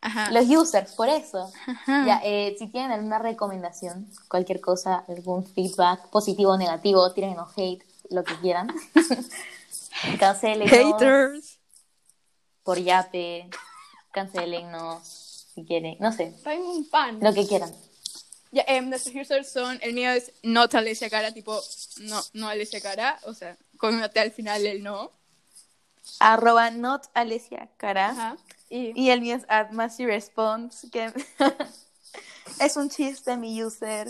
Ajá. 0.00 0.30
Los 0.30 0.46
users, 0.48 0.92
por 0.92 1.08
eso. 1.08 1.50
Ya, 1.86 2.20
eh, 2.24 2.54
si 2.58 2.68
tienen 2.68 2.92
alguna 2.92 3.18
recomendación, 3.18 4.08
cualquier 4.28 4.60
cosa, 4.60 5.04
algún 5.08 5.44
feedback, 5.46 6.08
positivo 6.10 6.52
o 6.52 6.56
negativo, 6.56 7.12
tírenos 7.12 7.50
hate, 7.56 7.84
lo 8.10 8.22
que 8.24 8.34
quieran. 8.40 8.68
Cancelen 10.20 10.68
Haters. 10.68 11.58
por 12.62 12.78
yape, 12.78 13.48
cancelennos 14.12 15.26
si 15.54 15.64
quieren, 15.64 15.96
no 16.00 16.12
sé, 16.12 16.34
un 16.58 16.88
pan. 16.88 17.18
lo 17.20 17.32
que 17.32 17.46
quieran. 17.46 17.72
Ya, 18.52 18.64
em, 18.68 18.88
nuestros 18.88 19.14
users 19.14 19.50
son, 19.50 19.78
el 19.82 19.94
mío 19.94 20.10
es 20.10 20.32
not 20.42 20.74
Alicia 20.74 21.10
Cara, 21.10 21.32
tipo, 21.32 21.60
no, 22.02 22.20
no 22.34 22.48
Alicia 22.48 22.80
Cara, 22.80 23.18
o 23.24 23.34
sea, 23.34 23.56
con 23.76 24.00
T 24.10 24.20
al 24.20 24.32
final 24.32 24.66
el 24.66 24.82
no. 24.82 25.10
Arroba 26.20 26.70
not 26.70 27.06
Alesia 27.14 27.70
Cara. 27.76 28.36
Y, 28.68 28.92
Y 29.00 29.10
el 29.10 29.20
mío 29.20 29.36
es 29.36 29.44
at 29.48 29.70
Response, 29.98 30.90
que 30.90 31.12
es 32.60 32.76
un 32.76 32.88
chiste, 32.88 33.36
mi 33.36 33.62
user 33.62 34.08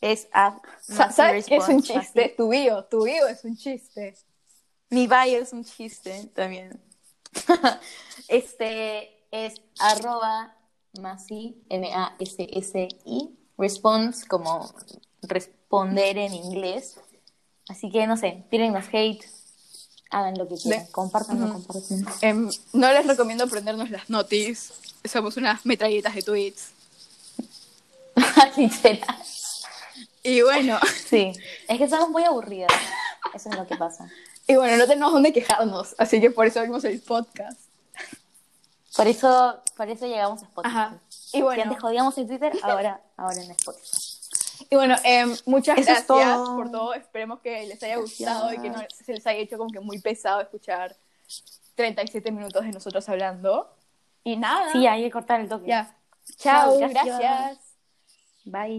es 0.00 0.28
at 0.32 0.54
¿Sabes 0.80 1.46
qué 1.46 1.56
es 1.56 1.68
un 1.68 1.82
chiste? 1.82 2.24
así. 2.24 2.34
Tu 2.36 2.48
bio, 2.48 2.84
tu 2.84 3.04
bio 3.04 3.26
es 3.26 3.44
un 3.44 3.56
chiste. 3.56 4.14
Mi 4.90 5.06
bio 5.06 5.38
es 5.40 5.52
un 5.52 5.64
chiste 5.64 6.30
también. 6.34 6.80
Este 8.28 9.24
es 9.30 9.54
arroba 9.78 10.56
masi, 11.00 11.62
M-A-S-S-I, 11.68 13.38
response, 13.58 14.26
como 14.26 14.68
responder 15.22 16.18
en 16.18 16.34
inglés. 16.34 16.98
Así 17.68 17.90
que 17.90 18.06
no 18.06 18.16
sé, 18.16 18.44
tírennos 18.50 18.86
hate, 18.92 19.24
hagan 20.10 20.38
lo 20.38 20.48
que 20.48 20.54
quieran, 20.56 20.86
compartan. 20.86 21.64
Em, 22.20 22.50
no 22.72 22.92
les 22.92 23.06
recomiendo 23.06 23.44
aprendernos 23.44 23.90
las 23.90 24.08
notis, 24.08 24.72
somos 25.04 25.36
unas 25.36 25.64
metralletas 25.66 26.14
de 26.14 26.22
tweets. 26.22 26.68
Literal. 28.56 29.16
Y 30.22 30.42
bueno, 30.42 30.78
Sí, 31.08 31.32
es 31.68 31.78
que 31.78 31.88
somos 31.88 32.10
muy 32.10 32.24
aburridas. 32.24 32.72
Eso 33.34 33.50
es 33.50 33.56
lo 33.56 33.66
que 33.66 33.76
pasa. 33.76 34.08
y 34.48 34.54
bueno, 34.56 34.76
no 34.76 34.86
tenemos 34.86 35.12
dónde 35.12 35.32
quejarnos, 35.32 35.94
así 35.98 36.20
que 36.20 36.30
por 36.30 36.46
eso 36.46 36.60
abrimos 36.60 36.84
el 36.84 37.00
podcast. 37.00 37.58
Por 38.96 39.06
eso, 39.06 39.60
por 39.76 39.88
eso 39.90 40.06
llegamos 40.06 40.42
a 40.42 40.46
Spotify. 40.46 40.74
Ajá. 40.74 40.94
Y 41.10 41.14
Si 41.38 41.42
bueno, 41.42 41.64
antes 41.64 41.80
jodíamos 41.80 42.16
en 42.16 42.26
Twitter, 42.28 42.52
ahora, 42.62 43.00
ahora 43.16 43.42
en 43.42 43.50
Spotify. 43.50 44.05
Y 44.70 44.74
bueno 44.76 44.96
em, 45.04 45.34
muchas 45.46 45.78
Eso 45.78 45.92
es 45.92 46.06
gracias 46.06 46.06
todo. 46.06 46.56
por 46.56 46.70
todo. 46.70 46.94
Esperemos 46.94 47.40
que 47.40 47.66
les 47.66 47.82
haya 47.82 47.96
gustado 47.96 48.52
y 48.52 48.58
que 48.58 48.70
no 48.70 48.78
se 48.90 49.12
les 49.12 49.26
haya 49.26 49.40
hecho 49.40 49.58
como 49.58 49.70
que 49.70 49.80
muy 49.80 50.00
pesado 50.00 50.40
escuchar 50.40 50.96
37 51.74 52.30
minutos 52.32 52.62
de 52.64 52.72
nosotros 52.72 53.08
hablando. 53.08 53.70
Y 54.24 54.36
nada. 54.36 54.72
Sí, 54.72 54.86
hay 54.86 55.02
que 55.04 55.10
cortar 55.10 55.40
el 55.40 55.48
toque. 55.48 55.68
Ya. 55.68 55.94
Chao, 56.36 56.78
Chao, 56.78 56.88
gracias. 56.90 57.18
gracias. 57.18 57.58
Bye. 58.44 58.74